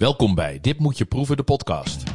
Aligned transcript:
Welkom 0.00 0.34
bij 0.34 0.58
Dit 0.60 0.78
Moet 0.78 0.98
Je 0.98 1.04
Proeven, 1.04 1.36
de 1.36 1.42
podcast. 1.42 2.09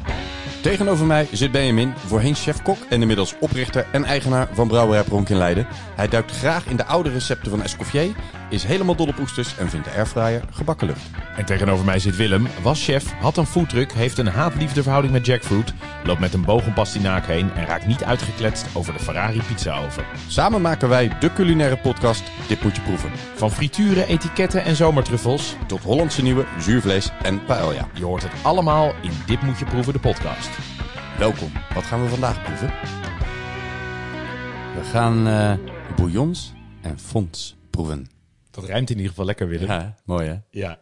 Tegenover 0.66 1.06
mij 1.06 1.28
zit 1.32 1.52
Benjamin, 1.52 1.94
voorheen 2.06 2.36
chef-kok 2.36 2.78
en 2.90 3.02
inmiddels 3.02 3.36
oprichter 3.40 3.86
en 3.92 4.04
eigenaar 4.04 4.48
van 4.52 4.68
Brouwerij 4.68 5.04
Pronk 5.04 5.30
in 5.30 5.38
Leiden. 5.38 5.68
Hij 5.96 6.08
duikt 6.08 6.32
graag 6.32 6.66
in 6.66 6.76
de 6.76 6.86
oude 6.86 7.10
recepten 7.10 7.52
van 7.52 7.64
Escoffier, 7.64 8.16
is 8.50 8.64
helemaal 8.64 8.96
dol 8.96 9.08
op 9.08 9.20
oesters 9.20 9.58
en 9.58 9.70
vindt 9.70 9.86
de 9.86 9.92
airfryer 9.92 10.42
gebakken 10.52 10.88
lucht. 10.88 11.10
En 11.38 11.46
tegenover 11.46 11.86
mij 11.86 12.00
zit 12.00 12.16
Willem, 12.16 12.48
was 12.62 12.84
chef, 12.84 13.14
had 13.14 13.38
een 13.38 13.46
foodtruck, 13.46 13.92
heeft 13.92 14.18
een 14.18 14.28
haat-liefde 14.28 14.82
verhouding 14.82 15.14
met 15.14 15.26
jackfruit, 15.26 15.74
loopt 16.04 16.20
met 16.20 16.34
een 16.34 16.46
boog 16.46 16.66
om 16.66 16.74
pastinaak 16.74 17.26
heen 17.26 17.52
en 17.52 17.66
raakt 17.66 17.86
niet 17.86 18.04
uitgekletst 18.04 18.66
over 18.74 18.94
de 18.94 19.00
Ferrari 19.00 19.42
pizzaoven. 19.48 20.04
Samen 20.28 20.62
maken 20.62 20.90
wij 20.90 21.18
de 21.20 21.34
culinaire 21.34 21.78
podcast 21.78 22.24
Dit 22.48 22.64
Moet 22.64 22.76
Je 22.76 22.82
Proeven. 22.82 23.12
Van 23.36 23.52
frituren, 23.52 24.08
etiketten 24.08 24.64
en 24.64 24.76
zomertruffels, 24.76 25.56
Tot 25.68 25.82
Hollandse 25.82 26.22
nieuwe, 26.22 26.46
zuurvlees 26.60 27.12
en 27.22 27.46
paella. 27.46 27.88
je 27.94 28.06
hoort 28.06 28.24
het 28.24 28.32
allemaal 28.42 28.94
in 29.02 29.12
Dit 29.26 29.42
Moet 29.42 29.60
Je 29.60 29.66
Proeven, 29.66 29.94
de 29.94 30.00
podcast. 30.00 30.55
Welkom. 31.18 31.52
Wat 31.74 31.84
gaan 31.84 32.04
we 32.04 32.10
vandaag 32.10 32.44
proeven? 32.44 32.68
We 34.76 34.84
gaan 34.84 35.28
eh 35.28 35.74
bouillons 35.96 36.54
en 36.82 37.00
fonds 37.00 37.56
proeven. 37.70 38.08
Dat 38.52 38.64
rijmt 38.64 38.90
in 38.90 38.96
ieder 38.96 39.10
geval 39.10 39.26
lekker, 39.26 39.48
Willem. 39.48 39.68
Ja, 39.68 39.96
mooi 40.06 40.28
hè? 40.28 40.36
Ja. 40.50 40.80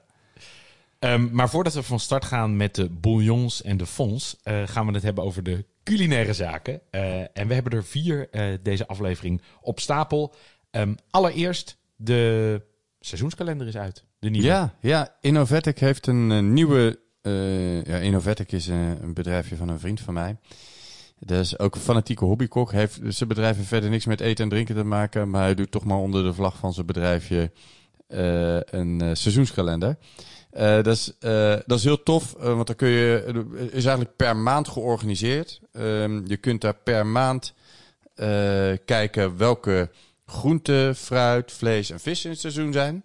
Ehm, 0.99 1.27
maar 1.31 1.49
voordat 1.49 1.73
we 1.73 1.83
van 1.83 1.99
start 1.99 2.25
gaan 2.25 2.57
met 2.57 2.75
de 2.75 2.89
bouillons 2.89 3.61
en 3.61 3.77
de 3.77 3.85
fons, 3.85 4.37
eh, 4.43 4.61
gaan 4.65 4.85
we 4.87 4.93
het 4.93 5.03
hebben 5.03 5.23
over 5.23 5.43
de 5.43 5.65
culinaire 5.83 6.33
zaken. 6.33 6.81
Eh, 6.89 7.19
en 7.19 7.47
we 7.47 7.53
hebben 7.53 7.73
er 7.73 7.83
vier 7.83 8.29
deze 8.61 8.87
aflevering 8.87 9.41
op 9.61 9.79
stapel. 9.79 10.35
Ehm, 10.71 10.93
allereerst, 11.09 11.77
de 11.95 12.61
seizoenskalender 12.99 13.67
is 13.67 13.77
uit. 13.77 14.03
De 14.19 14.29
nieuwe. 14.29 14.47
Ja, 14.47 14.73
ja, 14.79 15.15
Innovatic 15.21 15.79
heeft 15.79 16.07
een 16.07 16.53
nieuwe. 16.53 17.01
Eh 17.23 17.83
ja, 17.83 17.97
Innovatic 17.97 18.51
is 18.51 18.67
eh, 18.67 18.89
een 19.01 19.13
bedrijfje 19.13 19.55
van 19.55 19.69
een 19.69 19.79
vriend 19.79 19.99
van 19.99 20.13
mij. 20.13 20.37
Dat 21.19 21.39
is 21.39 21.59
ook 21.59 21.75
een 21.75 21.81
fanatieke 21.81 22.25
hobbykok. 22.25 22.71
Heeft 22.71 22.99
zijn 23.07 23.29
bedrijf 23.29 23.67
verder 23.67 23.89
niks 23.89 24.05
met 24.05 24.19
eten 24.19 24.43
en 24.43 24.49
drinken 24.49 24.75
te 24.75 24.83
maken. 24.83 25.29
Maar 25.29 25.41
hij 25.41 25.55
doet 25.55 25.71
toch 25.71 25.83
maar 25.83 25.97
onder 25.97 26.23
de 26.23 26.33
vlag 26.33 26.57
van 26.57 26.73
zijn 26.73 26.85
bedrijfje 26.85 27.51
eh, 28.07 28.59
een 28.61 29.17
seizoenskalender. 29.17 29.97
Dat, 30.57 30.87
is, 30.87 31.13
dat 31.65 31.77
is 31.77 31.83
heel 31.83 32.03
tof, 32.03 32.35
want 32.37 32.67
dan 32.67 32.75
kun 32.75 32.87
je. 32.87 33.43
Is 33.71 33.85
eigenlijk 33.85 34.15
per 34.15 34.37
maand 34.37 34.67
georganiseerd. 34.67 35.61
Ehm, 35.71 36.21
je 36.25 36.37
kunt 36.37 36.61
daar 36.61 36.75
per 36.83 37.05
maand 37.05 37.53
kijken 38.85 39.37
welke 39.37 39.89
groenten, 40.25 40.95
fruit, 40.95 41.51
vlees 41.51 41.89
en 41.89 41.99
vis 41.99 42.25
in 42.25 42.31
het 42.31 42.39
seizoen 42.39 42.73
zijn. 42.73 43.03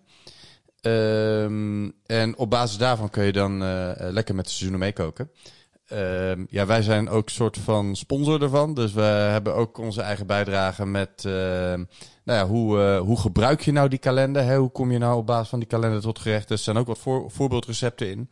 Ehm, 0.81 1.78
en 2.09 2.37
op 2.37 2.51
basis 2.51 2.77
daarvan 2.77 3.11
kun 3.11 3.25
je 3.25 3.33
dan 3.33 3.63
eh, 3.63 3.91
eh, 3.91 4.13
lekker 4.13 4.35
met 4.35 4.45
de 4.45 4.51
seizoenen 4.51 4.81
meekoken. 4.81 5.31
Ehm, 5.87 6.45
ja, 6.49 6.67
wij 6.67 6.83
zijn 6.83 7.09
ook 7.09 7.29
soort 7.29 7.59
van 7.59 7.97
sponsor 7.97 8.43
ervan. 8.43 8.75
Dus 8.75 8.93
we 8.93 9.01
hebben 9.01 9.55
ook 9.55 9.79
onze 9.79 10.03
eigen 10.03 10.27
bijdrage 10.27 10.87
met... 10.87 11.25
ehm, 11.25 11.85
nou 12.25 12.39
ja, 12.39 12.47
hoe, 12.47 12.81
eh, 12.81 13.01
hoe 13.01 13.19
gebruik 13.19 13.61
je 13.61 13.73
nou 13.73 13.89
die 13.89 13.99
kalender? 13.99 14.45
Hè? 14.45 14.57
Hoe 14.57 14.71
kom 14.71 14.93
je 14.93 14.99
nou 14.99 15.17
op 15.19 15.27
basis 15.27 15.49
van 15.49 15.59
die 15.59 15.69
kalender 15.69 16.01
tot 16.01 16.19
gerechten? 16.19 16.55
Er 16.55 16.61
staan 16.61 16.79
ook 16.79 16.87
wat 16.87 16.99
voor, 16.99 17.31
voorbeeldrecepten 17.31 18.11
in. 18.11 18.31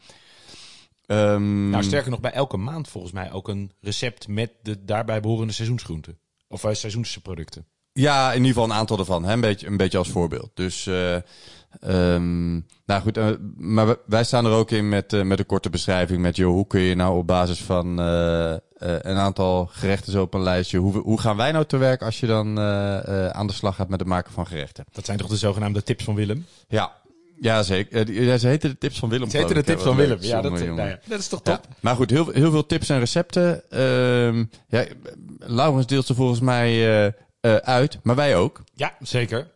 Ehm, 1.06 1.70
Nou, 1.70 1.82
sterker 1.82 2.10
nog, 2.10 2.20
bij 2.20 2.32
elke 2.32 2.56
maand 2.56 2.88
volgens 2.88 3.12
mij 3.12 3.32
ook 3.32 3.48
een 3.48 3.72
recept 3.80 4.28
met 4.28 4.52
de 4.62 4.84
daarbij 4.84 5.20
behorende 5.20 5.52
seizoensgroenten. 5.52 6.18
Of 6.48 6.64
seizoensproducten. 6.72 7.66
Ja, 7.96 8.28
in 8.28 8.36
ieder 8.36 8.48
geval 8.48 8.64
een 8.64 8.72
aantal 8.76 8.98
ervan. 8.98 9.24
Hè? 9.24 9.32
Een, 9.32 9.40
beetje, 9.40 9.66
een 9.66 9.76
beetje 9.76 9.98
als 9.98 10.08
voorbeeld. 10.08 10.50
Dus, 10.54 10.86
eh, 10.86 11.14
ehm, 11.80 12.52
nou 12.86 13.02
goed. 13.02 13.16
eh, 13.16 13.26
maar 13.56 13.96
wij 14.06 14.24
staan 14.24 14.46
er 14.46 14.52
ook 14.52 14.70
in 14.70 14.88
met, 14.88 15.12
eh, 15.12 15.22
met 15.22 15.38
een 15.38 15.46
korte 15.46 15.70
beschrijving. 15.70 16.22
Met, 16.22 16.36
joh, 16.36 16.52
hoe 16.52 16.66
kun 16.66 16.80
je 16.80 16.94
nou 16.94 17.18
op 17.18 17.26
basis 17.26 17.62
van 17.62 17.98
een 18.78 19.16
aantal 19.16 19.68
gerechten 19.72 20.12
zo 20.12 20.22
op 20.22 20.34
een 20.34 20.42
lijstje. 20.42 20.78
Hoe, 20.78 20.96
hoe 20.96 21.20
gaan 21.20 21.36
wij 21.36 21.52
nou 21.52 21.64
te 21.64 21.76
werk 21.76 22.02
als 22.02 22.20
je 22.20 22.26
dan 22.26 22.60
aan 23.32 23.46
de 23.46 23.52
slag 23.52 23.74
gaat 23.76 23.88
met 23.88 24.00
het 24.00 24.08
maken 24.08 24.32
van 24.32 24.46
gerechten? 24.46 24.84
Dat 24.92 25.04
zijn 25.04 25.18
toch 25.18 25.28
de 25.28 25.36
zogenaamde 25.36 25.82
tips 25.82 26.04
van 26.04 26.14
Willem? 26.14 26.46
Ja, 26.68 26.92
ja 27.40 27.62
zeker. 27.62 28.12
Ja, 28.12 28.38
ze 28.38 28.46
heten 28.46 28.70
de 28.70 28.78
tips 28.78 28.98
van 28.98 29.08
Willem. 29.08 29.30
Ze 29.30 29.36
heten 29.36 29.54
de 29.54 29.62
tips 29.62 29.82
van 29.82 29.96
Willem. 29.96 30.18
Ja, 30.20 30.40
dat, 30.40 30.52
nou 30.52 30.88
ja, 30.88 30.98
dat 31.06 31.18
is 31.18 31.28
toch 31.28 31.40
Ja, 31.44 31.56
top? 31.56 31.66
maar 31.80 31.96
goed, 31.96 32.10
heel, 32.10 32.30
heel 32.30 32.50
veel 32.50 32.66
tips 32.66 32.88
en 32.88 32.98
recepten. 32.98 33.70
Ehm 33.70 34.44
ja, 34.68 34.84
Laurens 35.38 35.86
deelt 35.86 36.06
ze 36.06 36.14
volgens 36.14 36.40
mij 36.40 37.14
eh, 37.46 37.56
uit, 37.56 37.98
maar 38.02 38.14
wij 38.16 38.36
ook. 38.36 38.64
Ja, 38.74 38.96
zeker. 39.00 39.50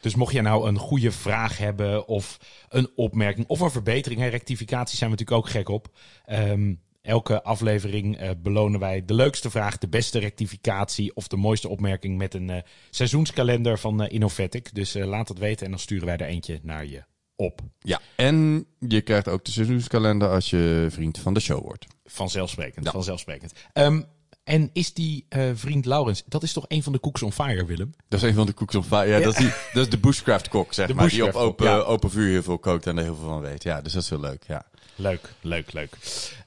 Dus 0.00 0.14
mocht 0.14 0.32
jij 0.32 0.42
nou 0.42 0.68
een 0.68 0.78
goede 0.78 1.12
vraag 1.12 1.58
hebben 1.58 2.08
of 2.08 2.38
een 2.68 2.88
opmerking 2.96 3.46
of 3.46 3.60
een 3.60 3.70
verbetering, 3.70 4.20
hè, 4.20 4.26
rectificaties 4.28 4.98
zijn 4.98 5.10
we 5.10 5.16
natuurlijk 5.16 5.46
ook 5.46 5.52
gek 5.52 5.68
op. 5.68 5.88
Ehm, 6.24 6.74
elke 7.02 7.42
aflevering 7.42 8.16
eh, 8.16 8.30
belonen 8.42 8.80
wij 8.80 9.04
de 9.04 9.14
leukste 9.14 9.50
vraag, 9.50 9.78
de 9.78 9.88
beste 9.88 10.18
rectificatie 10.18 11.14
of 11.14 11.28
de 11.28 11.36
mooiste 11.36 11.68
opmerking 11.68 12.18
met 12.18 12.34
een 12.34 12.50
eh, 12.50 12.62
seizoenskalender 12.90 13.78
van 13.78 14.02
eh, 14.02 14.12
Innovatic. 14.12 14.74
Dus 14.74 14.94
laat 14.94 15.28
het 15.28 15.38
weten 15.38 15.64
en 15.64 15.70
dan 15.70 15.80
sturen 15.80 16.06
wij 16.06 16.16
er 16.16 16.26
eentje 16.26 16.60
naar 16.62 16.86
je 16.86 17.04
op. 17.36 17.60
Ja. 17.78 18.00
En 18.16 18.66
je 18.78 19.00
krijgt 19.00 19.28
ook 19.28 19.44
de 19.44 19.50
seizoenskalender 19.50 20.28
als 20.28 20.50
je 20.50 20.86
vriend 20.90 21.18
van 21.18 21.34
de 21.34 21.40
show 21.40 21.62
wordt. 21.64 21.86
Vanzelfsprekend, 22.04 22.84
Ja. 22.84 22.90
vanzelfsprekend. 22.90 23.52
Ehm, 23.72 24.02
en 24.46 24.70
is 24.72 24.92
die 24.92 25.26
eh, 25.28 25.50
vriend 25.54 25.84
Laurens, 25.84 26.22
dat 26.26 26.42
is 26.42 26.52
toch 26.52 26.64
een 26.68 26.82
van 26.82 26.92
de 26.92 27.00
Cooks 27.00 27.22
on 27.22 27.32
Fire, 27.32 27.64
Willem? 27.64 27.94
Dat 28.08 28.22
is 28.22 28.28
een 28.28 28.34
van 28.34 28.46
de 28.46 28.54
cooks 28.54 28.74
on 28.74 28.84
fire. 28.84 29.06
Ja, 29.06 29.20
Dat, 29.20 29.32
is 29.32 29.38
die, 29.38 29.52
dat 29.72 29.82
is 29.82 29.88
de 29.88 29.98
bushcraft 29.98 30.48
kok, 30.48 30.72
zeg 30.72 30.86
De 30.86 30.94
maar. 30.94 31.08
Die 31.08 31.24
op 31.24 31.34
open, 31.34 31.66
ja. 31.66 31.78
open 31.78 32.10
vuur 32.10 32.28
heel 32.30 32.42
veel 32.42 32.58
kookt 32.58 32.86
en 32.86 32.96
er 32.96 33.04
heel 33.04 33.16
veel 33.16 33.28
van 33.28 33.40
weet. 33.40 33.62
Ja, 33.62 33.80
dus 33.80 33.92
dat 33.92 34.02
is 34.02 34.08
heel 34.08 34.20
leuk, 34.20 34.44
ja. 34.46 34.66
Leuk, 34.94 35.32
leuk, 35.40 35.72
leuk. 35.72 35.96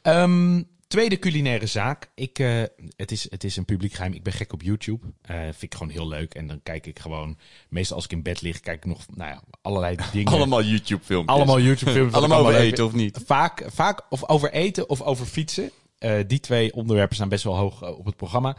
Ehm, 0.01 0.61
tweede 0.87 1.19
culinaire 1.19 1.65
zaak. 1.65 2.09
Ik, 2.15 2.39
eh, 2.39 2.63
het, 2.95 3.11
is, 3.11 3.31
het 3.31 3.43
is 3.43 3.57
een 3.57 3.65
publiek 3.65 3.93
geheim. 3.93 4.13
Ik 4.13 4.23
ben 4.23 4.33
gek 4.33 4.53
op 4.53 4.61
YouTube. 4.61 5.05
Eh, 5.21 5.37
vind 5.39 5.61
ik 5.61 5.73
gewoon 5.73 5.93
heel 5.93 6.07
leuk. 6.07 6.33
En 6.33 6.47
dan 6.47 6.59
kijk 6.63 6.85
ik 6.85 6.99
gewoon, 6.99 7.37
meestal 7.69 7.95
als 7.95 8.05
ik 8.05 8.11
in 8.11 8.23
bed 8.23 8.41
lig, 8.41 8.59
kijk 8.59 8.77
ik 8.77 8.85
nog 8.85 9.05
nou 9.15 9.31
ja, 9.31 9.43
allerlei 9.61 9.95
dingen. 10.11 10.31
Allemaal 10.31 10.63
YouTube-filmpjes. 10.63 11.35
Allemaal 11.35 11.59
YouTube-films. 11.59 12.11
wat 12.13 12.23
ik 12.23 12.29
Allemaal 12.29 12.51
over 12.51 12.61
eten 12.61 12.85
of 12.85 12.93
niet? 12.93 13.19
Vaak, 13.25 13.63
vaak 13.67 14.01
of 14.09 14.27
over 14.27 14.51
eten 14.51 14.89
of 14.89 15.01
over 15.01 15.25
fietsen. 15.25 15.71
Eh, 15.99 16.19
die 16.27 16.39
twee 16.39 16.73
onderwerpen 16.73 17.15
staan 17.15 17.29
best 17.29 17.43
wel 17.43 17.55
hoog 17.55 17.81
eh, 17.81 17.97
op 17.97 18.05
het 18.05 18.15
programma. 18.15 18.57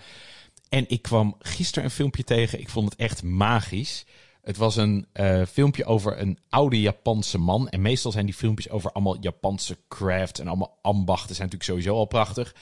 En 0.69 0.85
ik 0.89 1.03
kwam 1.03 1.37
gisteren 1.39 1.85
een 1.85 1.91
filmpje 1.91 2.25
tegen. 2.25 2.61
Ik 2.61 2.69
vond 2.69 2.91
het 2.91 2.99
echt 2.99 3.23
magisch. 3.23 4.07
Het 4.43 4.57
was 4.57 4.77
een 4.77 5.07
eh, 5.13 5.43
filmpje 5.47 5.85
over 5.85 6.21
een 6.21 6.39
oude 6.49 6.81
Japanse 6.81 7.39
man. 7.39 7.69
En 7.69 7.83
meestal 7.83 8.13
zijn 8.13 8.25
die 8.25 8.35
filmpjes 8.35 8.71
over 8.71 8.93
allemaal 8.93 9.17
Japanse 9.21 9.79
craft 9.89 10.39
en 10.39 10.49
allemaal 10.49 10.79
ambachten. 10.83 11.35
Zijn 11.35 11.49
natuurlijk 11.49 11.71
sowieso 11.71 11.95
al 11.95 12.07
prachtig. 12.07 12.55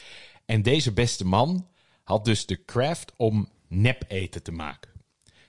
En 0.46 0.62
deze 0.62 0.92
beste 0.92 1.26
man 1.26 1.68
had 2.02 2.24
dus 2.24 2.46
de 2.46 2.64
craft 2.64 3.12
om 3.16 3.48
nep 3.68 4.04
eten 4.08 4.42
te 4.42 4.52
maken. 4.52 4.90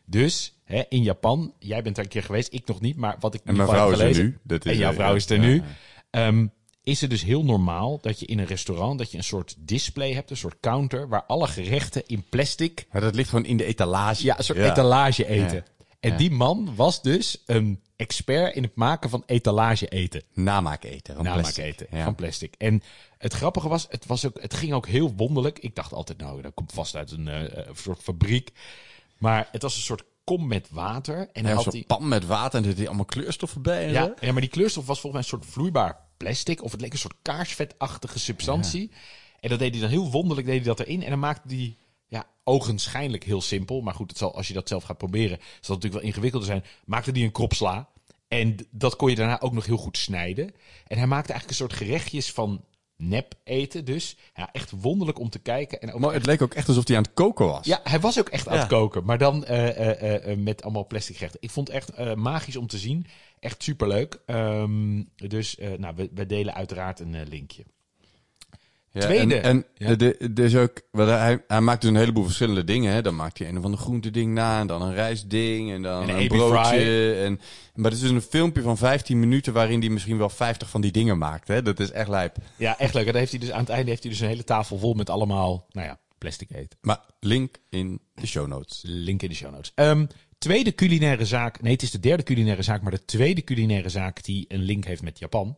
Dus 0.05 0.59
hè, 0.63 0.83
in 0.89 1.03
Japan, 1.03 1.53
jij 1.59 1.81
bent 1.81 1.95
daar 1.95 2.03
een 2.03 2.11
keer 2.11 2.23
geweest, 2.23 2.53
ik 2.53 2.67
nog 2.67 2.81
niet, 2.81 2.95
maar 2.95 3.15
wat 3.19 3.33
ik 3.33 3.41
En 3.43 3.55
mijn 3.55 3.67
vrouw 3.67 3.91
is 3.91 3.99
er 3.99 4.23
nu. 4.23 4.37
Dat 4.43 4.65
is, 4.65 4.71
en 4.71 4.77
jouw 4.77 4.93
vrouw 4.93 5.15
is 5.15 5.29
er 5.29 5.35
Ja, 5.35 5.41
nu. 5.41 5.63
ja. 6.11 6.49
Is 6.89 7.01
het 7.01 7.09
dus 7.09 7.23
heel 7.23 7.43
normaal 7.45 7.99
dat 8.01 8.19
je 8.19 8.25
in 8.25 8.39
een 8.39 8.45
restaurant 8.45 8.97
dat 8.99 9.11
je 9.11 9.17
een 9.17 9.23
soort 9.23 9.55
display 9.57 10.13
hebt, 10.13 10.29
een 10.29 10.37
soort 10.37 10.57
counter, 10.61 11.07
waar 11.07 11.23
alle 11.23 11.47
gerechten 11.47 12.07
in 12.07 12.23
plastic, 12.29 12.85
Maar 12.91 13.01
dat 13.01 13.15
ligt 13.15 13.29
gewoon 13.29 13.45
in 13.45 13.57
de 13.57 13.65
etalage. 13.65 14.23
ja, 14.23 14.37
een 14.37 14.43
soort 14.43 14.57
etalage 14.59 15.27
eten. 15.27 15.55
Ja. 15.55 15.63
En 15.99 16.11
Ja. 16.11 16.17
die 16.17 16.31
man 16.31 16.75
was 16.75 17.01
dus 17.01 17.43
een 17.45 17.81
expert 17.95 18.55
in 18.55 18.63
het 18.63 18.75
maken 18.75 19.09
van 19.09 19.23
etalage 19.25 19.87
eten. 19.87 20.23
Namaak 20.33 20.83
eten. 20.83 21.15
van 21.15 21.23
Namaak 21.23 21.41
plastic. 21.41 21.63
eten 21.63 21.87
Ja. 21.91 22.03
van 22.03 22.15
plastic. 22.15 22.53
En 22.57 22.81
het 23.17 23.33
grappige 23.33 23.67
was, 23.67 23.85
het, 23.89 24.05
was 24.05 24.25
ook, 24.25 24.41
het 24.41 24.53
ging 24.53 24.73
ook 24.73 24.87
heel 24.87 25.13
wonderlijk. 25.15 25.59
Ik 25.59 25.75
dacht 25.75 25.93
altijd, 25.93 26.17
nou, 26.17 26.41
dat 26.41 26.53
komt 26.53 26.71
vast 26.71 26.95
uit 26.95 27.11
een 27.11 27.27
eh, 27.27 27.67
soort 27.75 28.01
fabriek. 28.03 28.51
Maar 29.17 29.47
het 29.51 29.61
was 29.61 29.75
een 29.75 29.81
soort 29.81 30.03
kom 30.23 30.47
met 30.47 30.67
water. 30.71 31.29
En 31.33 31.45
hij 31.45 31.53
had 31.53 31.71
die, 31.71 31.83
pan 31.85 32.07
met 32.07 32.25
water 32.25 32.51
en 32.59 32.59
er 32.59 32.65
zitten 32.69 32.87
allemaal 32.87 33.05
kleurstoffen 33.05 33.61
bij 33.61 33.83
en 33.87 33.93
zo. 33.93 33.99
ja, 33.99 34.13
ja, 34.19 34.31
maar 34.31 34.41
die 34.41 34.49
kleurstof 34.49 34.85
was 34.85 34.99
volgens 34.99 35.21
mij 35.27 35.31
een 35.31 35.39
soort 35.41 35.53
vloeibaar 35.53 36.07
plastic. 36.19 36.63
Of 36.63 36.71
het 36.71 36.81
leek 36.81 36.93
een 36.93 36.99
soort 36.99 37.17
kaarsvetachtige 37.21 38.19
substantie. 38.19 38.91
En 39.39 39.49
dat 39.49 39.59
deed 39.59 39.71
hij 39.71 39.81
dan 39.81 39.89
heel 39.89 40.11
wonderlijk, 40.11 40.47
deed 40.47 40.65
hij 40.65 40.75
dat 40.75 40.79
erin. 40.79 41.03
En 41.03 41.09
dan 41.09 41.19
maakte 41.19 41.55
hij, 41.55 41.77
ja, 42.07 42.27
ogenschijnlijk 42.43 43.23
heel 43.23 43.41
simpel. 43.41 43.81
Maar 43.81 43.93
goed, 43.93 44.09
het 44.09 44.17
zal, 44.17 44.35
als 44.35 44.47
je 44.47 44.53
dat 44.53 44.67
zelf 44.67 44.83
gaat 44.83 44.97
proberen, 44.97 45.37
zal 45.37 45.45
het 45.59 45.67
natuurlijk 45.67 45.93
wel 45.93 46.03
ingewikkelder 46.03 46.49
zijn. 46.49 46.63
Maakte 46.85 47.11
hij 47.11 47.23
een 47.23 47.31
krop 47.31 47.53
sla. 47.53 47.89
En 48.27 48.55
dat 48.71 48.95
kon 48.95 49.09
je 49.09 49.15
daarna 49.15 49.41
ook 49.41 49.53
nog 49.53 49.65
heel 49.65 49.77
goed 49.77 49.97
snijden. 49.97 50.53
En 50.87 50.97
hij 50.97 51.07
maakte 51.07 51.31
eigenlijk 51.33 51.49
een 51.49 51.67
soort 51.67 51.81
gerechtjes 51.81 52.31
van 52.31 52.63
nep 52.99 53.33
eten. 53.43 53.85
Dus 53.85 54.17
ja, 54.35 54.49
echt 54.51 54.71
wonderlijk 54.81 55.19
om 55.19 55.29
te 55.29 55.39
kijken. 55.39 55.81
En 55.81 55.93
ook 55.93 55.99
Maar 55.99 56.13
het 56.13 56.25
leek 56.25 56.41
ook 56.41 56.53
echt 56.53 56.67
alsof 56.67 56.87
hij 56.87 56.97
aan 56.97 57.03
het 57.03 57.13
koken 57.13 57.45
was. 57.45 57.65
ja, 57.65 57.79
hij 57.83 57.99
was 57.99 58.19
ook 58.19 58.29
echt 58.29 58.47
aan 58.47 58.57
het 58.57 58.67
koken. 58.67 59.05
Maar 59.05 59.17
dan 59.17 59.45
eh, 59.45 59.69
eh, 59.69 60.31
eh, 60.31 60.37
met 60.37 60.63
allemaal 60.63 60.87
plastic 60.87 61.15
gerechten. 61.15 61.39
Ik 61.41 61.49
vond 61.49 61.67
het 61.67 61.75
echt 61.75 62.15
magisch 62.15 62.55
om 62.55 62.67
te 62.67 62.77
zien. 62.77 63.07
Echt 63.39 63.63
superleuk. 63.63 64.19
Ehm, 64.25 65.03
dus 65.15 65.57
eh, 65.57 65.69
nou, 65.77 65.95
we, 65.95 66.09
we 66.13 66.25
delen 66.25 66.53
uiteraard 66.53 66.99
een 66.99 67.15
eh, 67.15 67.27
linkje. 67.27 67.63
Ja, 68.91 69.01
Tweede. 69.01 69.35
En, 69.35 69.65
en 69.77 69.97
Ja. 69.97 70.29
dus 70.31 70.55
ook, 70.55 70.81
hij, 70.91 71.43
hij 71.47 71.61
maakt 71.61 71.81
dus 71.81 71.89
een 71.89 71.95
heleboel 71.95 72.23
verschillende 72.23 72.63
dingen. 72.63 72.93
Hè. 72.93 73.01
Dan 73.01 73.15
maakt 73.15 73.37
hij 73.39 73.49
een 73.49 73.61
van 73.61 73.71
de 73.71 73.77
groenteding 73.77 74.33
na, 74.33 74.59
en 74.59 74.67
dan 74.67 74.81
een 74.81 74.93
rijstding, 74.93 75.71
en 75.71 75.81
dan 75.81 76.01
En 76.03 76.09
een 76.09 76.21
een 76.21 76.27
broodje. 76.27 77.15
En, 77.15 77.39
maar 77.75 77.91
het 77.91 77.99
is 78.01 78.07
dus 78.07 78.11
een 78.11 78.21
filmpje 78.21 78.61
van 78.61 78.77
15 78.77 79.19
minuten 79.19 79.53
waarin 79.53 79.79
hij 79.79 79.89
misschien 79.89 80.17
wel 80.17 80.29
50 80.29 80.69
van 80.69 80.81
die 80.81 80.91
dingen 80.91 81.17
maakt. 81.17 81.47
Hè. 81.47 81.61
Dat 81.61 81.79
is 81.79 81.91
echt 81.91 82.09
lijp. 82.09 82.37
Ja, 82.55 82.77
echt 82.79 82.93
leuk. 82.93 83.05
En 83.05 83.11
dan 83.11 83.19
heeft 83.19 83.31
hij 83.31 83.39
dus, 83.39 83.51
aan 83.51 83.59
het 83.59 83.69
einde 83.69 83.89
heeft 83.89 84.03
hij 84.03 84.11
dus 84.11 84.21
een 84.21 84.27
hele 84.27 84.43
tafel 84.43 84.77
vol 84.77 84.93
met 84.93 85.09
allemaal, 85.09 85.65
nou 85.71 85.87
ja, 85.87 85.99
plastic 86.17 86.49
eten. 86.51 86.77
Maar 86.81 86.99
link 87.19 87.55
in 87.69 87.99
de 88.13 88.27
show 88.27 88.47
notes. 88.47 88.81
Link 88.85 89.21
in 89.21 89.29
de 89.29 89.35
show 89.35 89.51
notes. 89.51 89.71
Ehm, 89.75 90.05
tweede 90.39 90.75
culinaire 90.75 91.25
zaak. 91.25 91.61
Nee, 91.61 91.73
het 91.73 91.81
is 91.81 91.91
de 91.91 91.99
derde 91.99 92.23
culinaire 92.23 92.61
zaak, 92.61 92.81
maar 92.81 92.91
de 92.91 93.05
tweede 93.05 93.43
culinaire 93.43 93.89
zaak 93.89 94.23
die 94.23 94.45
een 94.47 94.61
link 94.61 94.85
heeft 94.85 95.01
met 95.01 95.19
Japan. 95.19 95.55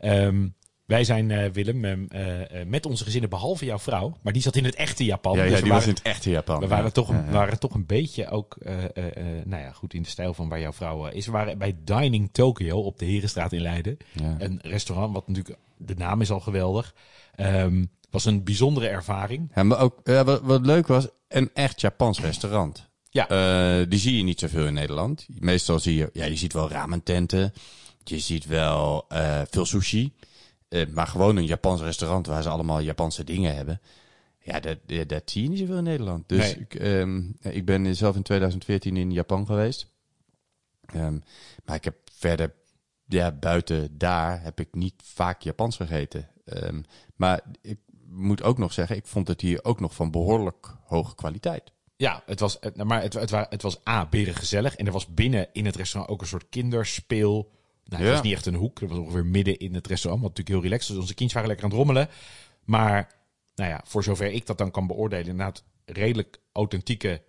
Ehm, 0.00 0.48
wij 0.84 1.04
zijn, 1.04 1.30
eh, 1.30 1.50
Willem, 1.50 1.84
ehm, 1.84 2.04
eh, 2.08 2.60
eh, 2.60 2.66
met 2.66 2.86
onze 2.86 3.04
gezinnen, 3.04 3.30
behalve 3.30 3.64
jouw 3.64 3.78
vrouw, 3.78 4.16
maar 4.22 4.32
die 4.32 4.42
zat 4.42 4.56
in 4.56 4.64
het 4.64 4.74
echte 4.74 5.04
Japan. 5.04 5.36
Ja, 5.36 5.42
Dus 5.42 5.52
ja 5.52 5.60
die 5.62 5.72
was 5.72 5.86
in 5.86 5.90
het 5.94 6.02
echte 6.02 6.30
Japan. 6.30 6.60
We 6.60 6.66
waren, 6.66 6.84
Ja. 6.84 6.90
toch 6.90 7.08
een, 7.08 7.30
waren 7.30 7.58
toch 7.58 7.74
een 7.74 7.86
beetje 7.86 8.28
ook, 8.30 8.56
nou 9.44 9.62
ja, 9.62 9.72
goed 9.72 9.94
in 9.94 10.02
de 10.02 10.08
stijl 10.08 10.34
van 10.34 10.48
waar 10.48 10.60
jouw 10.60 10.72
vrouw 10.72 11.06
is. 11.06 11.26
We 11.26 11.32
waren 11.32 11.58
bij 11.58 11.76
Dining 11.84 12.28
Tokyo 12.32 12.80
op 12.80 12.98
de 12.98 13.04
Herenstraat 13.04 13.52
in 13.52 13.60
Leiden. 13.60 13.96
Ja. 14.12 14.36
Een 14.38 14.58
restaurant, 14.62 15.12
wat 15.12 15.28
natuurlijk, 15.28 15.58
de 15.76 15.94
naam 15.94 16.20
is 16.20 16.30
al 16.30 16.40
geweldig. 16.40 16.94
Ehm 17.34 17.84
was 18.10 18.24
een 18.24 18.44
bijzondere 18.44 18.88
ervaring. 18.88 19.50
Ja, 19.54 19.62
maar 19.62 19.78
ook 19.80 20.00
wat, 20.04 20.40
wat 20.40 20.66
leuk 20.66 20.86
was, 20.86 21.08
een 21.28 21.50
echt 21.54 21.80
Japans 21.80 22.20
restaurant. 22.20 22.90
Ja. 23.12 23.28
Eh, 23.28 23.86
die 23.88 23.98
zie 23.98 24.16
je 24.16 24.22
niet 24.22 24.40
zoveel 24.40 24.66
in 24.66 24.74
Nederland. 24.74 25.26
Meestal 25.28 25.78
zie 25.78 25.96
je, 25.96 26.10
ja, 26.12 26.24
je 26.24 26.36
ziet 26.36 26.52
wel 26.52 26.70
ramen 26.70 27.02
tenten. 27.02 27.52
Je 28.04 28.18
ziet 28.18 28.46
wel 28.46 29.04
eh, 29.08 29.42
veel 29.50 29.64
sushi. 29.64 30.12
Eh, 30.68 30.86
maar 30.86 31.06
gewoon 31.06 31.36
een 31.36 31.46
Japans 31.46 31.80
restaurant 31.80 32.26
waar 32.26 32.42
ze 32.42 32.48
allemaal 32.48 32.80
Japanse 32.80 33.24
dingen 33.24 33.54
hebben. 33.54 33.80
Ja, 34.38 34.60
dat, 34.60 34.78
dat, 35.06 35.30
zie 35.30 35.42
je 35.42 35.48
niet 35.48 35.58
zoveel 35.58 35.76
in 35.76 35.84
Nederland. 35.84 36.28
Dus 36.28 36.38
Nee. 36.38 36.56
ik, 36.56 36.74
ehm, 36.74 37.22
ik 37.40 37.64
ben 37.64 37.96
zelf 37.96 38.16
in 38.16 38.22
2014 38.22 38.96
in 38.96 39.12
Japan 39.12 39.46
geweest. 39.46 39.86
Ehm, 40.86 41.18
maar 41.64 41.76
ik 41.76 41.84
heb 41.84 41.96
verder, 42.12 42.54
ja, 43.06 43.32
buiten 43.32 43.98
daar 43.98 44.42
heb 44.42 44.60
ik 44.60 44.74
niet 44.74 44.94
vaak 45.04 45.42
Japans 45.42 45.76
gegeten. 45.76 46.28
Ehm, 46.44 46.82
maar 47.16 47.40
ik 47.62 47.78
moet 48.06 48.42
ook 48.42 48.58
nog 48.58 48.72
zeggen, 48.72 48.96
ik 48.96 49.06
vond 49.06 49.28
het 49.28 49.40
hier 49.40 49.64
ook 49.64 49.80
nog 49.80 49.94
van 49.94 50.10
behoorlijk 50.10 50.76
hoge 50.84 51.14
kwaliteit. 51.14 51.72
Ja, 52.02 52.22
het 52.26 52.40
was, 52.40 52.56
het- 52.60 52.84
maar 52.84 53.02
het, 53.02 53.12
het, 53.12 53.30
wa- 53.30 53.46
het 53.48 53.62
was 53.62 53.78
A, 53.88 54.06
beren 54.06 54.34
gezellig. 54.34 54.76
En 54.76 54.86
er 54.86 54.92
was 54.92 55.06
binnen 55.14 55.48
in 55.52 55.64
het 55.66 55.76
restaurant 55.76 56.12
ook 56.12 56.20
een 56.20 56.26
soort 56.26 56.46
kinderspeel. 56.50 57.32
Nou, 57.84 58.02
het 58.02 58.10
Ja. 58.10 58.10
was 58.16 58.22
niet 58.22 58.32
echt 58.32 58.46
een 58.46 58.54
hoek. 58.54 58.80
Het 58.80 58.88
was 58.88 58.98
ongeveer 58.98 59.26
midden 59.26 59.58
in 59.58 59.74
het 59.74 59.86
restaurant. 59.86 60.22
Wat 60.22 60.30
natuurlijk 60.36 60.56
heel 60.56 60.70
relaxed 60.70 60.88
was. 60.90 60.98
Onze 60.98 61.14
kindjes 61.14 61.32
waren 61.32 61.48
lekker 61.48 61.64
aan 61.66 61.72
het 61.78 61.86
rommelen. 61.86 62.08
Maar, 62.64 63.12
nou 63.54 63.70
ja, 63.70 63.80
voor 63.86 64.02
zover 64.04 64.32
ik 64.32 64.46
dat 64.46 64.58
dan 64.58 64.70
kan 64.70 64.86
beoordelen. 64.86 65.26
Inderdaad, 65.26 65.64
redelijk 65.84 66.38
authentieke 66.52 67.22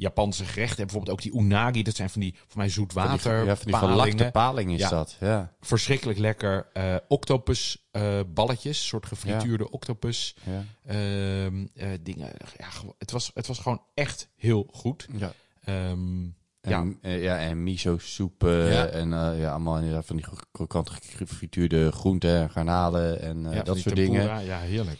Japanse 0.00 0.44
gerechten. 0.44 0.78
En 0.78 0.84
bijvoorbeeld 0.84 1.16
ook 1.16 1.22
die 1.22 1.40
unagi. 1.40 1.82
Dat 1.82 1.96
zijn 1.96 2.10
van 2.10 2.20
die, 2.20 2.34
voor 2.46 2.58
mij 2.58 2.68
zoetwater. 2.68 3.44
ja, 3.44 3.56
van 3.56 3.64
die 3.64 3.72
palingen. 3.80 3.96
verlakte 3.96 4.30
paling 4.30 4.72
is 4.72 4.80
Ja. 4.80 4.88
dat. 4.88 5.16
Ja, 5.20 5.52
Verschrikkelijk 5.60 6.18
lekker. 6.18 6.66
eh 6.72 6.96
octopus 7.08 7.88
eh, 7.90 8.20
balletjes. 8.34 8.86
Soort 8.86 9.06
gefrituurde 9.06 9.70
octopus. 9.70 10.36
ja, 10.44 10.64
Ehm, 10.86 11.66
eh, 11.74 11.88
dingen. 12.02 12.30
Ja, 12.58 12.66
het, 12.98 13.10
was, 13.10 13.30
het 13.34 13.46
was 13.46 13.58
gewoon 13.58 13.82
echt 13.94 14.28
heel 14.36 14.68
goed. 14.72 15.06
ja. 15.18 15.32
Ehm, 15.64 16.28
En, 16.60 16.70
Ja. 16.70 17.10
ja. 17.10 17.16
ja, 17.16 17.38
en 17.38 17.62
miso 17.62 17.98
soepen 17.98 18.72
Ja. 18.72 18.86
en 18.86 19.08
ja, 19.10 19.50
allemaal 19.50 19.76
inderdaad 19.78 20.06
van 20.06 20.16
die 20.16 20.24
krokant 20.52 20.90
gefrituurde 20.90 21.92
groenten 21.92 22.36
en 22.40 22.50
garnalen 22.50 23.20
en 23.20 23.42
ja, 23.42 23.52
van 23.54 23.64
dat 23.64 23.74
die 23.74 23.82
soort 23.82 23.94
tempura. 23.94 24.22
dingen. 24.36 24.44
Ja, 24.44 24.58
heerlijk. 24.58 24.98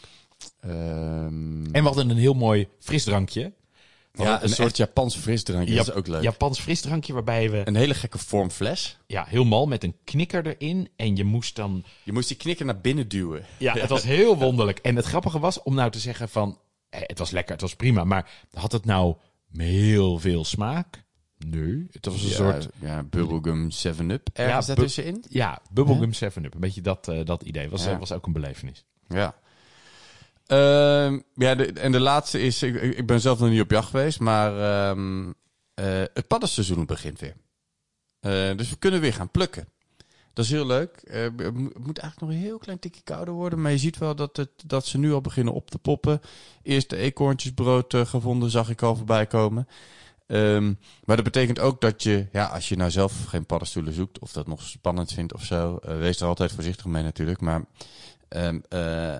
Ehm, 0.59 1.63
En 1.65 1.71
we 1.71 1.79
hadden 1.81 2.09
een 2.09 2.17
heel 2.17 2.33
mooi 2.33 2.67
frisdrankje. 2.79 3.53
Ja, 4.13 4.43
een 4.43 4.49
soort 4.49 4.77
Japans 4.77 5.15
frisdrankje, 5.15 5.75
dat 5.75 5.87
is 5.87 5.93
ook 5.93 6.07
leuk. 6.07 6.21
Japans 6.23 6.59
frisdrankje 6.59 7.13
waarbij 7.13 7.49
we 7.51 7.61
Een 7.65 7.75
hele 7.75 7.93
gekke 7.93 8.17
vorm 8.17 8.49
fles. 8.51 8.97
ja, 9.07 9.25
heel 9.27 9.43
mal 9.45 9.65
met 9.67 9.83
een 9.83 9.95
knikker 10.03 10.47
erin. 10.47 10.89
En 10.95 11.15
je 11.15 11.23
moest 11.23 11.55
dan... 11.55 11.83
Je 12.03 12.11
moest 12.13 12.27
die 12.27 12.37
knikker 12.37 12.65
naar 12.65 12.81
binnen 12.81 13.07
duwen. 13.07 13.45
Ja, 13.57 13.73
het 13.73 13.89
was 13.89 14.03
heel 14.17 14.37
wonderlijk. 14.37 14.77
En 14.79 14.95
het 14.95 15.05
grappige 15.05 15.39
was 15.39 15.63
om 15.63 15.75
nou 15.75 15.91
te 15.91 15.99
zeggen 15.99 16.29
van... 16.29 16.59
eh, 16.89 17.01
het 17.03 17.19
was 17.19 17.31
lekker, 17.31 17.51
het 17.51 17.61
was 17.61 17.75
prima. 17.75 18.03
Maar 18.03 18.29
had 18.53 18.71
het 18.71 18.85
nou 18.85 19.15
heel 19.57 20.19
veel 20.19 20.45
smaak? 20.45 21.03
Nee. 21.37 21.87
Het 21.91 22.05
was 22.05 22.21
een 22.21 22.29
ja, 22.29 22.35
soort... 22.35 22.67
ja, 22.79 23.03
bubblegum 23.03 23.69
7-up 23.71 24.29
ergens 24.33 24.67
Ja, 24.67 24.73
daartussenin. 24.75 25.23
Ja, 25.29 25.61
bubblegum 25.71 26.11
7-up. 26.13 26.53
Een 26.53 26.59
beetje 26.59 26.81
dat, 26.81 27.07
eh, 27.07 27.25
dat 27.25 27.43
idee. 27.43 27.69
Was, 27.69 27.83
Ja. 27.83 27.91
eh, 27.91 27.99
was 27.99 28.11
ook 28.11 28.25
een 28.25 28.33
belevenis. 28.33 28.85
Ja. 29.07 29.35
Ehm, 30.51 31.19
ja, 31.35 31.55
en 31.57 31.91
de 31.91 31.99
laatste 31.99 32.41
is, 32.41 32.63
ik, 32.63 32.81
ik 32.81 33.05
ben 33.05 33.21
zelf 33.21 33.39
nog 33.39 33.49
niet 33.49 33.61
op 33.61 33.71
jacht 33.71 33.89
geweest, 33.89 34.19
maar 34.19 34.55
eh, 35.73 36.03
het 36.13 36.27
paddenseizoen 36.27 36.85
begint 36.85 37.19
weer. 37.19 37.35
Eh, 38.19 38.57
dus 38.57 38.69
we 38.69 38.75
kunnen 38.75 39.01
weer 39.01 39.13
gaan 39.13 39.31
plukken. 39.31 39.67
Dat 40.33 40.45
is 40.45 40.51
heel 40.51 40.65
leuk. 40.65 40.95
Eh, 40.95 41.21
het 41.21 41.53
mo- 41.53 41.69
het 41.73 41.85
moet 41.85 41.97
eigenlijk 41.97 42.19
nog 42.19 42.29
een 42.29 42.45
heel 42.47 42.57
klein 42.57 42.79
tikje 42.79 43.01
kouder 43.03 43.33
worden, 43.33 43.61
maar 43.61 43.71
je 43.71 43.77
ziet 43.77 43.97
wel 43.97 44.15
dat, 44.15 44.37
het, 44.37 44.49
dat 44.65 44.85
ze 44.85 44.97
nu 44.97 45.13
al 45.13 45.21
beginnen 45.21 45.53
op 45.53 45.69
te 45.71 45.77
poppen. 45.77 46.21
Eerst 46.63 46.89
de 46.89 46.97
eekhoorntjesbrood 46.97 47.95
gevonden, 47.95 48.49
zag 48.49 48.69
ik 48.69 48.81
al 48.81 48.95
voorbij 48.95 49.27
komen. 49.27 49.67
Ehm, 50.27 50.73
maar 51.03 51.15
dat 51.15 51.25
betekent 51.25 51.59
ook 51.59 51.81
dat 51.81 52.03
je, 52.03 52.27
ja, 52.31 52.45
als 52.45 52.69
je 52.69 52.75
nou 52.75 52.91
zelf 52.91 53.25
geen 53.25 53.45
paddenstoelen 53.45 53.93
zoekt, 53.93 54.19
of 54.19 54.31
dat 54.31 54.47
nog 54.47 54.61
spannend 54.61 55.13
vindt 55.13 55.33
of 55.33 55.43
zo, 55.43 55.79
wees 55.81 56.21
er 56.21 56.27
altijd 56.27 56.51
voorzichtig 56.51 56.85
mee 56.85 57.03
natuurlijk. 57.03 57.41
Maar 57.41 57.65
Ehm, 58.31 58.59
eh, 58.69 59.15
eh, 59.15 59.19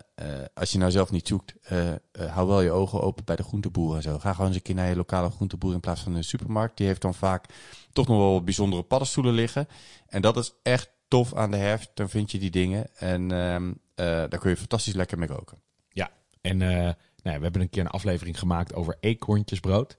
als 0.54 0.72
je 0.72 0.78
nou 0.78 0.92
zelf 0.92 1.12
niet 1.12 1.28
zoekt, 1.28 1.54
eh, 1.62 1.94
hou 2.30 2.48
wel 2.48 2.62
je 2.62 2.72
ogen 2.72 3.02
open 3.02 3.26
bij 3.26 3.36
de 3.36 3.44
groenteboer 3.44 3.96
en 3.96 4.02
zo. 4.02 4.20
Ga 4.20 4.32
gewoon 4.32 4.48
eens 4.48 4.56
een 4.56 4.62
keer 4.62 4.76
naar 4.76 4.90
je 4.90 4.96
lokale 4.96 5.30
groenteboer 5.30 5.74
in 5.74 5.80
plaats 5.80 6.02
van 6.02 6.14
de 6.14 6.24
supermarkt. 6.24 6.78
Die 6.78 6.88
heeft 6.88 7.02
dan 7.02 7.14
vaak 7.14 7.46
toch 7.94 8.08
nog 8.08 8.18
wel 8.18 8.44
bijzondere 8.44 8.84
paddenstoelen 8.84 9.34
liggen. 9.34 9.68
En 10.08 10.22
dat 10.22 10.38
is 10.38 10.54
echt 10.64 10.90
tof 11.08 11.34
aan 11.34 11.52
de 11.52 11.58
herfst. 11.58 11.92
Dan 11.94 12.10
vind 12.10 12.32
je 12.32 12.40
die 12.40 12.52
dingen 12.52 12.96
en 12.96 13.32
ehm, 13.32 13.70
eh, 13.96 14.06
daar 14.06 14.40
kun 14.40 14.50
je 14.50 14.58
fantastisch 14.58 14.94
lekker 14.94 15.18
mee 15.18 15.28
koken. 15.28 15.62
Ja, 15.90 16.12
en 16.42 16.58
nou 16.58 16.96
ja, 17.24 17.38
we 17.38 17.44
hebben 17.44 17.62
een 17.62 17.70
keer 17.70 17.82
een 17.82 17.90
aflevering 17.90 18.40
gemaakt 18.40 18.74
over 18.74 18.98
eekhoorntjesbrood. 19.00 19.96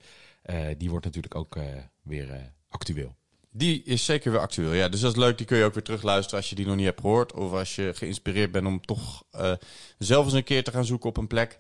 Die 0.77 0.91
wordt 0.91 1.05
natuurlijk 1.05 1.35
ook 1.35 1.59
weer 2.03 2.53
actueel. 2.69 3.15
Die 3.55 3.83
is 3.83 4.05
zeker 4.05 4.33
weer 4.33 4.41
actueel. 4.41 4.73
Ja, 4.73 4.89
dus 4.89 5.01
dat 5.01 5.13
is 5.13 5.19
leuk. 5.19 5.37
Die 5.37 5.47
kun 5.47 5.59
je 5.59 5.65
ook 5.65 5.75
weer 5.75 5.83
terugluisteren 5.83 6.39
als 6.39 6.49
je 6.49 6.55
die 6.55 6.67
nog 6.67 6.77
niet 6.77 6.85
hebt 6.85 7.01
gehoord. 7.01 7.33
Of 7.33 7.53
als 7.53 7.75
je 7.75 7.93
geïnspireerd 7.95 8.53
bent 8.53 8.67
om 8.67 8.81
toch 8.81 9.25
eh, 9.31 9.53
zelf 9.99 10.25
eens 10.25 10.35
een 10.35 10.45
keer 10.45 10.65
te 10.65 10.71
gaan 10.71 10.85
zoeken 10.85 11.09
op 11.09 11.17
een 11.17 11.27
plek. 11.27 11.59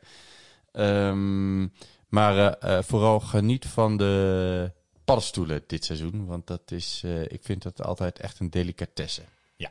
Ehm, 0.72 1.62
maar 2.08 2.36
eh, 2.38 2.76
eh, 2.76 2.84
vooral 2.84 3.20
geniet 3.20 3.66
van 3.66 3.96
de 3.96 4.72
paddenstoelen 5.04 5.64
dit 5.66 5.84
seizoen. 5.84 6.26
Want 6.26 6.46
dat 6.46 6.70
is, 6.70 7.02
ik 7.28 7.40
vind 7.42 7.62
dat 7.62 7.82
altijd 7.82 8.18
echt 8.18 8.40
een 8.40 8.50
delicatesse. 8.50 9.22
Ja. 9.56 9.70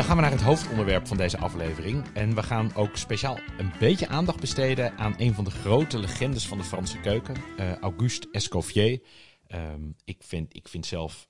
Dan 0.00 0.08
gaan 0.08 0.18
we 0.18 0.24
naar 0.24 0.38
het 0.38 0.42
hoofdonderwerp 0.42 1.06
van 1.06 1.16
deze 1.16 1.38
aflevering. 1.38 2.04
En 2.14 2.34
we 2.34 2.42
gaan 2.42 2.74
ook 2.74 2.96
speciaal 2.96 3.38
een 3.58 3.72
beetje 3.78 4.08
aandacht 4.08 4.40
besteden 4.40 4.96
aan 4.98 5.14
een 5.18 5.34
van 5.34 5.44
de 5.44 5.50
grote 5.50 5.98
legendes 5.98 6.46
van 6.46 6.58
de 6.58 6.64
Franse 6.64 7.00
keuken, 7.00 7.34
eh, 7.56 7.76
Auguste 7.76 8.28
Escoffier. 8.32 9.00
Ehm, 9.46 9.80
ik, 10.04 10.16
vind, 10.22 10.56
ik 10.56 10.68
vind 10.68 10.86
zelf, 10.86 11.28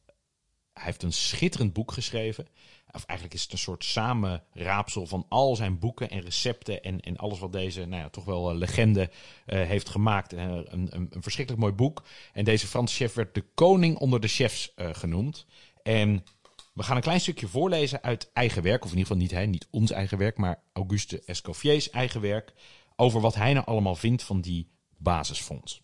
hij 0.73 0.85
heeft 0.85 1.03
een 1.03 1.13
schitterend 1.13 1.73
boek 1.73 1.93
geschreven. 1.93 2.47
Of 2.93 3.05
eigenlijk 3.05 3.39
is 3.39 3.43
het 3.43 3.53
een 3.53 3.59
soort 3.59 3.85
samenraapsel 3.85 5.07
van 5.07 5.27
al 5.29 5.57
zijn 5.57 5.79
boeken 5.79 6.11
en 6.11 6.21
recepten 6.21 6.83
en, 6.83 7.01
en 7.01 7.17
alles 7.17 7.39
wat 7.39 7.53
deze, 7.53 7.85
nou 7.85 8.03
ja, 8.03 8.09
toch 8.09 8.25
wel 8.25 8.51
eh, 8.51 8.57
legende 8.57 9.11
eh, 9.47 9.67
heeft 9.67 9.89
gemaakt. 9.89 10.33
Een, 10.33 10.67
een, 10.71 11.09
een 11.11 11.23
verschrikkelijk 11.23 11.65
mooi 11.65 11.75
boek. 11.75 12.03
En 12.33 12.45
deze 12.45 12.67
Franse 12.67 12.95
chef 12.95 13.15
werd 13.15 13.35
de 13.35 13.45
koning 13.55 13.97
onder 13.97 14.21
de 14.21 14.29
chefs 14.29 14.73
genoemd. 14.77 15.47
En 15.83 16.25
we 16.73 16.83
gaan 16.83 16.97
een 16.97 17.03
klein 17.03 17.21
stukje 17.21 17.49
voorlezen 17.49 18.03
uit 18.03 18.31
eigen 18.33 18.63
werk, 18.63 18.85
of 18.85 18.91
in 18.91 18.99
ieder 18.99 19.07
geval 19.07 19.23
niet 19.23 19.31
hij, 19.31 19.47
niet 19.47 19.67
ons 19.71 19.91
eigen 19.91 20.19
werk, 20.19 20.37
maar 20.37 20.63
Auguste 20.73 21.23
Escoffiers 21.25 21.91
eigen 21.91 22.21
werk, 22.21 22.53
over 22.97 23.21
wat 23.21 23.35
hij 23.35 23.53
nou 23.53 23.67
allemaal 23.67 23.95
vindt 23.95 24.23
van 24.23 24.41
die 24.41 24.71
basisfonds. 24.97 25.83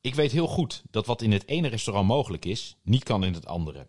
Ik 0.00 0.14
weet 0.14 0.32
heel 0.32 0.46
goed 0.46 0.82
dat 0.90 1.06
wat 1.06 1.22
in 1.22 1.32
het 1.32 1.46
ene 1.46 1.68
restaurant 1.68 2.06
mogelijk 2.06 2.44
is, 2.44 2.76
niet 2.82 3.04
kan 3.04 3.24
in 3.24 3.34
het 3.34 3.46
andere. 3.46 3.88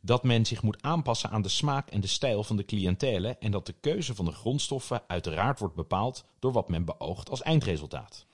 Dat 0.00 0.24
men 0.24 0.46
zich 0.46 0.62
moet 0.62 0.82
aanpassen 0.82 1.30
aan 1.30 1.42
de 1.42 1.48
smaak 1.48 1.90
en 1.90 2.00
de 2.00 2.06
stijl 2.06 2.44
van 2.44 2.56
de 2.56 2.64
cliëntele 2.64 3.28
en 3.28 3.50
dat 3.50 3.66
de 3.66 3.74
keuze 3.80 4.14
van 4.14 4.24
de 4.24 4.32
grondstoffen 4.32 5.02
uiteraard 5.06 5.58
wordt 5.58 5.74
bepaald 5.74 6.24
door 6.38 6.52
wat 6.52 6.68
men 6.68 6.84
beoogt 6.84 7.30
als 7.30 7.42
eindresultaat. 7.42 8.26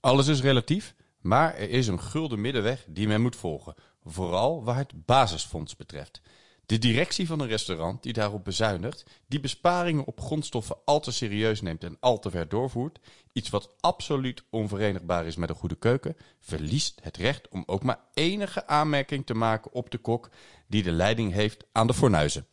Alles 0.00 0.26
is 0.26 0.40
relatief, 0.40 0.94
maar 1.20 1.54
er 1.54 1.70
is 1.70 1.86
een 1.86 2.00
gulden 2.00 2.40
middenweg 2.40 2.86
die 2.88 3.06
men 3.06 3.22
moet 3.22 3.36
volgen. 3.36 3.74
Vooral 4.04 4.64
waar 4.64 4.76
het 4.76 5.04
basisfonds 5.06 5.76
betreft. 5.76 6.20
De 6.68 6.78
directie 6.78 7.26
van 7.26 7.40
een 7.40 7.48
restaurant 7.48 8.02
die 8.02 8.12
daarop 8.12 8.44
bezuinigt, 8.44 9.04
die 9.26 9.40
besparingen 9.40 10.04
op 10.04 10.20
grondstoffen 10.20 10.76
al 10.84 11.00
te 11.00 11.12
serieus 11.12 11.60
neemt 11.60 11.84
en 11.84 11.96
al 12.00 12.18
te 12.18 12.30
ver 12.30 12.48
doorvoert, 12.48 12.98
iets 13.32 13.48
wat 13.48 13.70
absoluut 13.80 14.42
onverenigbaar 14.50 15.26
is 15.26 15.36
met 15.36 15.48
een 15.48 15.54
goede 15.54 15.74
keuken, 15.74 16.16
verliest 16.40 17.00
het 17.02 17.16
recht 17.16 17.48
om 17.48 17.62
ook 17.66 17.82
maar 17.82 18.00
enige 18.14 18.66
aanmerking 18.66 19.26
te 19.26 19.34
maken 19.34 19.72
op 19.72 19.90
de 19.90 19.98
kok 19.98 20.30
die 20.66 20.82
de 20.82 20.90
leiding 20.90 21.32
heeft 21.32 21.64
aan 21.72 21.86
de 21.86 21.94
fornuizen. 21.94 22.46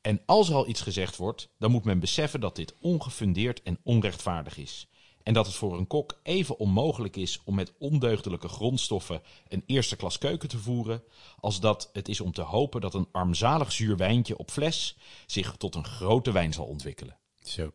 En 0.00 0.22
als 0.26 0.48
er 0.48 0.54
al 0.54 0.68
iets 0.68 0.80
gezegd 0.80 1.16
wordt, 1.16 1.48
dan 1.58 1.70
moet 1.70 1.84
men 1.84 2.00
beseffen 2.00 2.40
dat 2.40 2.56
dit 2.56 2.74
ongefundeerd 2.80 3.62
en 3.62 3.78
onrechtvaardig 3.82 4.56
is. 4.56 4.88
En 5.22 5.34
dat 5.34 5.46
het 5.46 5.54
voor 5.54 5.78
een 5.78 5.86
kok 5.86 6.20
even 6.22 6.58
onmogelijk 6.58 7.16
is 7.16 7.40
om 7.44 7.54
met 7.54 7.72
ondeugdelijke 7.78 8.48
grondstoffen 8.48 9.22
een 9.48 9.62
eerste 9.66 9.96
klas 9.96 10.18
keuken 10.18 10.48
te 10.48 10.58
voeren, 10.58 11.02
als 11.40 11.60
dat 11.60 11.90
het 11.92 12.08
is 12.08 12.20
om 12.20 12.32
te 12.32 12.42
hopen 12.42 12.80
dat 12.80 12.94
een 12.94 13.08
armzalig 13.12 13.72
zuur 13.72 13.96
wijntje 13.96 14.38
op 14.38 14.50
fles 14.50 14.96
zich 15.26 15.56
tot 15.56 15.74
een 15.74 15.84
grote 15.84 16.32
wijn 16.32 16.52
zal 16.52 16.64
ontwikkelen. 16.64 17.18
Zo. 17.40 17.72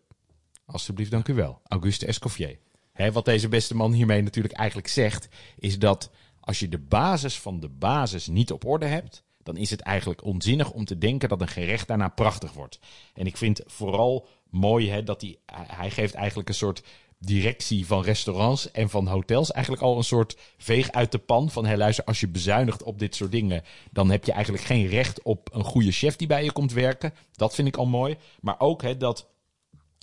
Alsjeblieft, 0.66 1.12
dank 1.12 1.28
u 1.28 1.34
wel. 1.34 1.62
Auguste 1.64 2.06
Escoffier. 2.06 2.60
Hè, 2.92 3.12
wat 3.12 3.26
deze 3.26 3.48
beste 3.48 3.76
man 3.76 3.94
hiermee 3.94 4.22
natuurlijk 4.22 4.54
eigenlijk 4.54 4.88
zegt, 4.88 5.28
is 5.58 5.80
dat 5.80 6.12
als 6.40 6.60
je 6.60 6.70
de 6.70 6.80
basis 6.80 7.40
van 7.40 7.60
de 7.60 7.70
basis 7.70 8.28
niet 8.28 8.52
op 8.52 8.66
orde 8.66 8.86
hebt, 8.86 9.24
dan 9.44 9.58
is 9.58 9.70
het 9.70 9.82
eigenlijk 9.82 10.24
onzinnig 10.24 10.72
om 10.72 10.86
te 10.86 10.98
denken 10.98 11.30
dat 11.30 11.42
een 11.42 11.48
gerecht 11.48 11.88
daarna 11.88 12.08
prachtig 12.08 12.54
wordt. 12.54 12.80
En 13.14 13.26
ik 13.26 13.38
vind 13.38 13.62
vooral 13.66 14.28
mooi 14.50 14.90
hè, 14.90 15.04
dat 15.04 15.22
hij, 15.22 15.38
hij 15.52 15.92
geeft 15.92 16.14
eigenlijk 16.14 16.50
een 16.50 16.56
soort 16.56 16.84
directie 17.26 17.86
van 17.86 18.04
restaurants 18.04 18.72
en 18.72 18.90
van 18.90 19.08
hotels 19.08 19.52
eigenlijk 19.52 19.84
al 19.84 19.98
een 19.98 20.04
soort 20.04 20.38
veeg 20.58 20.92
uit 20.92 21.12
de 21.12 21.18
pan 21.18 21.50
van 21.50 21.66
hé 21.66 21.78
luister, 21.78 22.06
als 22.06 22.20
je 22.20 22.28
bezuinigt 22.28 22.84
op 22.84 23.00
dit 23.00 23.16
soort 23.16 23.32
dingen, 23.32 23.64
dan 23.92 24.12
heb 24.12 24.26
je 24.26 24.32
eigenlijk 24.32 24.64
geen 24.64 24.88
recht 24.88 25.22
op 25.22 25.50
een 25.54 25.64
goede 25.64 25.92
chef 25.92 26.16
die 26.16 26.28
bij 26.28 26.44
je 26.44 26.52
komt 26.52 26.74
werken. 26.74 27.14
Dat 27.32 27.56
vind 27.56 27.68
ik 27.68 27.78
al 27.78 27.86
mooi. 27.86 28.18
Maar 28.40 28.60
ook 28.60 28.82
hè, 28.82 28.98
dat 28.98 29.28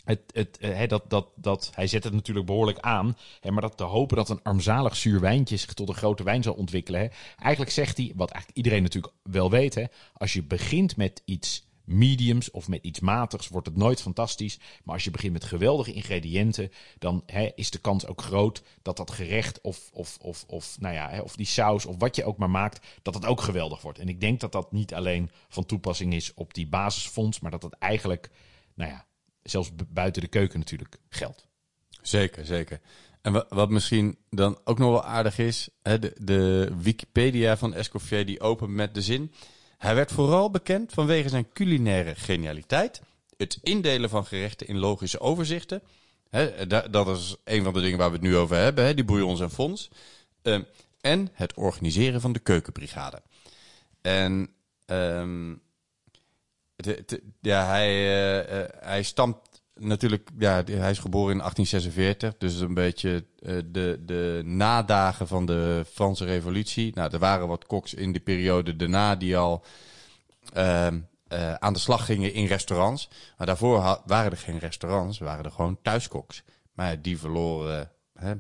het, 0.04 0.20
het, 0.32 0.58
eh, 0.58 0.76
hè, 0.76 0.86
dat, 0.86 1.10
dat, 1.10 1.26
dat, 1.36 1.70
hij 1.74 1.86
zet 1.86 2.04
het 2.04 2.12
natuurlijk 2.12 2.46
behoorlijk 2.46 2.78
aan. 2.78 3.16
Hè, 3.40 3.50
maar 3.50 3.62
dat 3.62 3.76
te 3.76 3.84
hopen 3.84 4.16
dat 4.16 4.28
een 4.28 4.42
armzalig 4.42 4.96
zuur 4.96 5.20
wijntje 5.20 5.56
zich 5.56 5.74
tot 5.74 5.88
een 5.88 5.94
grote 5.94 6.22
wijn 6.22 6.42
zal 6.42 6.54
ontwikkelen. 6.54 7.00
Hè. 7.00 7.06
Eigenlijk 7.38 7.72
zegt 7.72 7.96
hij, 7.96 8.12
wat 8.16 8.30
eigenlijk 8.30 8.56
iedereen 8.56 8.82
natuurlijk 8.82 9.14
wel 9.22 9.50
weet. 9.50 9.86
Als 10.12 10.32
je 10.32 10.42
begint 10.42 10.96
met 10.96 11.22
iets 11.24 11.70
mediums 11.84 12.50
of 12.50 12.68
met 12.68 12.84
iets 12.84 13.00
matigs, 13.00 13.48
wordt 13.48 13.66
het 13.66 13.76
nooit 13.76 14.00
fantastisch. 14.02 14.58
Maar 14.84 14.94
als 14.94 15.04
je 15.04 15.10
begint 15.10 15.32
met 15.32 15.44
geweldige 15.44 15.92
ingrediënten, 15.92 16.70
dan 16.98 17.22
hè, 17.26 17.48
is 17.54 17.70
de 17.70 17.78
kans 17.78 18.06
ook 18.06 18.22
groot 18.22 18.62
dat 18.82 18.96
dat 18.96 19.10
gerecht 19.10 19.60
of, 19.60 19.90
of, 19.92 20.18
of, 20.20 20.44
of, 20.46 20.76
nou 20.80 20.94
ja, 20.94 21.08
hè, 21.10 21.20
of 21.20 21.36
die 21.36 21.46
saus 21.46 21.86
of 21.86 21.96
wat 21.98 22.16
je 22.16 22.24
ook 22.24 22.38
maar 22.38 22.50
maakt, 22.50 22.86
dat 23.02 23.14
het 23.14 23.26
ook 23.26 23.40
geweldig 23.40 23.82
wordt. 23.82 23.98
En 23.98 24.08
ik 24.08 24.20
denk 24.20 24.40
dat 24.40 24.52
dat 24.52 24.72
niet 24.72 24.94
alleen 24.94 25.30
van 25.48 25.66
toepassing 25.66 26.14
is 26.14 26.34
op 26.34 26.54
die 26.54 26.66
basisfonds, 26.66 27.40
maar 27.40 27.50
dat 27.50 27.60
dat 27.60 27.72
eigenlijk, 27.78 28.30
nou 28.74 28.90
ja, 28.90 29.06
zelfs 29.42 29.74
bu- 29.74 29.84
buiten 29.88 30.22
de 30.22 30.28
keuken 30.28 30.58
natuurlijk 30.58 30.98
geldt. 31.08 31.46
Zeker, 32.02 32.46
zeker. 32.46 32.80
En 33.22 33.32
wa- 33.32 33.46
wat 33.48 33.70
misschien 33.70 34.18
dan 34.30 34.58
ook 34.64 34.78
nog 34.78 34.90
wel 34.90 35.04
aardig 35.04 35.38
is, 35.38 35.68
hè, 35.82 35.98
de, 35.98 36.14
de 36.20 36.72
Wikipedia 36.78 37.56
van 37.56 37.74
Escoffier 37.74 38.26
die 38.26 38.40
opent 38.40 38.70
met 38.70 38.94
de 38.94 39.02
zin. 39.02 39.32
Hij 39.82 39.94
werd 39.94 40.12
vooral 40.12 40.50
bekend 40.50 40.92
vanwege 40.92 41.28
zijn 41.28 41.52
culinaire 41.52 42.14
genialiteit, 42.14 43.02
het 43.36 43.58
indelen 43.62 44.10
van 44.10 44.26
gerechten 44.26 44.66
in 44.66 44.78
logische 44.78 45.20
overzichten. 45.20 45.82
Da- 46.68 46.88
dat 46.88 47.08
is 47.08 47.36
een 47.44 47.64
van 47.64 47.72
de 47.72 47.80
dingen 47.80 47.98
waar 47.98 48.08
we 48.08 48.14
het 48.16 48.24
nu 48.24 48.36
over 48.36 48.56
hebben, 48.56 48.84
hè, 48.84 48.94
die 48.94 49.04
bouillons 49.04 49.40
en 49.40 49.50
fonds. 49.50 49.90
Ehm, 50.42 50.62
en 51.00 51.28
het 51.32 51.54
organiseren 51.54 52.20
van 52.20 52.32
de 52.32 52.38
keukenbrigade. 52.38 53.22
En 54.00 54.50
ehm, 54.86 55.50
ja, 57.40 57.66
hij, 57.66 57.88
eh, 57.88 58.60
eh, 58.60 58.68
hij 58.80 59.02
stamt 59.02 59.51
natuurlijk, 59.74 60.28
ja, 60.38 60.64
hij 60.64 60.90
is 60.90 60.98
geboren 60.98 61.32
in 61.32 61.38
1846, 61.38 62.34
dus 62.38 62.60
een 62.60 62.74
beetje 62.74 63.24
eh, 63.38 63.56
de, 63.66 64.02
de 64.06 64.42
nadagen 64.44 65.28
van 65.28 65.46
de 65.46 65.84
Franse 65.92 66.24
Revolutie. 66.24 66.92
Nou, 66.94 67.12
er 67.12 67.18
waren 67.18 67.48
wat 67.48 67.66
koks 67.66 67.94
in 67.94 68.12
die 68.12 68.20
periode 68.20 68.76
daarna 68.76 69.16
die 69.16 69.36
al 69.36 69.64
ehm, 70.52 71.00
eh, 71.28 71.54
aan 71.54 71.72
de 71.72 71.78
slag 71.78 72.04
gingen 72.04 72.32
in 72.32 72.46
restaurants. 72.46 73.08
Maar 73.36 73.46
daarvoor 73.46 74.02
waren 74.06 74.30
er 74.30 74.38
geen 74.38 74.58
restaurants, 74.58 75.18
waren 75.18 75.44
er 75.44 75.50
gewoon 75.50 75.78
thuiskoks. 75.82 76.42
Maar 76.72 77.02
die 77.02 77.18
verloren 77.18 77.90
hè, 78.14 78.34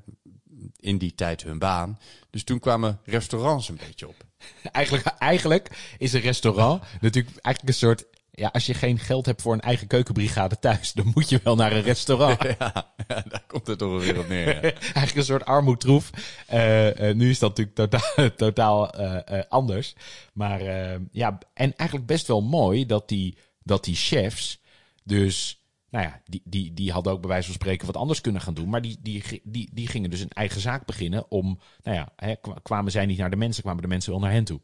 in 0.76 0.98
die 0.98 1.14
tijd 1.14 1.42
hun 1.42 1.58
baan. 1.58 1.98
Dus 2.30 2.44
toen 2.44 2.58
kwamen 2.58 3.00
restaurants 3.04 3.68
een 3.68 3.78
beetje 3.86 4.08
op. 4.08 4.16
Eigenlijk, 4.72 5.06
eigenlijk 5.06 5.94
is 5.98 6.12
een 6.12 6.20
restaurant 6.20 6.82
natuurlijk 7.00 7.36
eigenlijk 7.40 7.68
een 7.68 7.86
soort. 7.86 8.04
Ja, 8.34 8.48
als 8.48 8.66
je 8.66 8.74
geen 8.74 8.98
geld 8.98 9.26
hebt 9.26 9.42
voor 9.42 9.52
een 9.52 9.60
eigen 9.60 9.86
keukenbrigade 9.86 10.58
thuis, 10.58 10.92
dan 10.92 11.10
moet 11.14 11.28
je 11.28 11.40
wel 11.44 11.54
naar 11.54 11.72
een 11.72 11.82
restaurant. 11.82 12.42
ja, 12.58 12.92
ja, 13.08 13.22
daar 13.28 13.44
komt 13.46 13.66
het 13.66 13.78
toch 13.78 14.04
weer 14.04 14.18
op 14.18 14.28
neer. 14.28 14.46
ja. 14.54 14.60
eigenlijk 14.80 15.14
een 15.14 15.24
soort 15.24 15.44
armoedtroef. 15.44 16.10
Eh, 16.46 17.08
eh, 17.08 17.16
nu 17.16 17.30
is 17.30 17.38
dat 17.38 17.56
natuurlijk 17.56 17.76
totaal, 17.76 18.30
totaal 18.36 18.90
eh, 18.90 19.42
anders. 19.48 19.94
Maar 20.32 20.62
ja, 21.10 21.38
en 21.54 21.76
eigenlijk 21.76 22.08
best 22.08 22.26
wel 22.26 22.42
mooi 22.42 22.86
dat 22.86 23.08
die, 23.08 23.36
dat 23.62 23.84
die 23.84 23.94
chefs 23.94 24.60
dus... 25.04 25.56
Nou 25.90 26.04
ja, 26.04 26.20
die, 26.24 26.42
die, 26.44 26.74
die 26.74 26.92
hadden 26.92 27.12
ook 27.12 27.20
bij 27.20 27.28
wijze 27.28 27.46
van 27.46 27.54
spreken 27.54 27.86
wat 27.86 27.96
anders 27.96 28.20
kunnen 28.20 28.40
gaan 28.40 28.54
doen. 28.54 28.68
Maar 28.68 28.82
die, 28.82 28.98
die, 29.00 29.40
die, 29.44 29.70
die 29.72 29.88
gingen 29.88 30.10
dus 30.10 30.20
een 30.20 30.28
eigen 30.28 30.60
zaak 30.60 30.86
beginnen 30.86 31.30
om... 31.30 31.58
Nou 31.82 31.96
ja, 31.96 32.12
hè, 32.16 32.34
kwa- 32.36 32.58
kwamen 32.62 32.92
zij 32.92 33.06
niet 33.06 33.18
naar 33.18 33.30
de 33.30 33.36
mensen, 33.36 33.62
kwamen 33.62 33.82
de 33.82 33.88
mensen 33.88 34.10
wel 34.10 34.20
naar 34.20 34.32
hen 34.32 34.44
toe. 34.44 34.60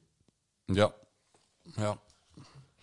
Ja. 0.64 0.94
ja. 1.76 1.98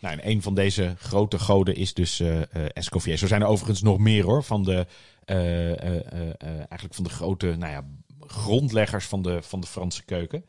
Nou, 0.06 0.18
en 0.18 0.30
een 0.30 0.42
van 0.42 0.56
deze 0.56 0.96
grote 0.98 1.40
goden 1.40 1.76
is 1.76 1.94
dus 1.94 2.20
eh, 2.20 2.42
Escoffier. 2.74 3.18
Zo 3.18 3.28
zijn 3.28 3.42
er 3.42 3.48
overigens 3.48 3.82
nog 3.82 3.98
meer 3.98 4.24
hoor, 4.24 4.44
van 4.44 4.64
de, 4.64 4.86
eh, 5.26 6.10
eigenlijk 6.48 6.94
van 6.94 7.04
de 7.04 7.10
grote 7.10 7.56
nou 7.56 7.72
ja, 7.72 7.86
grondleggers 8.20 9.06
van 9.06 9.22
de, 9.22 9.42
van 9.42 9.60
de 9.60 9.68
Franse 9.68 10.04
keuken. 10.04 10.46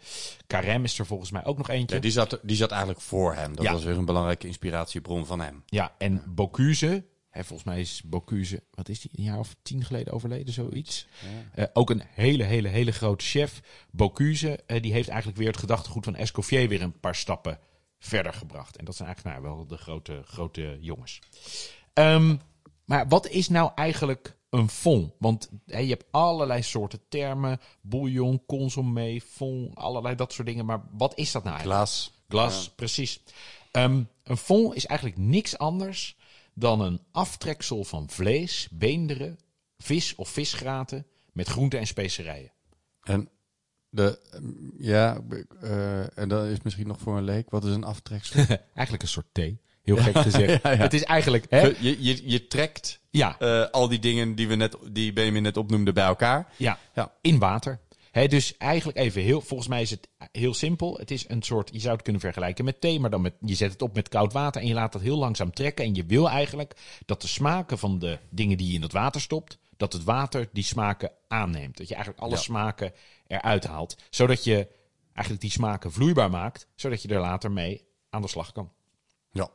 Carême 0.54 0.82
is 0.82 0.98
er 0.98 1.06
volgens 1.06 1.30
mij 1.30 1.44
ook 1.44 1.58
nog 1.58 1.68
eentje. 1.68 1.94
Ja, 1.96 2.02
die, 2.02 2.10
zat, 2.10 2.38
die 2.42 2.56
zat 2.56 2.70
eigenlijk 2.70 3.00
voor 3.00 3.34
hem. 3.34 3.56
Dat 3.56 3.64
Ja. 3.64 3.72
was 3.72 3.84
weer 3.84 3.96
een 3.96 4.04
belangrijke 4.04 4.46
inspiratiebron 4.46 5.26
van 5.26 5.40
hem. 5.40 5.62
Ja, 5.66 5.94
en 5.98 6.22
Bocuse. 6.26 7.04
Hè, 7.30 7.44
volgens 7.44 7.68
mij 7.68 7.80
is 7.80 8.02
Bocuse, 8.04 8.62
wat 8.70 8.88
is 8.88 9.00
die, 9.00 9.10
een 9.14 9.24
jaar 9.24 9.38
of 9.38 9.56
tien 9.62 9.84
geleden 9.84 10.12
overleden, 10.12 10.54
zoiets. 10.54 11.06
Eh, 11.54 11.64
ook 11.72 11.90
een 11.90 12.02
hele, 12.14 12.44
hele, 12.44 12.68
hele 12.68 12.92
grote 12.92 13.24
chef. 13.24 13.60
Bocuse, 13.90 14.60
die 14.80 14.92
heeft 14.92 15.08
eigenlijk 15.08 15.38
weer 15.38 15.48
het 15.48 15.56
gedachtegoed 15.56 16.04
van 16.04 16.16
Escoffier 16.16 16.68
weer 16.68 16.82
een 16.82 17.00
paar 17.00 17.14
stappen 17.14 17.58
verder 17.98 18.32
gebracht. 18.32 18.76
En 18.76 18.84
dat 18.84 18.96
zijn 18.96 19.08
eigenlijk 19.08 19.36
nou, 19.38 19.54
wel 19.54 19.66
de 19.66 19.76
grote, 19.76 20.22
grote 20.24 20.78
jongens. 20.80 21.20
Ehm, 21.92 22.36
maar 22.84 23.08
wat 23.08 23.28
is 23.28 23.48
nou 23.48 23.70
eigenlijk 23.74 24.36
een 24.50 24.68
fond? 24.68 25.12
Want 25.18 25.50
je 25.64 25.74
hebt 25.74 26.04
allerlei 26.10 26.62
soorten 26.62 27.00
termen. 27.08 27.60
Bouillon, 27.80 28.42
consommé, 28.46 29.20
fond, 29.20 29.74
allerlei 29.74 30.14
dat 30.14 30.32
soort 30.32 30.46
dingen. 30.46 30.66
Maar 30.66 30.82
wat 30.90 31.18
is 31.18 31.32
dat 31.32 31.44
nou 31.44 31.56
eigenlijk? 31.56 31.86
Glas. 31.86 32.12
Glas, 32.28 32.70
precies. 32.70 33.20
Ehm, 33.70 34.02
een 34.22 34.36
fond 34.36 34.74
is 34.74 34.86
eigenlijk 34.86 35.18
niks 35.18 35.58
anders 35.58 36.16
dan 36.54 36.80
een 36.80 37.00
aftreksel 37.12 37.84
van 37.84 38.10
vlees, 38.10 38.68
beenderen, 38.70 39.38
vis 39.78 40.14
of 40.14 40.28
visgraten 40.28 41.06
met 41.32 41.48
groenten 41.48 41.78
en 41.78 41.86
specerijen. 41.86 42.52
En 43.02 43.28
de, 43.96 44.18
mm, 44.40 44.72
ja, 44.78 45.18
eh, 45.60 46.18
en 46.18 46.28
dat 46.28 46.44
is 46.46 46.58
misschien 46.62 46.86
nog 46.86 47.00
voor 47.00 47.16
een 47.16 47.24
leek. 47.24 47.50
Wat 47.50 47.64
is 47.64 47.74
een 47.74 47.84
aftreksel? 47.84 48.44
Eigenlijk 48.74 49.02
een 49.02 49.08
soort 49.08 49.26
thee. 49.32 49.60
Heel 49.82 49.96
gek 49.96 50.16
gezegd. 50.18 50.62
Ja, 50.62 50.70
ja. 50.70 50.76
Het 50.76 50.94
is 50.94 51.04
eigenlijk... 51.04 51.46
Hè? 51.48 51.60
je, 51.60 52.02
je, 52.02 52.30
je 52.30 52.46
trekt 52.46 53.00
Ja, 53.10 53.38
eh, 53.38 53.70
al 53.70 53.88
die 53.88 53.98
dingen 53.98 54.34
die, 54.34 54.48
we 54.48 54.54
net, 54.54 54.76
die 54.92 55.12
Benjamin 55.12 55.42
net 55.42 55.56
opnoemde 55.56 55.92
bij 55.92 56.04
elkaar. 56.04 56.52
ja, 56.56 56.78
Ja. 56.94 57.12
in 57.20 57.38
water. 57.38 57.78
Hè, 58.10 58.26
dus 58.26 58.56
eigenlijk 58.56 58.98
even 58.98 59.22
heel... 59.22 59.40
Volgens 59.40 59.68
mij 59.68 59.82
is 59.82 59.90
het 59.90 60.08
heel 60.32 60.54
simpel. 60.54 60.96
Het 60.98 61.10
is 61.10 61.24
een 61.28 61.42
soort... 61.42 61.70
Je 61.72 61.80
zou 61.80 61.92
het 61.94 62.02
kunnen 62.02 62.20
vergelijken 62.20 62.64
met 62.64 62.80
thee, 62.80 63.00
maar 63.00 63.10
dan 63.10 63.20
met, 63.20 63.34
je 63.40 63.54
zet 63.54 63.72
het 63.72 63.82
op 63.82 63.94
met 63.94 64.08
koud 64.08 64.32
water 64.32 64.60
en 64.60 64.66
je 64.68 64.74
laat 64.74 64.92
dat 64.92 65.02
heel 65.02 65.18
langzaam 65.18 65.52
trekken. 65.52 65.84
En 65.84 65.94
je 65.94 66.04
wil 66.06 66.28
eigenlijk 66.30 66.76
dat 67.06 67.20
de 67.22 67.28
smaken 67.28 67.78
van 67.78 67.98
de 67.98 68.18
dingen 68.30 68.56
die 68.56 68.68
je 68.68 68.74
in 68.74 68.80
dat 68.80 68.92
water 68.92 69.20
stopt, 69.20 69.58
dat 69.76 69.92
het 69.92 70.04
water 70.04 70.48
die 70.52 70.64
smaken 70.64 71.10
aanneemt. 71.28 71.76
Dat 71.76 71.88
je 71.88 71.94
eigenlijk 71.94 72.24
alle 72.24 72.34
Ja. 72.34 72.40
smaken 72.40 72.92
eruit 73.26 73.64
haalt. 73.66 73.96
Zodat 74.10 74.44
je 74.44 74.68
eigenlijk 75.12 75.40
die 75.40 75.50
smaken 75.50 75.92
vloeibaar 75.92 76.30
maakt, 76.30 76.68
zodat 76.74 77.02
je 77.02 77.08
er 77.08 77.20
later 77.20 77.50
mee 77.52 77.86
aan 78.10 78.22
de 78.22 78.28
slag 78.28 78.52
kan. 78.52 78.72
Ja. 79.30 79.50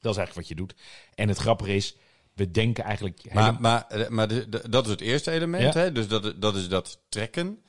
Dat 0.00 0.12
is 0.12 0.18
eigenlijk 0.18 0.34
wat 0.34 0.48
je 0.48 0.54
doet. 0.54 0.74
En 1.14 1.28
het 1.28 1.38
grappige 1.38 1.74
is, 1.74 1.96
we 2.34 2.50
denken 2.50 2.84
eigenlijk... 2.84 3.24
Maar, 3.32 3.44
helemaal- 3.44 3.60
maar, 3.60 3.86
eh, 4.00 4.08
maar 4.08 4.28
de- 4.28 4.48
de- 4.48 4.68
dat 4.68 4.84
is 4.84 4.90
het 4.90 5.00
eerste 5.00 5.30
element. 5.30 5.74
Ja. 5.74 5.80
Hè? 5.80 5.92
Dus 5.92 6.08
dat, 6.08 6.34
dat 6.40 6.56
is 6.56 6.68
dat 6.68 7.00
trekken. 7.08 7.62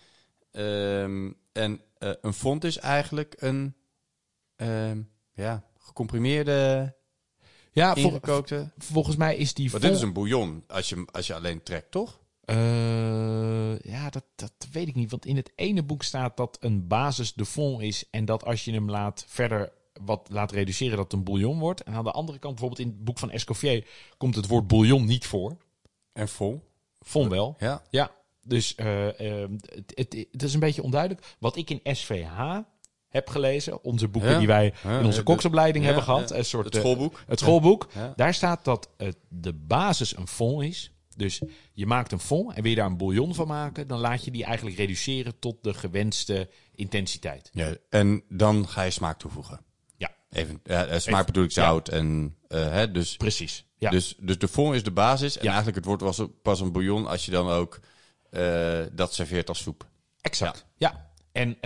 Ehm, 0.51 1.31
en 1.51 1.81
eh, 1.97 2.11
een 2.21 2.33
font 2.33 2.63
is 2.63 2.77
eigenlijk 2.77 3.33
een 3.37 3.75
ehm, 4.55 5.01
ja, 5.33 5.63
gecomprimeerde, 5.77 6.95
ja, 7.71 7.95
vol- 7.95 8.11
volgens 8.77 9.15
mij 9.15 9.35
is 9.35 9.53
die... 9.53 9.71
Maar 9.71 9.79
vol- 9.79 9.89
dit 9.89 9.97
is 9.97 10.03
een 10.03 10.13
bouillon 10.13 10.63
als 10.67 10.89
je, 10.89 11.05
als 11.11 11.27
je 11.27 11.33
alleen 11.35 11.63
trekt, 11.63 11.91
toch? 11.91 12.19
Eh, 12.51 13.79
ja, 13.79 14.09
dat, 14.09 14.23
dat 14.35 14.53
weet 14.71 14.87
ik 14.87 14.95
niet. 14.95 15.11
Want 15.11 15.25
in 15.25 15.35
het 15.35 15.51
ene 15.55 15.83
boek 15.83 16.03
staat 16.03 16.37
dat 16.37 16.57
een 16.59 16.87
basis 16.87 17.33
de 17.33 17.45
fond 17.45 17.81
is. 17.81 18.03
En 18.09 18.25
dat 18.25 18.45
als 18.45 18.65
je 18.65 18.71
hem 18.71 18.89
laat 18.89 19.25
verder 19.27 19.71
wat 20.03 20.27
laat 20.31 20.51
reduceren, 20.51 20.95
dat 20.95 21.03
het 21.03 21.13
een 21.13 21.23
bouillon 21.23 21.59
wordt. 21.59 21.83
En 21.83 21.93
aan 21.93 22.03
de 22.03 22.11
andere 22.11 22.39
kant, 22.39 22.53
bijvoorbeeld 22.55 22.87
in 22.87 22.93
het 22.95 23.03
boek 23.03 23.19
van 23.19 23.31
Escoffier, 23.31 23.87
komt 24.17 24.35
het 24.35 24.47
woord 24.47 24.67
bouillon 24.67 25.05
niet 25.05 25.25
voor. 25.25 25.57
En 26.13 26.29
vol. 26.29 26.63
Fond 26.99 27.29
wel. 27.31 27.55
Ja. 27.59 27.81
Ja, 27.89 28.11
dus 28.43 28.75
eh, 28.75 29.05
het, 29.07 29.91
het, 29.95 30.27
het 30.31 30.43
is 30.43 30.53
een 30.53 30.59
beetje 30.59 30.83
onduidelijk. 30.83 31.35
Wat 31.39 31.55
ik 31.55 31.69
in 31.69 31.95
SVH 31.95 32.57
heb 33.07 33.27
gelezen, 33.29 33.83
onze 33.83 34.07
boeken 34.07 34.31
Ja. 34.31 34.37
die 34.37 34.47
wij 34.47 34.73
in 34.83 35.05
onze 35.05 35.17
ja, 35.17 35.23
koksopleiding 35.23 35.85
ja, 35.85 35.91
hebben 35.91 36.07
gehad, 36.13 36.31
een 36.31 36.45
soort 36.45 36.65
Het 36.65 36.75
schoolboek. 36.75 37.23
het 37.27 37.39
schoolboek, 37.39 37.87
daar 38.15 38.33
staat 38.33 38.65
dat 38.65 38.89
het, 38.97 39.17
de 39.27 39.53
basis 39.53 40.17
een 40.17 40.27
fond 40.27 40.63
is. 40.63 40.91
Dus 41.21 41.41
je 41.73 41.85
maakt 41.85 42.11
een 42.11 42.19
fond 42.19 42.53
en 42.53 42.61
wil 42.61 42.71
je 42.71 42.77
daar 42.77 42.85
een 42.85 42.97
bouillon 42.97 43.35
van 43.35 43.47
maken, 43.47 43.87
dan 43.87 43.99
laat 43.99 44.25
je 44.25 44.31
die 44.31 44.43
eigenlijk 44.43 44.77
reduceren 44.77 45.39
tot 45.39 45.63
de 45.63 45.73
gewenste 45.73 46.49
intensiteit. 46.75 47.49
Ja, 47.53 47.75
en 47.89 48.23
dan 48.29 48.67
ga 48.67 48.81
je 48.81 48.91
smaak 48.91 49.19
toevoegen. 49.19 49.61
Ja, 49.97 50.15
Even, 50.29 50.59
ja, 50.63 50.85
eh, 50.85 50.99
smaak 50.99 51.25
bedoel 51.25 51.43
ik 51.43 51.51
zout 51.51 51.89
en 51.89 52.37
eh, 52.47 52.71
hè, 52.71 52.91
dus, 52.91 53.17
precies. 53.17 53.65
Ja. 53.77 53.89
dus, 53.89 54.15
dus 54.19 54.37
de 54.37 54.47
fond 54.47 54.75
is 54.75 54.83
de 54.83 54.91
basis 54.91 55.37
en 55.37 55.43
Ja. 55.43 55.47
eigenlijk 55.47 55.77
het 55.77 55.85
wordt 55.85 56.01
was 56.01 56.21
pas 56.41 56.59
een 56.59 56.71
bouillon 56.71 57.07
als 57.07 57.25
je 57.25 57.31
dan 57.31 57.49
ook 57.49 57.79
eh, 58.29 58.79
dat 58.91 59.13
serveert 59.13 59.49
als 59.49 59.61
soep. 59.61 59.89
Exact. 60.21 60.65
Ja. 60.75 61.09
En 61.31 61.57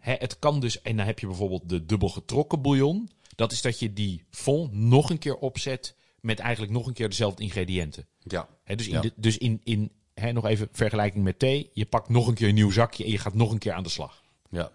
hè, 0.00 0.14
het 0.18 0.38
kan 0.38 0.60
dus, 0.60 0.82
en 0.82 0.96
dan 0.96 1.06
heb 1.06 1.18
je 1.18 1.26
bijvoorbeeld 1.26 1.68
de 1.68 1.86
dubbel 1.86 2.08
getrokken 2.08 2.62
bouillon. 2.62 3.10
Dat 3.34 3.52
is 3.52 3.62
dat 3.62 3.78
je 3.78 3.92
die 3.92 4.24
fond 4.30 4.72
nog 4.72 5.10
een 5.10 5.18
keer 5.18 5.36
opzet 5.36 5.96
met 6.20 6.38
eigenlijk 6.38 6.72
nog 6.72 6.86
een 6.86 6.92
keer 6.92 7.08
dezelfde 7.08 7.42
ingrediënten. 7.42 8.06
Ja. 8.26 8.48
Dus 8.76 8.86
in, 8.86 8.92
Ja. 8.92 9.00
de, 9.00 9.12
dus 9.16 9.38
in, 9.38 9.60
in 9.64 9.90
hè, 10.14 10.32
nog 10.32 10.46
even 10.46 10.68
vergelijking 10.72 11.24
met 11.24 11.38
thee. 11.38 11.70
Je 11.72 11.86
pakt 11.86 12.08
nog 12.08 12.26
een 12.26 12.34
keer 12.34 12.48
een 12.48 12.54
nieuw 12.54 12.70
zakje 12.70 13.04
en 13.04 13.10
je 13.10 13.18
gaat 13.18 13.34
nog 13.34 13.50
een 13.52 13.58
keer 13.58 13.72
aan 13.72 13.82
de 13.82 13.88
slag. 13.88 14.22
Ja. 14.50 14.70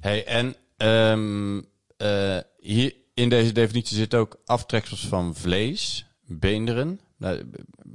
Hey, 0.00 0.24
en 0.26 0.56
ehm, 0.76 1.62
eh, 1.96 2.38
hier 2.58 2.94
in 3.14 3.28
deze 3.28 3.52
definitie 3.52 3.96
zit 3.96 4.14
ook 4.14 4.40
aftreksels 4.44 5.06
van 5.06 5.34
vlees, 5.34 6.06
beenderen. 6.26 7.00
Nou, 7.16 7.50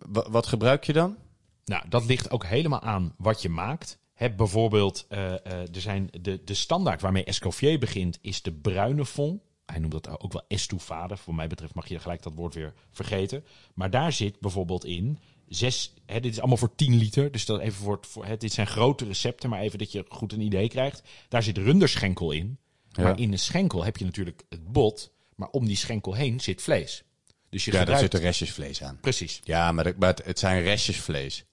wa- 0.07 0.29
wat 0.29 0.47
gebruik 0.47 0.83
je 0.83 0.93
dan? 0.93 1.17
Nou, 1.65 1.83
dat 1.89 2.05
ligt 2.05 2.31
ook 2.31 2.45
helemaal 2.45 2.81
aan 2.81 3.13
wat 3.17 3.41
je 3.41 3.49
maakt. 3.49 3.97
Hè, 4.13 4.29
bijvoorbeeld, 4.29 5.05
eh, 5.09 5.33
eh, 5.33 5.75
er 5.75 5.81
zijn 5.81 6.09
de, 6.21 6.43
de 6.43 6.53
standaard 6.53 7.01
waarmee 7.01 7.23
Escoffier 7.23 7.79
begint, 7.79 8.17
is 8.21 8.41
de 8.41 8.51
bruine 8.53 9.05
fond. 9.05 9.41
Hij 9.71 9.79
noemt 9.79 9.91
dat 9.91 10.19
ook 10.19 10.33
wel 10.33 10.45
estouffade. 10.47 11.17
Voor 11.17 11.35
mij 11.35 11.47
betreft 11.47 11.73
mag 11.73 11.87
je 11.87 11.99
gelijk 11.99 12.23
dat 12.23 12.33
woord 12.35 12.53
weer 12.53 12.73
vergeten. 12.91 13.43
Maar 13.73 13.89
daar 13.89 14.11
zit 14.13 14.39
bijvoorbeeld 14.39 14.85
in 14.85 15.19
zes. 15.47 15.93
Hè, 16.05 16.19
dit 16.19 16.31
is 16.31 16.39
allemaal 16.39 16.57
voor 16.57 16.75
10 16.75 16.95
liter. 16.95 17.31
Dus 17.31 17.45
dat 17.45 17.59
even 17.59 17.83
voor, 17.83 17.97
voor 18.01 18.25
hè, 18.25 18.37
dit 18.37 18.53
zijn 18.53 18.67
grote 18.67 19.05
recepten, 19.05 19.49
maar 19.49 19.59
even 19.59 19.79
dat 19.79 19.91
je 19.91 20.05
goed 20.09 20.33
een 20.33 20.41
idee 20.41 20.67
krijgt. 20.69 21.01
Daar 21.27 21.43
zit 21.43 21.57
runderschenkel 21.57 22.31
in. 22.31 22.57
Ja. 22.89 23.03
Maar 23.03 23.19
in 23.19 23.31
een 23.31 23.39
schenkel 23.39 23.83
heb 23.83 23.97
je 23.97 24.05
natuurlijk 24.05 24.43
het 24.49 24.71
bot. 24.71 25.11
Maar 25.35 25.49
om 25.49 25.65
die 25.65 25.75
schenkel 25.75 26.13
heen 26.13 26.39
zit 26.39 26.61
vlees. 26.61 27.03
Dus 27.49 27.65
je 27.65 27.71
Ja, 27.71 27.77
daar 27.77 27.85
gebruikt... 27.85 28.01
zitten 28.11 28.19
restjes 28.29 28.51
vlees 28.51 28.83
aan. 28.83 28.97
Precies. 29.01 29.39
Ja, 29.43 29.71
maar, 29.71 29.83
dat- 29.83 29.97
maar 29.97 30.09
het, 30.09 30.25
het 30.25 30.39
zijn 30.39 30.61
restjes 30.63 30.97
vlees. 30.99 31.45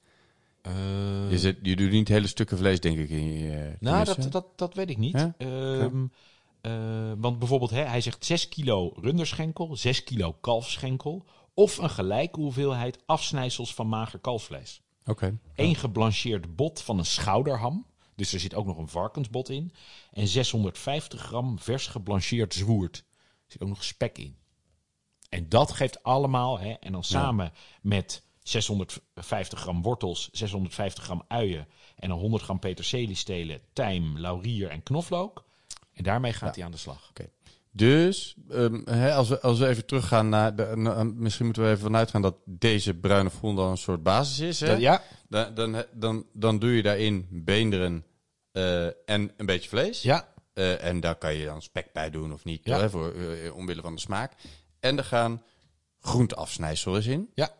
Je, 1.30 1.38
zit, 1.38 1.56
je 1.62 1.76
doet 1.76 1.90
niet 1.90 2.08
hele 2.08 2.26
stukken 2.26 2.58
vlees, 2.58 2.80
denk 2.80 2.98
ik. 2.98 3.10
In 3.10 3.32
je, 3.38 3.76
Nou, 3.80 4.04
dat, 4.04 4.32
dat, 4.32 4.46
dat 4.58 4.74
weet 4.74 4.90
ik 4.90 4.98
niet. 4.98 5.12
Ja? 5.12 5.34
Ehm, 5.38 6.04
eh, 6.64 7.12
want 7.16 7.38
bijvoorbeeld, 7.38 7.70
hè, 7.70 7.82
hij 7.82 8.00
zegt 8.00 8.24
6 8.24 8.48
kilo 8.48 8.92
runderschenkel, 8.96 9.76
6 9.76 10.04
kilo 10.04 10.32
kalfsschenkel. 10.32 11.24
Of 11.54 11.78
een 11.78 11.90
gelijke 11.90 12.40
hoeveelheid 12.40 12.98
afsnijsels 13.06 13.74
van 13.74 13.88
mager 13.88 14.18
kalfsvlees. 14.18 14.80
Oké. 15.06 15.38
Eén 15.54 15.74
geblancheerd 15.74 16.56
bot 16.56 16.82
van 16.82 16.98
een 16.98 17.06
schouderham. 17.06 17.86
Dus 18.16 18.32
er 18.32 18.40
zit 18.40 18.54
ook 18.54 18.66
nog 18.66 18.78
een 18.78 18.88
varkensbot 18.88 19.48
in. 19.48 19.72
En 20.10 20.28
650 20.28 21.20
gram 21.20 21.58
vers 21.58 21.86
geblancheerd 21.86 22.54
zwoerd. 22.54 22.96
Er 22.96 23.52
zit 23.52 23.62
ook 23.62 23.68
nog 23.68 23.84
spek 23.84 24.18
in. 24.18 24.36
En 25.28 25.48
dat 25.48 25.72
geeft 25.72 26.02
allemaal, 26.02 26.58
hè, 26.58 26.70
en 26.70 26.92
dan 26.92 27.04
samen 27.04 27.52
met 27.82 28.22
650 28.42 29.58
gram 29.58 29.82
wortels, 29.82 30.28
650 30.32 31.04
gram 31.04 31.22
uien 31.28 31.68
en 31.96 32.08
dan 32.08 32.18
100 32.18 32.42
gram 32.42 32.58
peterseliestelen, 32.58 33.60
tijm, 33.72 34.18
laurier 34.18 34.68
en 34.68 34.82
knoflook. 34.82 35.44
En 35.94 36.04
daarmee 36.04 36.32
gaat 36.32 36.54
hij 36.56 36.64
aan 36.64 36.70
de 36.70 36.76
slag. 36.76 37.08
Oké. 37.10 37.28
Dus 37.70 38.36
ehm, 38.50 38.80
hè, 38.90 39.12
als, 39.14 39.28
we, 39.28 39.40
als 39.40 39.58
we 39.58 39.66
even 39.68 39.86
teruggaan 39.86 40.28
naar... 40.28 40.56
De, 40.56 40.72
na- 40.76 41.04
misschien 41.04 41.44
moeten 41.44 41.62
we 41.64 41.68
even 41.70 41.82
vanuit 41.82 42.10
gaan 42.10 42.22
dat 42.22 42.36
deze 42.44 42.94
bruine 42.94 43.30
fond 43.30 43.56
dan 43.56 43.70
een 43.70 43.76
soort 43.76 44.02
basis 44.02 44.40
is. 44.40 44.60
Hè? 44.60 44.72
Ja, 44.74 45.02
Dan, 45.28 45.54
dan, 45.54 45.84
dan, 45.92 46.26
dan 46.32 46.58
doe 46.58 46.70
je 46.76 46.82
daarin 46.82 47.26
beenderen 47.30 48.04
eh, 48.52 48.84
en 48.86 49.32
een 49.36 49.46
beetje 49.46 49.68
vlees. 49.68 50.02
ja, 50.02 50.28
Eh, 50.52 50.84
en 50.84 51.00
daar 51.00 51.14
kan 51.16 51.34
je 51.34 51.44
dan 51.44 51.62
spek 51.62 51.92
bij 51.92 52.10
doen 52.10 52.32
of 52.32 52.44
niet, 52.44 52.60
Ja. 52.64 52.78
hè, 52.80 52.90
voor, 52.90 53.12
eh, 53.14 53.54
omwille 53.56 53.80
van 53.82 53.94
de 53.94 54.00
smaak. 54.00 54.32
En 54.80 54.98
er 54.98 55.04
gaan 55.04 55.42
groenteafsnijdsels 56.00 57.06
in. 57.06 57.30
ja. 57.34 57.50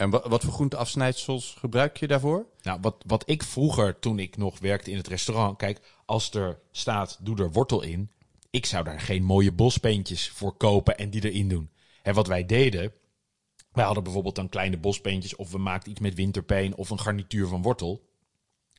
En 0.00 0.10
wa- 0.10 0.28
wat 0.28 0.42
voor 0.44 0.52
groenteafsnijdsels 0.52 1.54
gebruik 1.58 1.96
je 1.96 2.06
daarvoor? 2.06 2.46
Nou, 2.62 2.78
wat, 2.80 2.96
wat 3.06 3.22
ik 3.26 3.42
vroeger, 3.42 3.98
toen 3.98 4.18
ik 4.18 4.36
nog 4.36 4.58
werkte 4.58 4.90
in 4.90 4.96
het 4.96 5.08
restaurant, 5.08 5.56
kijk, 5.56 5.80
als 6.04 6.30
er 6.30 6.58
staat, 6.70 7.18
doe 7.20 7.38
er 7.38 7.52
wortel 7.52 7.82
in. 7.82 8.10
Ik 8.50 8.66
zou 8.66 8.84
daar 8.84 9.00
geen 9.00 9.22
mooie 9.22 9.52
bospeentjes 9.52 10.28
voor 10.28 10.56
kopen 10.56 10.98
en 10.98 11.10
die 11.10 11.30
erin 11.30 11.48
doen. 11.48 11.70
En 12.02 12.14
wat 12.14 12.26
wij 12.26 12.46
deden, 12.46 12.92
wij 13.72 13.84
hadden 13.84 14.02
bijvoorbeeld 14.02 14.34
dan 14.34 14.48
kleine 14.48 14.78
bospeentjes 14.78 15.36
of 15.36 15.50
we 15.50 15.58
maakten 15.58 15.90
iets 15.90 16.00
met 16.00 16.14
winterpeen 16.14 16.76
of 16.76 16.90
een 16.90 17.00
garnituur 17.00 17.46
van 17.46 17.62
wortel. 17.62 18.08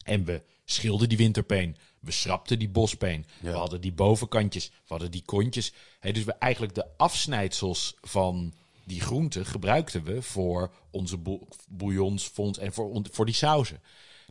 En 0.04 0.26
we 0.26 0.44
schilden 0.66 1.10
die 1.10 1.18
winterpeen. 1.18 1.78
We 2.00 2.12
schrapten 2.12 2.60
die 2.60 2.70
bospeen. 2.70 3.26
Ja. 3.42 3.52
We 3.52 3.58
hadden 3.58 3.82
die 3.82 3.94
bovenkantjes. 3.94 4.68
We 4.68 4.74
hadden 4.88 5.12
die 5.12 5.24
kontjes. 5.26 5.74
Dus 6.00 6.24
we 6.24 6.34
eigenlijk 6.34 6.76
de 6.76 6.86
afsnijdsels 6.98 7.96
van 8.02 8.54
die 8.86 9.02
groenten 9.02 9.46
gebruikten 9.46 10.04
we 10.04 10.22
voor 10.22 10.74
onze 10.92 11.18
bou- 11.18 11.48
bouillons, 11.70 12.24
fonds 12.28 12.60
en 12.60 12.74
voor, 12.74 13.02
voor 13.12 13.26
die 13.26 13.36
sauzen. 13.36 13.82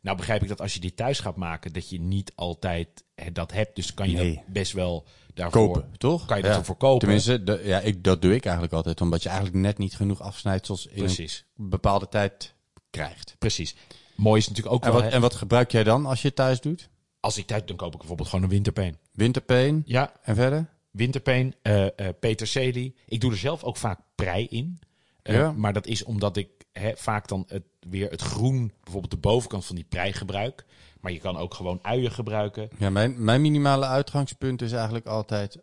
Nou 0.03 0.17
begrijp 0.17 0.43
ik 0.43 0.49
dat 0.49 0.61
als 0.61 0.75
je 0.75 0.81
dit 0.81 0.97
thuis 0.97 1.21
gaat 1.21 1.37
maken, 1.37 1.73
dat 1.73 1.89
je 1.91 2.01
niet 2.01 2.33
altijd 2.35 3.05
dat 3.33 3.53
hebt. 3.53 3.77
Dus 3.77 3.95
kan 3.95 4.11
je 4.11 4.17
Nee. 4.17 4.35
dat 4.35 4.47
best 4.47 4.73
wel 4.73 5.07
daarvoor 5.35 5.67
Kopen, 5.73 5.91
toch? 5.99 6.27
Kan 6.27 6.37
je 6.37 6.43
dat 6.43 6.53
Ja. 6.53 6.59
ervoor 6.59 6.77
kopen? 6.77 6.99
Tenminste, 6.99 7.43
de- 7.45 7.61
ja, 7.65 7.81
ik, 7.81 8.05
dat 8.05 8.23
doe 8.23 8.35
ik 8.35 8.45
eigenlijk 8.45 8.75
altijd. 8.75 9.01
Omdat 9.01 9.23
je 9.23 9.29
eigenlijk 9.29 9.59
net 9.59 9.79
niet 9.79 9.97
genoeg 9.97 10.21
afsnijdsels 10.21 10.87
in 10.87 10.97
Precies. 10.99 11.45
een 11.57 11.69
bepaalde 11.69 12.09
tijd 12.09 12.55
krijgt. 12.91 13.37
Precies. 13.39 13.75
Mooi 14.17 14.41
is 14.41 14.49
natuurlijk 14.49 14.75
ook 14.75 14.85
En 14.85 14.93
wel, 14.93 15.03
wat, 15.03 15.13
en 15.13 15.21
wat 15.21 15.35
gebruik 15.35 15.71
jij 15.73 15.85
dan 15.85 16.07
als 16.07 16.21
je 16.23 16.27
het 16.27 16.37
thuis 16.37 16.61
doet? 16.61 16.89
als 17.21 17.39
ik 17.39 17.47
thuis, 17.47 17.63
dan 17.65 17.77
koop 17.77 17.93
ik 17.93 17.99
bijvoorbeeld 17.99 18.29
gewoon 18.29 18.45
een 18.45 18.51
winterpeen. 18.51 18.97
Winterpeen 19.13 19.83
Ja, 19.87 20.13
en 20.23 20.35
verder? 20.35 20.69
Winterpeen, 20.91 21.55
eh 21.63 21.87
eh 21.87 22.15
peterselie. 22.21 22.95
Ik 23.07 23.21
doe 23.21 23.31
er 23.31 23.37
zelf 23.37 23.65
ook 23.65 23.77
vaak 23.77 24.01
prei 24.15 24.47
in. 24.47 24.79
Eh, 25.23 25.35
Ja. 25.35 25.53
Maar 25.53 25.73
dat 25.73 25.87
is 25.87 26.05
omdat 26.05 26.37
ik 26.37 26.49
vaak 26.95 27.29
dan 27.29 27.45
het, 27.49 27.63
weer 27.89 28.11
het 28.11 28.21
groen, 28.21 28.73
bijvoorbeeld 28.83 29.13
de 29.13 29.19
bovenkant 29.29 29.65
van 29.67 29.75
die 29.77 29.85
prei 29.85 30.13
gebruik. 30.13 30.65
Maar 31.01 31.13
je 31.13 31.19
kan 31.19 31.37
ook 31.37 31.55
gewoon 31.55 31.79
uien 31.83 32.11
gebruiken. 32.13 32.69
Ja, 32.79 32.91
mijn, 32.91 33.25
mijn 33.25 33.41
minimale 33.41 33.87
uitgangspunt 33.87 34.63
is 34.63 34.73
eigenlijk 34.73 35.07
altijd 35.07 35.59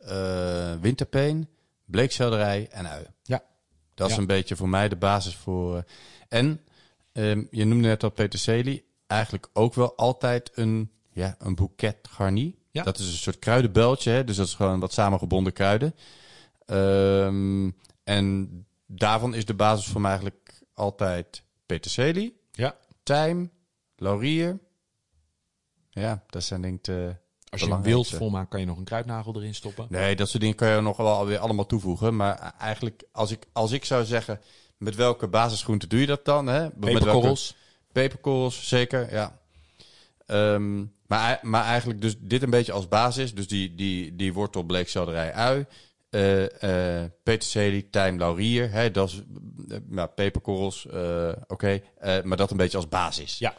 winterpeen, 0.82 1.48
bleekselderij 1.86 2.68
en 2.72 2.86
ui. 2.90 3.06
Ja. 3.24 3.44
Dat 3.94 4.08
is 4.10 4.16
Ja. 4.16 4.22
een 4.22 4.28
beetje 4.28 4.56
voor 4.56 4.70
mij 4.70 4.90
de 4.90 4.96
basis 4.96 5.36
voor. 5.36 5.84
en 6.30 6.62
ehm, 7.12 7.44
je 7.52 7.66
noemde 7.66 7.88
net 7.88 8.04
al 8.04 8.10
peterselie. 8.12 8.86
Eigenlijk 9.08 9.50
ook 9.54 9.74
wel 9.74 9.96
altijd 9.96 10.52
een, 10.54 10.92
ja, 11.12 11.36
een 11.40 11.56
boeket 11.56 11.98
garni. 12.10 12.56
Ja. 12.78 12.84
Dat 12.84 13.00
is 13.00 13.08
een 13.08 13.18
soort 13.18 13.40
kruidenbeltje. 13.40 14.12
Hè? 14.12 14.24
Dus 14.24 14.36
dat 14.36 14.46
is 14.48 14.54
gewoon 14.54 14.80
wat 14.80 14.94
samengebonden 14.94 15.54
kruiden. 15.54 15.96
Ehm, 16.66 17.70
en 18.04 18.50
daarvan 18.86 19.34
is 19.34 19.46
de 19.46 19.54
basis 19.54 19.86
voor 19.86 20.02
mij 20.02 20.10
eigenlijk 20.12 20.62
altijd 20.74 21.44
peterselie, 21.66 22.40
Ja. 22.52 22.76
tijm, 23.04 23.52
laurier. 23.96 24.60
Ja, 25.90 26.24
dat 26.30 26.44
zijn 26.44 26.62
denk 26.62 26.78
ik 26.78 26.84
de 26.84 27.16
Als 27.50 27.62
je 27.62 27.70
een 27.72 27.82
wild 27.82 28.08
volmaakt, 28.10 28.50
kan 28.50 28.60
je 28.60 28.66
nog 28.66 28.78
een 28.78 28.84
kruidnagel 28.84 29.36
erin 29.36 29.56
stoppen. 29.56 29.86
Nee, 29.90 30.16
dat 30.16 30.30
soort 30.30 30.42
dingen 30.42 30.56
kan 30.56 30.70
je 30.70 30.82
nog 30.82 30.98
wel 30.98 31.26
weer 31.26 31.38
allemaal 31.40 31.66
toevoegen. 31.66 32.16
Maar 32.16 32.54
eigenlijk, 32.60 33.04
als 33.12 33.32
ik, 33.32 33.46
als 33.54 33.72
ik 33.72 33.86
zou 33.86 34.06
zeggen, 34.06 34.40
met 34.78 34.96
welke 34.96 35.28
basisgroente 35.28 35.88
doe 35.88 36.00
je 36.00 36.06
dat 36.06 36.26
dan? 36.26 36.48
Hè? 36.48 36.62
Met 36.64 36.74
welke- 36.80 36.98
Peperkorrels. 37.00 37.56
Peperkorrels, 37.92 38.68
zeker, 38.68 39.14
ja. 39.14 39.40
Ehm, 40.26 40.86
maar, 41.08 41.40
maar 41.42 41.64
eigenlijk 41.64 42.02
dus 42.02 42.16
dit 42.20 42.42
een 42.44 42.50
beetje 42.50 42.72
als 42.72 42.88
basis. 42.88 43.34
Dus 43.34 43.48
die, 43.48 43.76
die, 43.76 44.16
die 44.16 44.34
wortel, 44.34 44.64
bleekselderij, 44.64 45.34
ui. 45.34 45.66
eh 46.10 47.02
eh 47.04 47.12
peterselie, 47.24 47.90
tijm, 47.90 48.18
laurier. 48.18 48.72
Hè? 48.72 48.92
Dat 48.92 49.10
is, 49.10 49.22
eh, 49.70 49.78
ja, 49.92 50.06
peperkorrels, 50.06 50.88
eh, 50.88 51.32
oké. 51.48 51.82
Maar 52.24 52.38
dat 52.38 52.52
een 52.52 52.58
beetje 52.58 52.78
als 52.78 52.90
basis. 52.90 53.38
Ja. 53.38 53.58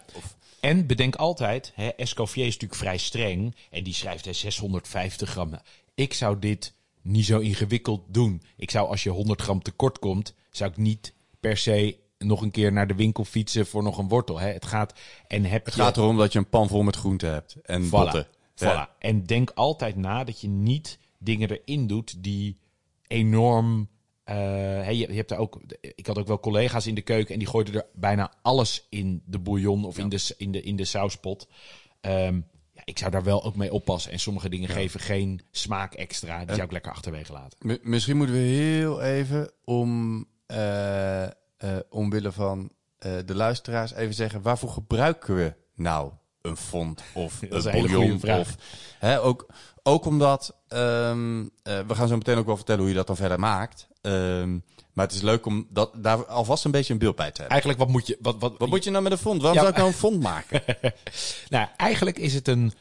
En 0.61 0.87
bedenk 0.87 1.14
altijd, 1.16 1.72
hè, 1.74 1.88
Escoffier 1.88 2.46
is 2.46 2.52
natuurlijk 2.52 2.80
vrij 2.80 2.96
streng. 2.98 3.54
En 3.70 3.84
die 3.84 3.94
schrijft 3.94 4.24
hè, 4.24 4.32
650 4.32 5.30
gram. 5.30 5.48
Nou, 5.50 5.62
Ik 5.94 6.14
zou 6.14 6.38
dit 6.38 6.72
niet 7.02 7.24
zo 7.24 7.38
ingewikkeld 7.38 8.02
doen. 8.08 8.42
Ik 8.56 8.70
zou 8.70 8.88
als 8.88 9.02
je 9.02 9.11
100 9.11 9.42
gram 9.42 9.62
tekort 9.62 9.98
komt, 9.98 10.34
zou 10.50 10.70
ik 10.70 10.76
niet 10.76 11.12
per 11.40 11.56
se 11.56 11.96
nog 12.18 12.42
een 12.42 12.50
keer 12.50 12.72
naar 12.72 12.87
de 12.87 12.94
winkel 12.94 13.24
fietsen 13.24 13.66
voor 13.66 13.83
nog 13.83 13.98
een 13.98 14.09
wortel. 14.09 14.38
Hè. 14.40 14.48
Het 14.48 14.64
gaat 14.66 14.92
en 15.26 15.44
heb 15.44 15.64
Het 15.64 15.74
je... 15.74 15.81
gaat 15.81 15.96
erom 15.96 16.16
dat 16.16 16.33
je 16.33 16.38
een 16.38 16.48
pan 16.48 16.68
vol 16.68 16.83
met 16.83 16.96
groenten 16.96 17.33
hebt. 17.33 17.57
En 17.62 17.87
Voilà. 17.87 17.90
botten. 17.90 18.26
Voilà. 18.26 18.59
Ja. 18.59 18.90
En 18.98 19.24
denk 19.24 19.50
altijd 19.54 19.96
na 19.96 20.24
dat 20.24 20.40
je 20.40 20.48
niet 20.48 20.98
dingen 21.18 21.50
erin 21.50 21.87
doet 21.87 22.22
die 22.22 22.59
enorm. 23.07 23.88
eh, 24.24 24.37
hè, 24.37 24.88
je, 24.90 25.09
je 25.09 25.14
hebt 25.14 25.31
er 25.31 25.37
ook. 25.38 25.61
Ik 25.81 26.07
had 26.07 26.18
ook 26.18 26.26
wel 26.26 26.40
collega's 26.40 26.87
in 26.87 26.94
de 26.94 27.00
keuken 27.02 27.33
en 27.33 27.38
die 27.38 27.48
gooiden 27.48 27.74
er 27.74 27.87
bijna 27.94 28.33
alles 28.42 28.87
in 28.88 29.22
de 29.26 29.38
bouillon 29.38 29.85
of 29.85 29.98
in, 29.98 30.09
de, 30.09 30.35
in, 30.37 30.52
de, 30.52 30.62
in 30.62 30.76
de 30.76 30.85
sauspot. 30.85 31.48
Ehm, 32.00 32.40
Ja, 32.72 32.83
ik 32.85 32.98
zou 32.98 33.11
daar 33.11 33.24
wel 33.24 33.44
ook 33.44 33.57
mee 33.57 33.72
oppassen. 33.72 34.12
En 34.12 34.18
sommige 34.18 34.48
dingen 34.48 34.68
Ja. 34.68 34.74
geven 34.74 35.00
geen 35.00 35.40
smaak 35.50 35.94
extra. 35.94 36.38
Die 36.38 36.46
En- 36.48 36.54
zou 36.54 36.66
ik 36.66 36.72
lekker 36.72 36.92
achterwege 36.92 37.33
laten. 37.33 37.78
Misschien 37.83 38.16
moeten 38.16 38.35
we 38.35 38.40
heel 38.40 39.02
even 39.02 39.50
om, 39.64 40.24
eh, 40.46 41.26
eh, 41.58 41.76
omwille 41.90 42.32
van 42.32 42.70
eh, 42.98 43.12
de 43.24 43.34
luisteraars 43.34 43.92
even 43.92 44.14
zeggen... 44.14 44.42
waarvoor 44.42 44.70
gebruiken 44.70 45.36
we 45.36 45.54
nou 45.74 46.12
een 46.42 46.56
fond 46.56 47.02
of 47.12 47.40
een 47.42 47.54
een 47.56 47.62
bouillon? 47.62 48.38
Of, 48.40 48.56
hè, 48.98 49.22
ook, 49.22 49.46
ook 49.82 50.04
omdat, 50.04 50.56
eh, 50.68 50.78
we 51.62 51.94
gaan 51.94 52.08
zo 52.08 52.16
meteen 52.16 52.36
ook 52.36 52.46
wel 52.46 52.56
vertellen 52.56 52.80
hoe 52.80 52.90
je 52.90 52.96
dat 52.96 53.06
dan 53.06 53.16
verder 53.16 53.40
maakt. 53.40 53.88
Ehm, 54.00 54.58
maar 54.92 55.06
het 55.06 55.14
is 55.14 55.22
leuk 55.22 55.46
om 55.46 55.66
dat, 55.70 55.90
daar 55.96 56.26
alvast 56.26 56.64
een 56.64 56.70
beetje 56.70 56.92
een 56.92 56.98
beeld 56.98 57.16
bij 57.16 57.30
te 57.30 57.40
hebben. 57.40 57.50
Eigenlijk, 57.50 57.78
wat 57.78 57.88
moet 57.88 58.06
je... 58.06 58.18
Wat, 58.20 58.36
wat, 58.38 58.54
Wat 58.58 58.68
moet 58.68 58.84
je 58.84 58.90
nou 58.90 59.02
met 59.02 59.12
een 59.12 59.18
fond? 59.18 59.42
Waarom 59.42 59.62
Ja, 59.62 59.64
zou 59.64 59.72
ik 59.72 59.78
nou 59.78 59.88
een 59.88 59.98
fond 59.98 60.22
maken? 60.22 60.62
Nou, 61.48 61.68
eigenlijk 61.76 62.18
is 62.18 62.34
het 62.34 62.48
een 62.48 62.72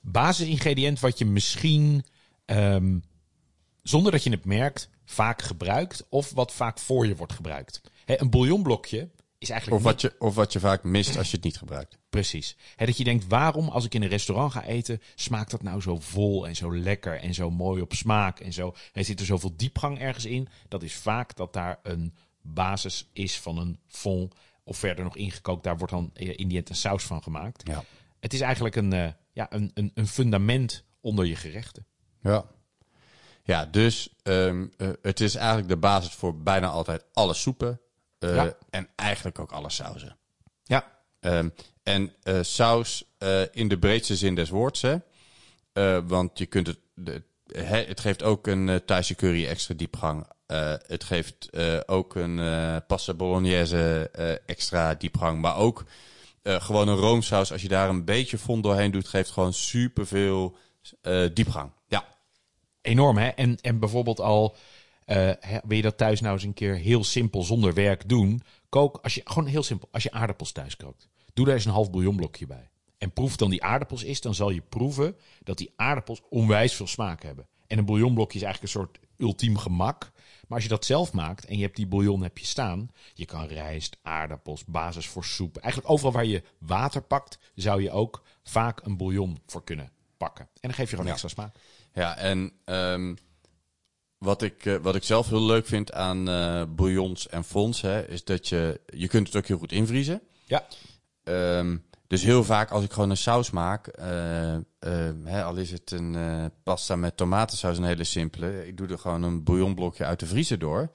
basisingrediënt 0.00 1.00
wat 1.00 1.18
je 1.18 1.24
misschien, 1.24 2.04
ehm, 2.44 2.98
zonder 3.82 4.12
dat 4.12 4.22
je 4.22 4.30
het 4.30 4.44
merkt, 4.44 4.88
vaak 5.04 5.42
gebruikt. 5.42 6.06
Of 6.08 6.32
wat 6.32 6.52
vaak 6.52 6.78
voor 6.78 7.06
je 7.06 7.16
wordt 7.16 7.32
gebruikt. 7.32 7.80
Hè, 8.06 8.20
een 8.20 8.30
bouillonblokje 8.30 9.10
is 9.38 9.50
eigenlijk 9.50 9.80
Of 9.80 9.90
wat, 9.90 10.00
je, 10.00 10.14
of 10.18 10.34
wat 10.34 10.52
je 10.52 10.60
vaak 10.60 10.84
mist 10.84 11.16
als 11.16 11.30
je 11.30 11.36
het 11.36 11.44
niet 11.44 11.58
gebruikt. 11.58 11.98
Precies. 12.10 12.56
Hè, 12.76 12.86
dat 12.86 12.96
je 12.96 13.04
denkt, 13.04 13.26
waarom 13.26 13.68
als 13.68 13.84
ik 13.84 13.94
in 13.94 14.02
een 14.02 14.08
restaurant 14.08 14.52
ga 14.52 14.64
eten, 14.64 15.00
smaakt 15.14 15.50
dat 15.50 15.62
nou 15.62 15.80
zo 15.80 15.98
vol 15.98 16.46
en 16.46 16.56
zo 16.56 16.76
lekker 16.76 17.20
en 17.20 17.34
zo 17.34 17.50
mooi 17.50 17.82
op 17.82 17.92
smaak 17.92 18.40
en 18.40 18.52
zo. 18.52 18.74
Er 18.92 19.04
zit 19.04 19.20
er 19.20 19.26
zoveel 19.26 19.56
diepgang 19.56 19.98
ergens 19.98 20.24
in. 20.24 20.48
Dat 20.68 20.82
is 20.82 20.94
vaak 20.94 21.36
dat 21.36 21.52
daar 21.52 21.78
een 21.82 22.14
basis 22.40 23.08
is 23.12 23.38
van 23.38 23.58
een 23.58 23.78
fond 23.86 24.34
of 24.64 24.78
verder 24.78 25.04
nog 25.04 25.16
ingekookt. 25.16 25.64
Daar 25.64 25.76
wordt 25.76 25.92
dan 25.92 26.10
eh, 26.14 26.38
in 26.38 26.48
die 26.48 26.58
end 26.58 26.68
een 26.68 26.76
saus 26.76 27.04
van 27.04 27.22
gemaakt. 27.22 27.68
Ja. 27.68 27.84
Het 28.20 28.32
is 28.32 28.40
eigenlijk 28.40 28.76
een, 28.76 28.92
eh, 28.92 29.08
ja, 29.32 29.46
een, 29.50 29.70
een, 29.74 29.90
een 29.94 30.06
fundament 30.06 30.84
onder 31.00 31.24
je 31.26 31.36
gerechten. 31.36 31.86
Ja. 32.20 32.44
Ja, 33.42 33.66
dus 33.66 34.14
ehm, 34.22 34.66
eh, 34.76 34.88
het 35.02 35.20
is 35.20 35.34
eigenlijk 35.34 35.68
de 35.68 35.76
basis 35.76 36.12
voor 36.12 36.42
bijna 36.42 36.68
altijd 36.68 37.04
alle 37.12 37.34
soepen. 37.34 37.80
Eh, 38.18 38.34
Ja. 38.34 38.56
En 38.70 38.88
eigenlijk 38.96 39.38
ook 39.38 39.52
alle 39.52 39.70
sauzen. 39.70 40.16
Ja. 40.62 40.92
Ehm, 41.20 41.48
en 41.82 42.14
eh, 42.22 42.38
saus 42.42 43.04
eh, 43.18 43.42
in 43.50 43.68
de 43.68 43.78
breedste 43.78 44.16
zin 44.16 44.34
des 44.34 44.48
woords. 44.50 44.82
Hè? 44.82 44.96
Want 46.06 46.38
je 46.38 46.46
kunt 46.46 46.66
het. 46.66 46.78
De, 46.94 47.22
het 47.46 48.00
geeft 48.00 48.22
ook 48.22 48.46
een 48.46 48.82
Thaise 48.84 49.14
curry 49.14 49.46
extra 49.46 49.74
diepgang. 49.74 50.26
Het 50.86 51.04
geeft 51.04 51.56
ook 51.88 52.14
een 52.14 52.36
pasta 52.86 53.14
bolognese 53.14 54.10
extra 54.46 54.94
diepgang. 54.94 55.40
Maar 55.40 55.56
ook 55.56 55.84
gewoon 56.42 56.88
een 56.88 56.96
roomsaus. 56.96 57.52
Als 57.52 57.62
je 57.62 57.68
daar 57.68 57.88
een 57.88 58.04
beetje 58.04 58.38
fond 58.38 58.62
doorheen 58.62 58.90
doet, 58.90 59.08
geeft 59.08 59.30
gewoon 59.30 59.52
superveel 59.52 60.56
diepgang. 61.32 61.70
Ja. 61.86 62.04
Enorm, 62.80 63.16
hè? 63.16 63.28
En, 63.28 63.60
en 63.60 63.78
bijvoorbeeld 63.78 64.20
al, 64.20 64.56
eh, 65.06 65.30
hè, 65.40 65.58
wil 65.64 65.76
je 65.76 65.82
dat 65.82 65.96
thuis 65.96 66.20
nou 66.20 66.34
eens 66.34 66.42
een 66.42 66.54
keer 66.54 66.74
heel 66.76 67.04
simpel 67.04 67.42
zonder 67.42 67.74
werk 67.74 68.08
doen? 68.08 68.42
Kook, 68.68 68.98
als 69.02 69.14
je, 69.14 69.20
gewoon 69.24 69.48
heel 69.48 69.62
simpel, 69.62 69.88
als 69.92 70.02
je 70.02 70.10
aardappels 70.12 70.52
thuis 70.52 70.76
kookt. 70.76 71.08
Doe 71.34 71.44
daar 71.46 71.54
eens 71.54 71.64
een 71.64 71.70
half 71.72 71.90
bouillonblokje 71.90 72.46
bij. 72.46 72.70
En 72.98 73.12
proef 73.12 73.36
dan 73.36 73.50
die 73.50 73.62
aardappels 73.62 74.02
is, 74.02 74.20
dan 74.20 74.34
zal 74.34 74.50
je 74.50 74.60
proeven 74.68 75.16
dat 75.42 75.58
die 75.58 75.72
aardappels 75.76 76.22
onwijs 76.28 76.74
veel 76.74 76.86
smaak 76.86 77.22
hebben. 77.22 77.46
En 77.66 77.78
een 77.78 77.84
bouillonblokje 77.84 78.38
is 78.38 78.44
eigenlijk 78.44 78.74
een 78.74 78.80
soort 78.80 78.98
ultiem 79.18 79.56
gemak. 79.58 80.10
Maar 80.46 80.54
als 80.58 80.62
je 80.62 80.68
dat 80.68 80.84
zelf 80.84 81.12
maakt 81.12 81.44
en 81.44 81.56
je 81.56 81.62
hebt 81.62 81.76
die 81.76 81.86
bouillon 81.86 82.22
heb 82.22 82.38
je 82.38 82.46
staan, 82.46 82.90
je 83.14 83.24
kan 83.24 83.46
rijst, 83.46 83.96
aardappels, 84.02 84.64
basis 84.64 85.06
voor 85.06 85.24
soep. 85.24 85.56
Eigenlijk 85.56 85.92
overal 85.92 86.12
waar 86.12 86.24
je 86.26 86.42
water 86.58 87.02
pakt, 87.02 87.38
zou 87.54 87.82
je 87.82 87.90
ook 87.90 88.22
vaak 88.42 88.80
een 88.84 88.96
bouillon 88.96 89.38
voor 89.46 89.64
kunnen 89.64 89.90
pakken. 90.16 90.44
En 90.44 90.60
dan 90.60 90.72
geef 90.74 90.84
je 90.84 90.90
gewoon 90.90 91.06
Ja. 91.06 91.12
extra 91.12 91.28
smaak. 91.28 91.56
Ja, 91.92 92.16
en 92.16 92.52
ehm, 92.64 93.14
wat, 94.18 94.42
ik, 94.42 94.66
eh, 94.66 94.76
wat 94.76 94.94
ik 94.94 95.02
zelf 95.02 95.28
heel 95.28 95.42
leuk 95.42 95.66
vind 95.66 95.92
aan 95.92 96.28
eh 96.28 96.62
bouillons 96.68 97.28
en 97.28 97.44
fonds, 97.44 97.80
hè, 97.80 98.08
is 98.08 98.24
dat 98.24 98.48
je, 98.48 98.80
je 98.86 99.08
kunt 99.08 99.26
het 99.26 99.36
ook 99.36 99.46
heel 99.46 99.58
goed 99.58 99.72
invriezen. 99.72 100.22
Ja, 100.44 100.66
Ehm, 101.22 101.76
dus 102.06 102.22
heel 102.22 102.44
vaak 102.44 102.70
als 102.70 102.84
ik 102.84 102.92
gewoon 102.92 103.10
een 103.10 103.16
saus 103.16 103.50
maak, 103.50 103.86
eh, 103.86 104.54
eh, 104.54 104.60
hè, 105.24 105.44
al 105.44 105.56
is 105.56 105.70
het 105.70 105.90
een 105.90 106.16
pasta 106.62 106.96
met 106.96 107.16
tomatensaus, 107.16 107.78
een 107.78 107.84
hele 107.84 108.04
simpele. 108.04 108.66
Ik 108.66 108.76
doe 108.76 108.88
er 108.88 108.98
gewoon 108.98 109.22
een 109.22 109.42
bouillonblokje 109.42 110.04
uit 110.04 110.20
de 110.20 110.26
vriezer 110.26 110.58
door. 110.58 110.90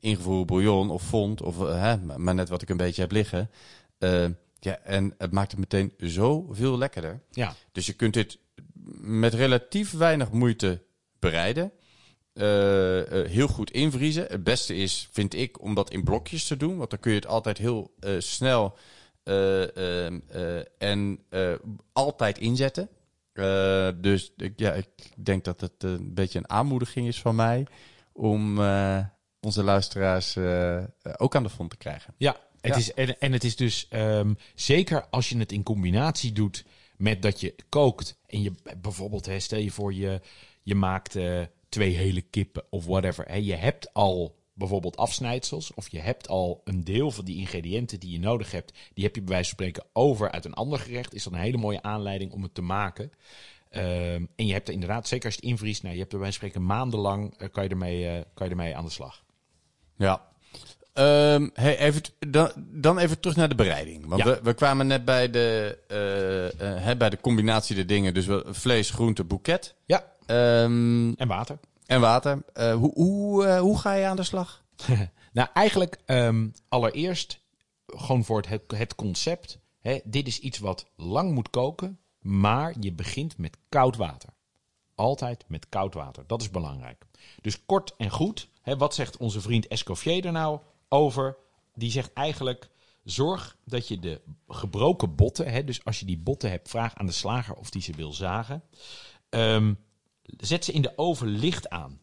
Ingevoerd 0.00 0.46
bouillon 0.46 0.90
of 0.90 1.02
fond, 1.02 1.42
of, 1.42 1.58
hè, 1.58 1.96
maar 1.96 2.34
net 2.34 2.48
wat 2.48 2.62
ik 2.62 2.68
een 2.68 2.76
beetje 2.76 3.02
heb 3.02 3.12
liggen. 3.12 3.50
Eh, 3.98 4.26
ja, 4.60 4.78
en 4.78 5.14
het 5.18 5.32
maakt 5.32 5.50
het 5.50 5.60
meteen 5.60 5.92
zoveel 5.96 6.78
lekkerder. 6.78 7.20
ja. 7.30 7.54
Dus 7.72 7.86
je 7.86 7.92
kunt 7.92 8.14
dit 8.14 8.38
met 9.00 9.34
relatief 9.34 9.92
weinig 9.92 10.30
moeite 10.30 10.82
bereiden. 11.18 11.72
Eh, 12.38 13.20
eh, 13.22 13.28
heel 13.30 13.48
goed 13.48 13.70
invriezen. 13.70 14.24
Het 14.28 14.44
beste 14.44 14.76
is, 14.76 15.08
vind 15.12 15.34
ik, 15.34 15.62
om 15.62 15.74
dat 15.74 15.90
in 15.90 16.04
blokjes 16.04 16.46
te 16.46 16.56
doen. 16.56 16.76
Want 16.76 16.90
dan 16.90 16.98
kun 17.00 17.10
je 17.10 17.16
het 17.16 17.26
altijd 17.26 17.58
heel 17.58 17.94
eh, 18.00 18.12
snel 18.18 18.76
eh, 19.22 19.76
ehm, 20.06 20.18
eh, 20.28 20.56
en 20.78 21.18
eh, 21.28 21.52
altijd 21.92 22.38
inzetten. 22.38 22.88
Eh, 23.32 23.88
dus 23.96 24.32
ik- 24.36 24.52
ja, 24.58 24.72
ik 24.72 24.86
denk 25.16 25.44
dat 25.44 25.60
het 25.60 25.82
een 25.82 26.14
beetje 26.14 26.38
een 26.38 26.50
aanmoediging 26.50 27.06
is 27.06 27.20
van 27.20 27.34
mij 27.34 27.66
om 28.12 28.58
onze 29.40 29.62
luisteraars 29.62 30.36
ook 31.16 31.36
aan 31.36 31.42
de 31.42 31.50
fond 31.50 31.70
te 31.70 31.76
krijgen. 31.76 32.14
Ja, 32.16 32.36
het 32.60 32.72
Ja. 32.74 32.76
Is, 32.80 32.92
en, 32.94 33.18
en 33.20 33.32
het 33.32 33.44
is 33.44 33.56
dus 33.56 33.86
ehm, 33.88 34.34
zeker 34.54 35.06
als 35.10 35.28
je 35.28 35.38
het 35.38 35.52
in 35.52 35.62
combinatie 35.62 36.32
doet 36.32 36.64
met 36.96 37.22
dat 37.22 37.40
je 37.40 37.54
kookt. 37.68 38.18
En 38.26 38.42
je 38.42 38.52
bijvoorbeeld, 38.80 39.26
hè, 39.26 39.40
stel 39.40 39.58
je 39.58 39.70
voor 39.70 39.94
je, 39.94 40.20
je 40.62 40.74
maakt 40.74 41.16
eh, 41.16 41.40
twee 41.68 41.94
hele 41.94 42.20
kippen 42.20 42.62
of 42.70 42.84
whatever. 42.86 43.24
Hè, 43.28 43.36
je 43.36 43.54
hebt 43.54 43.94
al 43.94 44.36
bijvoorbeeld 44.52 44.96
afsnijdsels. 44.96 45.74
Of 45.74 45.88
je 45.88 46.00
hebt 46.00 46.28
al 46.28 46.60
een 46.64 46.84
deel 46.84 47.10
van 47.10 47.24
die 47.24 47.36
ingrediënten 47.36 48.00
die 48.00 48.12
je 48.12 48.18
nodig 48.18 48.50
hebt. 48.50 48.72
Die 48.94 49.04
heb 49.04 49.14
je 49.14 49.22
bij 49.22 49.34
wijze 49.34 49.48
van 49.54 49.58
spreken 49.58 49.84
over 49.92 50.30
uit 50.30 50.44
een 50.44 50.54
ander 50.54 50.78
gerecht. 50.78 51.14
Is 51.14 51.24
dan 51.24 51.32
een 51.32 51.40
hele 51.40 51.56
mooie 51.56 51.82
aanleiding 51.82 52.32
om 52.32 52.42
het 52.42 52.54
te 52.54 52.62
maken. 52.62 53.10
Ehm, 53.70 54.24
en 54.36 54.46
je 54.46 54.52
hebt 54.52 54.68
er 54.68 54.74
inderdaad, 54.74 55.08
zeker 55.08 55.24
als 55.26 55.34
je 55.34 55.40
het 55.40 55.50
invriest. 55.50 55.82
Nou, 55.82 55.94
je 55.94 56.00
hebt 56.00 56.12
er 56.12 56.18
bij 56.18 56.28
wijze 56.28 56.40
van 56.40 56.48
spreken 56.48 56.68
maandenlang 56.76 57.34
eh, 57.38 57.48
kan, 57.52 57.62
je 57.64 57.68
ermee, 57.68 58.08
eh, 58.08 58.20
kan 58.34 58.46
je 58.46 58.52
ermee 58.52 58.76
aan 58.76 58.84
de 58.84 58.90
slag. 58.90 59.24
Ja. 59.96 60.26
Ehm, 60.92 61.48
hey, 61.52 61.78
even, 61.78 62.02
dan, 62.18 62.50
dan 62.56 62.98
even 62.98 63.20
terug 63.20 63.36
naar 63.36 63.48
de 63.48 63.54
bereiding. 63.54 64.06
Want 64.06 64.22
Ja. 64.22 64.28
we, 64.28 64.40
we 64.42 64.54
kwamen 64.54 64.86
net 64.86 65.04
bij 65.04 65.30
de, 65.30 65.78
eh, 66.84 66.96
bij 66.96 67.10
de 67.10 67.20
combinatie 67.20 67.74
der 67.76 67.86
dingen. 67.86 68.14
Dus 68.14 68.26
vlees, 68.46 68.90
groente, 68.90 69.24
boeket. 69.24 69.74
Ja, 69.86 70.12
Ehm, 70.28 71.12
en 71.12 71.28
water. 71.28 71.58
en 71.86 72.00
water. 72.00 72.42
Eh, 72.52 72.74
hoe, 72.74 72.92
hoe, 72.94 73.46
eh, 73.46 73.60
hoe 73.60 73.78
ga 73.78 73.92
je 73.92 74.06
aan 74.06 74.16
de 74.16 74.22
slag? 74.22 74.62
Nou, 75.32 75.48
eigenlijk 75.52 75.98
ehm, 76.04 76.48
allereerst 76.68 77.40
gewoon 77.86 78.24
voor 78.24 78.42
het, 78.48 78.62
het 78.74 78.94
concept. 78.94 79.58
Hè, 79.80 79.98
dit 80.04 80.26
is 80.26 80.38
iets 80.38 80.58
wat 80.58 80.86
lang 80.96 81.32
moet 81.32 81.50
koken, 81.50 81.98
maar 82.18 82.74
je 82.80 82.92
begint 82.92 83.38
met 83.38 83.56
koud 83.68 83.96
water. 83.96 84.28
Altijd 84.94 85.44
met 85.48 85.68
koud 85.68 85.94
water. 85.94 86.24
Dat 86.26 86.40
is 86.40 86.50
belangrijk. 86.50 87.04
Dus 87.40 87.64
kort 87.66 87.94
en 87.96 88.10
goed. 88.10 88.48
Hè, 88.62 88.76
wat 88.76 88.94
zegt 88.94 89.16
onze 89.16 89.40
vriend 89.40 89.66
Escoffier 89.66 90.26
er 90.26 90.32
nou 90.32 90.60
over? 90.88 91.36
Die 91.74 91.90
zegt 91.90 92.12
eigenlijk: 92.12 92.70
zorg 93.04 93.56
dat 93.64 93.88
je 93.88 93.98
de 93.98 94.20
gebroken 94.48 95.14
botten, 95.14 95.50
hè, 95.50 95.64
dus 95.64 95.84
als 95.84 96.00
je 96.00 96.06
die 96.06 96.18
botten 96.18 96.50
hebt, 96.50 96.68
vraag 96.68 96.94
aan 96.94 97.06
de 97.06 97.12
slager 97.12 97.54
of 97.54 97.70
die 97.70 97.82
ze 97.82 97.92
wil 97.92 98.12
zagen. 98.12 98.62
Ehm, 99.28 99.74
zet 100.36 100.64
ze 100.64 100.72
in 100.72 100.82
de 100.82 100.98
oven 100.98 101.28
licht 101.28 101.68
aan. 101.68 102.00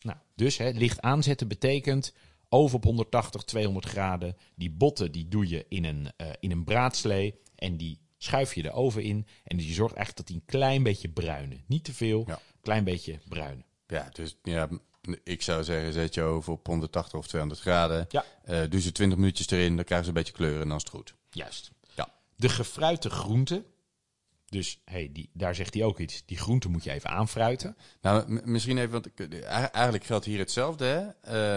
Nou, 0.00 0.18
dus 0.34 0.56
hè, 0.56 0.70
licht 0.70 1.00
aanzetten 1.00 1.48
betekent 1.48 2.12
oven 2.48 2.76
op 2.76 2.84
180, 2.84 3.42
200 3.42 3.86
graden. 3.86 4.36
Die 4.54 4.70
botten 4.70 5.12
die 5.12 5.28
doe 5.28 5.48
je 5.48 5.66
in 5.68 5.84
een, 5.84 6.12
eh, 6.16 6.26
in 6.40 6.50
een 6.50 6.64
braadslee 6.64 7.34
en 7.54 7.76
die 7.76 7.98
schuif 8.18 8.54
je 8.54 8.62
de 8.62 8.70
oven 8.72 9.02
in. 9.02 9.26
En 9.44 9.56
dus 9.56 9.66
je 9.66 9.72
zorgt 9.72 9.94
eigenlijk 9.94 10.16
dat 10.16 10.36
die 10.36 10.36
een 10.36 10.58
klein 10.58 10.82
beetje 10.82 11.08
bruinen. 11.08 11.62
Niet 11.66 11.84
te 11.84 11.92
veel, 11.94 12.24
Ja. 12.26 12.40
klein 12.62 12.84
beetje 12.84 13.18
bruinen. 13.28 13.64
Ja, 13.86 14.08
dus 14.12 14.36
ja, 14.42 14.68
ik 15.24 15.42
zou 15.42 15.64
zeggen, 15.64 15.92
zet 15.92 16.14
je 16.14 16.22
over 16.22 16.52
op 16.52 16.66
180 16.66 17.18
of 17.18 17.26
200 17.26 17.60
graden. 17.60 18.06
Ja. 18.08 18.24
Eh, 18.44 18.60
doe 18.68 18.80
ze 18.80 18.92
20 18.92 19.18
minuutjes 19.18 19.50
erin, 19.50 19.76
dan 19.76 19.84
krijgen 19.84 20.06
ze 20.06 20.12
een 20.12 20.18
beetje 20.18 20.32
kleur 20.32 20.60
en 20.60 20.68
dan 20.68 20.76
is 20.76 20.82
het 20.82 20.92
goed. 20.92 21.14
Juist. 21.30 21.70
Ja. 21.94 22.08
De 22.36 22.48
gefruite 22.48 23.10
groenten. 23.10 23.64
Dus 24.48 24.80
hey, 24.84 25.10
die, 25.12 25.30
daar 25.32 25.54
zegt 25.54 25.74
hij 25.74 25.84
ook 25.84 25.98
iets. 25.98 26.22
Die 26.26 26.36
groenten 26.38 26.70
moet 26.70 26.84
je 26.84 26.90
even 26.90 27.10
aanfruiten. 27.10 27.76
Nou, 28.00 28.40
misschien 28.44 28.78
even, 28.78 28.90
want 28.90 29.14
eh, 29.14 29.44
eigen- 29.44 29.72
eigenlijk 29.72 30.04
geldt 30.04 30.24
hier 30.24 30.38
hetzelfde. 30.38 30.84
Hè? 30.84 31.06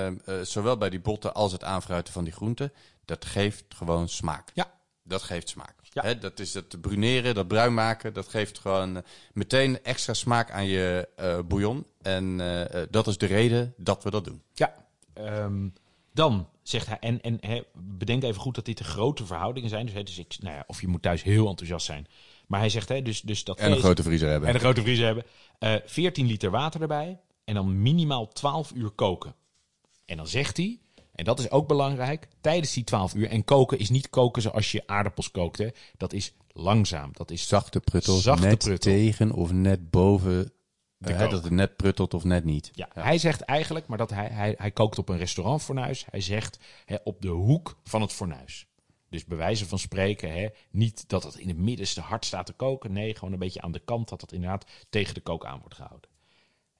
Ehm, 0.05 0.17
eh, 0.25 0.41
zowel 0.41 0.77
bij 0.77 0.89
die 0.89 0.99
botten 0.99 1.33
als 1.33 1.51
het 1.51 1.63
aanfruiten 1.63 2.13
van 2.13 2.23
die 2.23 2.33
groenten. 2.33 2.73
Dat 3.05 3.25
geeft 3.25 3.63
gewoon 3.69 4.09
smaak. 4.09 4.49
Ja. 4.53 4.71
Dat 5.03 5.21
geeft 5.21 5.49
smaak. 5.49 5.75
Ja. 5.81 6.01
Hè, 6.01 6.17
dat 6.17 6.39
is 6.39 6.53
het 6.53 6.81
bruneren, 6.81 7.35
dat 7.35 7.47
bruin 7.47 7.73
maken. 7.73 8.13
Dat 8.13 8.27
geeft 8.27 8.59
gewoon 8.59 8.97
eh, 8.97 9.03
meteen 9.33 9.83
extra 9.83 10.13
smaak 10.13 10.51
aan 10.51 10.65
je 10.65 11.07
eh, 11.15 11.39
bouillon. 11.47 11.85
En 12.01 12.37
dat 12.91 13.07
is 13.07 13.17
de 13.17 13.25
reden 13.25 13.73
dat 13.77 14.03
we 14.03 14.11
dat 14.11 14.25
doen. 14.25 14.41
Ja. 14.53 14.75
Ehm, 15.13 15.67
dan 16.13 16.49
zegt 16.63 16.87
hij, 16.87 16.99
en, 16.99 17.21
en 17.21 17.65
bedenk 17.73 18.23
even 18.23 18.41
goed 18.41 18.55
dat 18.55 18.65
dit 18.65 18.77
de 18.77 18.83
grote 18.83 19.25
verhoudingen 19.25 19.69
zijn. 19.69 19.85
Dus, 19.85 19.95
hè, 19.95 20.03
dus 20.03 20.17
ik, 20.17 20.35
nou 20.39 20.55
ja, 20.55 20.63
of 20.67 20.81
je 20.81 20.87
moet 20.87 21.01
thuis 21.01 21.23
heel 21.23 21.47
enthousiast 21.47 21.85
zijn. 21.85 22.07
Maar 22.51 22.59
hij 22.59 22.69
zegt, 22.69 22.89
hè, 22.89 23.01
dus, 23.01 23.21
dus 23.21 23.43
dat 23.43 23.59
En 23.59 23.71
een 23.71 23.79
grote 23.79 24.03
vriezer 24.03 24.29
hebben. 24.29 24.49
en 24.49 24.55
een 24.55 24.61
grote 24.61 24.81
vriezer 24.81 25.05
hebben. 25.05 25.23
Eh 25.59 25.75
14 25.85 26.25
liter 26.25 26.51
water 26.51 26.81
erbij. 26.81 27.19
En 27.43 27.53
dan 27.53 27.81
minimaal 27.81 28.27
12 28.27 28.71
uur 28.75 28.89
koken. 28.89 29.35
En 30.05 30.17
dan 30.17 30.27
zegt 30.27 30.57
hij, 30.57 30.79
en 31.15 31.25
dat 31.25 31.39
is 31.39 31.51
ook 31.51 31.67
belangrijk, 31.67 32.27
tijdens 32.41 32.73
die 32.73 32.83
12 32.83 33.13
uur. 33.13 33.27
En 33.27 33.43
koken 33.43 33.79
is 33.79 33.89
niet 33.89 34.09
koken 34.09 34.41
zoals 34.41 34.71
je 34.71 34.83
aardappels 34.85 35.31
kookt. 35.31 35.57
Hè. 35.57 35.67
Dat 35.97 36.13
is 36.13 36.33
langzaam. 36.47 37.09
Dat 37.13 37.31
is 37.31 37.47
Zachte 37.47 37.79
pruttel, 37.79 38.15
Zachte 38.17 38.47
net 38.47 38.57
pruttel. 38.57 38.91
tegen 38.91 39.31
of 39.31 39.51
net 39.51 39.89
boven. 39.89 40.53
De 40.97 41.13
hè, 41.13 41.27
dat 41.27 41.43
het 41.43 41.51
net 41.51 41.75
pruttelt 41.75 42.13
of 42.13 42.23
net 42.23 42.43
niet. 42.43 42.69
Ja, 42.73 42.87
hij 42.93 43.17
zegt 43.17 43.41
eigenlijk, 43.41 43.87
maar 43.87 43.97
dat 43.97 44.09
hij, 44.09 44.27
hij, 44.27 44.55
hij 44.57 44.71
kookt 44.71 44.97
op 44.97 45.09
een 45.09 45.17
restaurantfornuis. 45.17 46.05
Hij 46.09 46.21
zegt 46.21 46.59
hè, 46.85 46.95
op 47.03 47.21
de 47.21 47.27
hoek 47.27 47.77
van 47.83 48.01
het 48.01 48.13
fornuis. 48.13 48.65
Dus 49.11 49.25
bij 49.25 49.37
wijze 49.37 49.65
van 49.65 49.79
spreken, 49.79 50.33
hè, 50.33 50.47
niet 50.69 51.09
dat 51.09 51.23
het 51.23 51.35
in 51.35 51.47
het 51.47 51.57
middenste 51.57 52.01
hard 52.01 52.25
staat 52.25 52.45
te 52.45 52.53
koken. 52.53 52.93
Nee, 52.93 53.15
gewoon 53.15 53.33
een 53.33 53.39
beetje 53.39 53.61
aan 53.61 53.71
de 53.71 53.79
kant 53.79 54.09
dat 54.09 54.21
het 54.21 54.31
inderdaad 54.31 54.65
tegen 54.89 55.13
de 55.13 55.21
kook 55.21 55.45
aan 55.45 55.59
wordt 55.59 55.75
gehouden. 55.75 56.09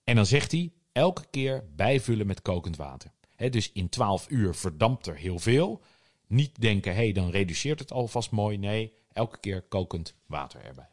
En 0.04 0.16
dan 0.16 0.26
zegt 0.26 0.52
hij, 0.52 0.72
elke 0.92 1.26
keer 1.30 1.66
bijvullen 1.76 2.28
met 2.28 2.42
kokend 2.42 2.78
water. 2.78 3.12
Hè, 3.36 3.50
dus 3.50 3.72
in 3.72 3.90
12 3.90 4.30
uur 4.30 4.56
verdampt 4.56 5.08
er 5.08 5.16
heel 5.16 5.40
veel. 5.40 5.82
Niet 6.28 6.62
denken, 6.62 6.92
hé, 6.92 7.04
hey, 7.04 7.12
dan 7.12 7.30
reduceert 7.30 7.80
het 7.80 7.92
alvast 7.92 8.32
mooi. 8.32 8.58
Nee, 8.58 8.94
elke 9.14 9.40
keer 9.40 9.62
kokend 9.62 10.14
water 10.26 10.64
erbij. 10.64 10.90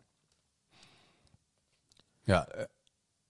Ja, 2.22 2.46
eh, 2.46 2.64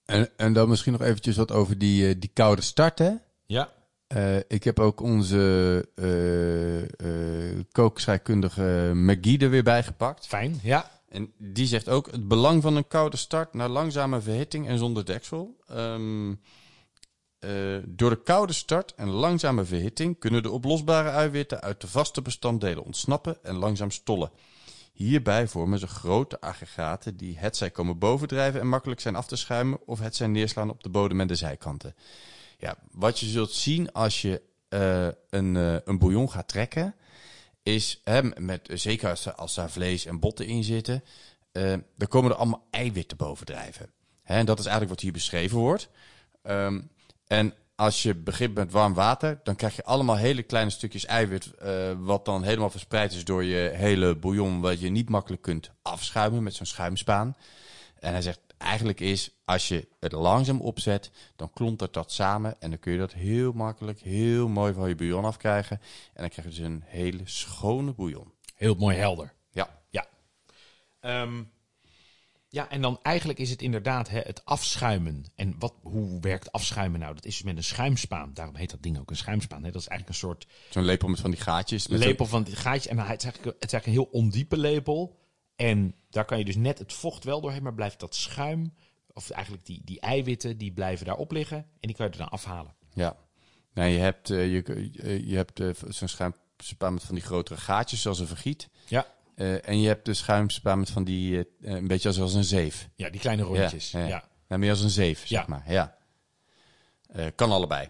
en, 0.05 0.31
en 0.37 0.53
dan 0.53 0.69
misschien 0.69 0.93
nog 0.93 1.03
eventjes 1.03 1.37
wat 1.37 1.53
over 1.53 1.79
die, 1.79 2.09
eh, 2.09 2.15
die 2.19 2.31
koude 2.33 2.63
start, 2.63 2.99
hè? 2.99 3.13
Ja, 3.47 3.73
Eh, 4.09 4.37
ik 4.37 4.65
heb 4.65 4.81
ook 4.81 5.01
onze 5.01 5.89
eh 5.95 6.83
eh 6.83 7.65
kookscheikundige 7.73 8.91
McGee 8.95 9.39
er 9.39 9.51
weer 9.51 9.63
bij 9.63 9.83
gepakt. 9.83 10.27
fijn. 10.27 10.59
Ja, 10.63 10.91
En 11.09 11.33
die 11.39 11.67
zegt 11.67 11.89
ook 11.89 12.11
het 12.11 12.29
belang 12.29 12.63
van 12.63 12.77
een 12.77 12.89
koude 12.89 13.17
start 13.17 13.55
naar 13.55 13.69
langzame 13.69 14.21
verhitting 14.21 14.69
en 14.69 14.79
zonder 14.79 15.05
deksel. 15.05 15.57
Ehm, 15.67 16.35
eh, 17.39 17.77
door 17.87 18.11
de 18.11 18.23
koude 18.23 18.53
start 18.53 18.95
en 18.95 19.09
langzame 19.09 19.65
verhitting 19.65 20.19
kunnen 20.19 20.43
de 20.43 20.51
oplosbare 20.51 21.09
eiwitten 21.09 21.61
uit 21.61 21.81
de 21.81 21.89
vaste 21.89 22.23
bestanddelen 22.23 22.85
ontsnappen 22.85 23.45
en 23.45 23.57
langzaam 23.57 23.91
stollen. 23.91 24.31
Hierbij 24.93 25.49
vormen 25.49 25.79
ze 25.79 25.87
grote 25.87 26.41
aggregaten 26.41 27.17
die 27.17 27.39
het 27.39 27.57
zij 27.57 27.71
komen 27.71 27.99
bovendrijven 27.99 28.61
en 28.61 28.69
makkelijk 28.69 29.01
zijn 29.01 29.17
af 29.17 29.27
te 29.27 29.37
schuimen 29.37 29.79
of 29.87 29.99
het 29.99 30.17
zij 30.17 30.27
neerslaan 30.27 30.71
op 30.71 30.83
de 30.83 30.89
bodem 30.89 31.21
en 31.21 31.27
de 31.27 31.35
zijkanten. 31.35 31.95
Ja, 32.59 32.77
wat 32.91 33.19
je 33.21 33.27
zult 33.27 33.53
zien 33.53 33.93
als 33.93 34.23
je 34.23 34.43
eh, 34.69 35.09
een, 35.31 35.57
eh, 35.57 35.77
een 35.85 35.99
bouillon 35.99 36.31
gaat 36.31 36.49
trekken, 36.49 36.95
is, 37.63 38.01
hè, 38.05 38.23
met, 38.23 38.69
zeker 38.73 39.11
als, 39.11 39.37
als 39.37 39.55
daar 39.55 39.71
vlees 39.71 40.07
en 40.07 40.21
botten 40.21 40.47
in 40.47 40.65
zitten, 40.65 41.05
eh 41.53 41.75
dan 41.97 42.09
komen 42.09 42.31
er 42.31 42.37
allemaal 42.37 42.67
eiwitten 42.71 43.17
bovendrijven. 43.17 43.91
Hè, 44.23 44.35
en 44.35 44.47
dat 44.47 44.59
is 44.59 44.65
eigenlijk 44.65 44.95
wat 44.95 45.05
hier 45.05 45.13
beschreven 45.13 45.59
wordt. 45.59 45.89
Ehm, 46.43 46.81
en 47.27 47.55
als 47.75 48.03
je 48.03 48.15
begint 48.15 48.55
met 48.55 48.73
warm 48.73 48.95
water, 48.95 49.41
dan 49.43 49.57
krijg 49.57 49.77
je 49.77 49.85
allemaal 49.85 50.17
hele 50.17 50.43
kleine 50.43 50.71
stukjes 50.71 51.07
eiwit, 51.07 51.55
eh, 51.55 51.93
wat 51.99 52.25
dan 52.25 52.43
helemaal 52.43 52.71
verspreid 52.71 53.13
is 53.13 53.25
door 53.25 53.45
je 53.45 53.71
hele 53.75 54.17
bouillon, 54.17 54.61
wat 54.61 54.81
je 54.81 54.89
niet 54.89 55.09
makkelijk 55.09 55.43
kunt 55.43 55.71
afschuimen 55.83 56.43
met 56.43 56.55
zo'n 56.55 56.67
schuimspaan. 56.67 57.37
En 57.99 58.13
hij 58.13 58.23
zegt, 58.23 58.41
eigenlijk 58.59 59.01
is, 59.01 59.31
als 59.45 59.69
je 59.69 59.89
het 60.01 60.13
langzaam 60.13 60.61
opzet, 60.61 61.11
dan 61.37 61.51
klontert 61.53 61.95
dat 61.95 62.13
samen 62.13 62.61
en 62.61 62.71
dan 62.71 62.79
kun 62.79 62.93
je 62.93 62.99
dat 62.99 63.13
heel 63.13 63.53
makkelijk, 63.53 64.01
heel 64.01 64.49
mooi 64.49 64.73
van 64.73 64.89
je 64.89 64.95
bouillon 64.95 65.25
afkrijgen. 65.25 65.81
En 66.13 66.21
dan 66.21 66.29
krijg 66.29 66.49
je 66.49 66.55
dus 66.55 66.65
een 66.65 66.83
hele 66.87 67.23
schone 67.25 67.93
bouillon. 67.93 68.33
heel 68.55 68.75
mooi 68.75 68.97
helder. 68.97 69.35
Ja, 69.51 69.83
Ja. 69.91 70.07
Ehm, 71.01 71.43
ja, 72.51 72.69
en 72.71 72.81
dan 72.81 72.99
eigenlijk 73.03 73.39
is 73.39 73.51
het 73.51 73.63
inderdaad 73.63 74.09
hè, 74.09 74.21
het 74.21 74.45
afschuimen. 74.45 75.25
En 75.35 75.55
wat, 75.59 75.75
hoe 75.83 76.21
werkt 76.21 76.53
afschuimen 76.53 77.01
nou? 77.01 77.15
Dat 77.15 77.25
is 77.25 77.37
dus 77.37 77.43
met 77.43 77.57
een 77.57 77.65
schuimspaan. 77.65 78.35
Daarom 78.35 78.57
heet 78.57 78.71
dat 78.71 78.83
ding 78.83 78.99
ook 78.99 79.11
een 79.11 79.17
schuimspaan. 79.17 79.65
Hè? 79.65 79.71
Dat 79.71 79.81
is 79.81 79.89
eigenlijk 79.89 80.23
een 80.23 80.29
soort 80.29 80.47
zo'n 80.71 80.85
lepel 80.85 81.09
met 81.09 81.21
van 81.21 81.31
die 81.31 81.41
gaatjes. 81.41 81.89
Met 81.89 81.99
lepel 81.99 82.27
van 82.27 82.43
die 82.43 82.57
gaatjes. 82.57 82.87
En 82.87 82.99
het 82.99 83.19
is, 83.19 83.25
eigenlijk, 83.25 83.61
het 83.61 83.65
is 83.65 83.73
eigenlijk 83.73 83.87
een 83.87 83.93
heel 83.93 84.21
ondiepe 84.23 84.57
lepel. 84.57 85.19
En 85.59 85.95
daar 86.11 86.25
kan 86.25 86.39
je 86.39 86.45
dus 86.45 86.57
net 86.57 86.79
het 86.79 86.93
vocht 86.93 87.25
wel 87.25 87.41
doorheen, 87.41 87.63
maar 87.63 87.75
blijft 87.75 88.01
dat 88.01 88.15
schuim, 88.15 88.75
of 89.13 89.31
eigenlijk 89.31 89.67
die, 89.67 89.81
die 89.85 90.01
eiwitten, 90.01 90.59
die 90.59 90.73
blijven 90.73 91.07
daarop 91.07 91.33
liggen. 91.33 91.57
En 91.57 91.67
die 91.81 91.95
kan 91.95 92.07
je 92.07 92.13
er 92.13 92.19
dan 92.19 92.29
afhalen. 92.29 92.75
Ja. 92.93 93.17
Nee, 93.75 93.93
je 93.93 93.99
hebt, 93.99 94.31
eh, 94.31 94.53
je, 94.53 94.63
eh, 95.03 95.29
je 95.29 95.37
hebt 95.37 95.61
eh, 95.61 95.69
zo'n 95.89 96.09
schuimspaan 96.09 96.95
met 96.95 97.03
van 97.03 97.15
die 97.15 97.25
grotere 97.25 97.61
gaatjes, 97.61 98.03
zoals 98.03 98.19
een 98.19 98.27
vergiet. 98.27 98.69
Ja. 98.87 99.07
En 99.63 99.81
je 99.81 99.87
hebt 99.87 100.05
de 100.05 100.15
schuimspaan 100.15 100.79
met 100.79 100.91
van 100.91 101.05
die, 101.05 101.47
een 101.61 101.87
beetje 101.87 102.09
als, 102.09 102.21
als 102.21 102.35
een 102.35 102.45
zeef. 102.45 102.89
Ja, 102.95 103.11
die 103.11 103.21
kleine 103.21 103.43
rondjes. 103.43 103.91
Ja, 103.91 103.99
Ja, 103.99 104.05
ja. 104.05 104.11
ja. 104.11 104.29
Nou, 104.49 104.61
meer 104.61 104.71
als 104.71 104.81
een 104.81 104.91
zeef, 104.91 105.19
zeg 105.19 105.29
Ja. 105.29 105.45
maar. 105.49 105.73
Ja. 105.73 105.99
Kan 107.35 107.51
allebei. 107.51 107.89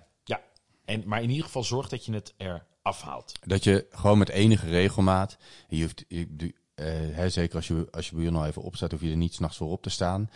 En, 0.84 1.02
maar 1.06 1.22
in 1.22 1.30
ieder 1.30 1.44
geval 1.44 1.64
zorg 1.64 1.88
dat 1.88 2.04
je 2.04 2.12
het 2.12 2.34
er 2.36 2.66
afhaalt. 2.82 3.32
Dat 3.42 3.64
je 3.64 3.86
gewoon 3.90 4.18
met 4.18 4.28
enige 4.28 4.68
regelmaat, 4.68 5.36
je 5.68 5.82
hoeft, 5.82 6.04
je, 6.08 6.54
hè, 6.86 7.30
zeker 7.30 7.56
als 7.56 7.66
je, 7.66 7.88
als 7.90 8.06
je 8.08 8.12
bouillon 8.14 8.36
al 8.36 8.46
even 8.46 8.62
opstaat, 8.62 8.90
hoef 8.90 9.00
je 9.00 9.10
er 9.10 9.16
niet 9.16 9.34
s'nachts 9.34 9.56
voor 9.56 9.70
op 9.70 9.82
te 9.82 9.90
staan. 9.90 10.30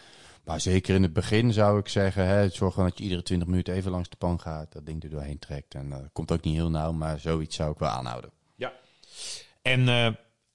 Maar 0.44 0.60
zeker 0.60 0.94
in 0.94 1.02
het 1.02 1.12
begin 1.12 1.52
zou 1.52 1.78
ik 1.78 1.88
zeggen, 1.88 2.26
hè, 2.26 2.48
zorg 2.48 2.74
gewoon 2.74 2.88
dat 2.88 2.98
je 2.98 3.04
iedere 3.04 3.22
20 3.22 3.48
minuten 3.48 3.74
even 3.74 3.90
langs 3.90 4.08
de 4.08 4.16
pan 4.16 4.40
gaat, 4.40 4.72
dat 4.72 4.86
ding 4.86 5.02
er 5.02 5.10
doorheen 5.10 5.38
trekt. 5.38 5.74
En 5.74 5.88
dat 5.90 6.02
komt 6.12 6.32
ook 6.32 6.42
niet 6.42 6.54
heel 6.54 6.70
nauw, 6.70 6.92
maar 6.92 7.18
zoiets 7.20 7.56
zou 7.56 7.72
ik 7.72 7.78
wel 7.78 7.88
aanhouden. 7.88 8.30
Ja. 8.54 8.72
En 9.62 9.88
eh, 9.88 10.08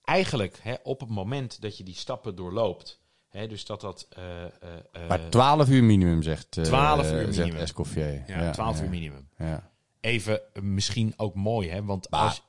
eigenlijk 0.04 0.60
hè, 0.62 0.73
op 0.84 1.00
het 1.00 1.10
moment 1.10 1.62
dat 1.62 1.78
je 1.78 1.84
die 1.84 1.95
stappen 1.95 2.36
doorloopt, 2.36 3.00
hè, 3.30 3.47
dus 3.47 3.65
dat 3.65 3.82
dat... 3.82 4.08
eh, 4.10 4.43
eh, 4.43 4.50
eh, 4.91 5.08
Maar 5.08 5.30
12 5.30 5.69
uur 5.69 5.84
minimum, 5.84 6.21
zegt, 6.23 6.58
eh 6.58 6.63
12 6.63 7.12
uur 7.12 7.28
minimum. 7.28 7.56
Escoffier. 7.56 8.23
ja, 8.28 8.52
12 8.52 8.78
ja, 8.78 8.84
uur 8.84 8.89
minimum. 8.89 9.28
Ja. 9.38 9.69
Even 10.02 10.41
eh, 10.54 10.62
misschien 10.62 11.13
ook 11.17 11.36
mooi, 11.36 11.69
hè? 11.69 11.84
Want 11.84 12.10
Maar 12.10 12.19
als, 12.19 12.41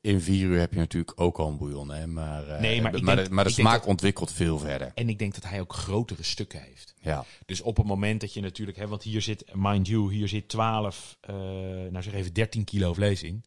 in 0.00 0.20
vier 0.20 0.46
uur 0.46 0.58
heb 0.58 0.72
je 0.72 0.78
natuurlijk 0.78 1.20
ook 1.20 1.38
al 1.38 1.48
een 1.48 1.58
bouillon, 1.58 1.90
hè. 1.90 2.06
Maar, 2.06 2.48
eh, 2.48 2.60
Nee, 2.60 2.82
maar 2.82 2.92
maar, 3.02 3.16
denk- 3.16 3.28
de, 3.28 3.34
maar 3.34 3.50
smaak 3.50 3.78
dat- 3.80 3.88
ontwikkelt 3.88 4.32
veel 4.32 4.58
verder. 4.58 4.92
en 4.94 5.08
ik 5.08 5.18
denk 5.18 5.34
dat 5.34 5.44
hij 5.44 5.60
ook 5.60 5.72
grotere 5.72 6.22
stukken 6.22 6.62
heeft. 6.62 6.94
Ja. 7.00 7.24
Dus 7.46 7.60
op 7.60 7.76
het 7.76 7.86
moment 7.86 8.20
dat 8.20 8.32
je 8.34 8.40
natuurlijk, 8.40 8.78
hè, 8.78 8.86
want 8.88 9.02
hier 9.02 9.22
zit, 9.22 9.44
mind 9.54 9.86
you, 9.86 10.12
hier 10.12 10.28
zit 10.28 10.48
12, 10.48 11.16
eh, 11.20 11.34
nou 11.34 12.02
zeg 12.02 12.12
even 12.12 12.32
13 12.32 12.64
kilo 12.64 12.94
vlees 12.94 13.22
in. 13.22 13.44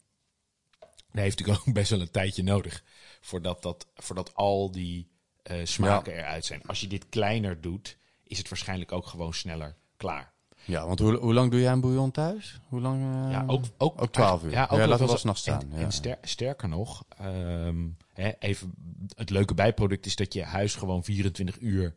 Daar 1.11 1.23
heeft 1.23 1.37
natuurlijk 1.39 1.59
ook 1.67 1.73
best 1.73 1.89
wel 1.89 2.01
een 2.01 2.11
tijdje 2.11 2.43
nodig 2.43 2.83
voordat, 3.21 3.61
dat, 3.61 3.87
voordat 3.95 4.35
al 4.35 4.71
die 4.71 5.11
eh, 5.43 5.57
smaken 5.63 6.13
eruit 6.13 6.45
zijn. 6.45 6.61
Als 6.65 6.81
je 6.81 6.87
dit 6.87 7.09
kleiner 7.09 7.61
doet, 7.61 7.97
is 8.23 8.37
het 8.37 8.49
waarschijnlijk 8.49 8.91
ook 8.91 9.05
gewoon 9.07 9.33
sneller 9.33 9.75
klaar. 9.97 10.33
Ja, 10.69 10.87
want 10.87 10.99
hoe, 10.99 11.15
hoe 11.17 11.33
lang 11.33 11.51
doe 11.51 11.59
jij 11.59 11.71
een 11.71 11.81
bouillon 11.81 12.11
thuis? 12.11 12.59
Hoe 12.67 12.81
lang? 12.81 13.25
eh, 13.25 13.31
Ja, 13.31 13.43
ook, 13.47 13.63
ook, 13.77 14.01
ook 14.01 14.11
12 14.11 14.43
uur. 14.43 14.51
Ja, 14.51 14.63
ook 14.71 14.79
Ja, 14.79 14.87
laten 14.87 15.07
we 15.07 15.17
s'nachts 15.17 15.41
staan, 15.41 15.61
En, 15.61 15.69
ja. 15.71 15.77
en 15.77 15.91
ster- 15.91 16.17
sterker 16.21 16.69
nog, 16.69 17.03
ehm, 17.17 17.87
hè, 18.13 18.31
even, 18.39 18.73
het 19.15 19.29
leuke 19.29 19.53
bijproduct 19.53 20.05
is 20.05 20.15
dat 20.15 20.33
je 20.33 20.43
huis 20.43 20.75
gewoon 20.75 21.03
24 21.03 21.59
uur 21.59 21.95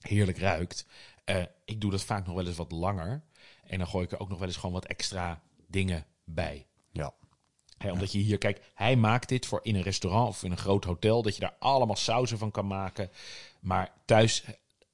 heerlijk 0.00 0.38
ruikt. 0.38 0.86
Eh, 1.24 1.42
ik 1.64 1.80
doe 1.80 1.90
dat 1.90 2.04
vaak 2.04 2.26
nog 2.26 2.34
wel 2.34 2.46
eens 2.46 2.56
wat 2.56 2.72
langer. 2.72 3.22
En 3.64 3.78
dan 3.78 3.86
gooi 3.86 4.04
ik 4.04 4.12
er 4.12 4.20
ook 4.20 4.28
nog 4.28 4.38
wel 4.38 4.48
eens 4.48 4.56
gewoon 4.56 4.74
wat 4.74 4.84
extra 4.86 5.40
dingen 5.66 6.06
bij. 6.24 6.66
Ja. 6.92 7.12
Omdat 7.90 8.12
je 8.12 8.18
hier, 8.18 8.38
kijk, 8.38 8.60
hij 8.74 8.96
maakt 8.96 9.28
dit 9.28 9.46
voor 9.46 9.60
in 9.62 9.74
een 9.74 9.82
restaurant 9.82 10.28
of 10.28 10.42
in 10.44 10.50
een 10.50 10.56
groot 10.56 10.84
hotel, 10.84 11.22
dat 11.22 11.34
je 11.34 11.40
daar 11.40 11.56
allemaal 11.58 11.96
sauzen 11.96 12.38
van 12.38 12.50
kan 12.50 12.66
maken. 12.66 13.10
Maar 13.60 13.92
thuis 14.04 14.44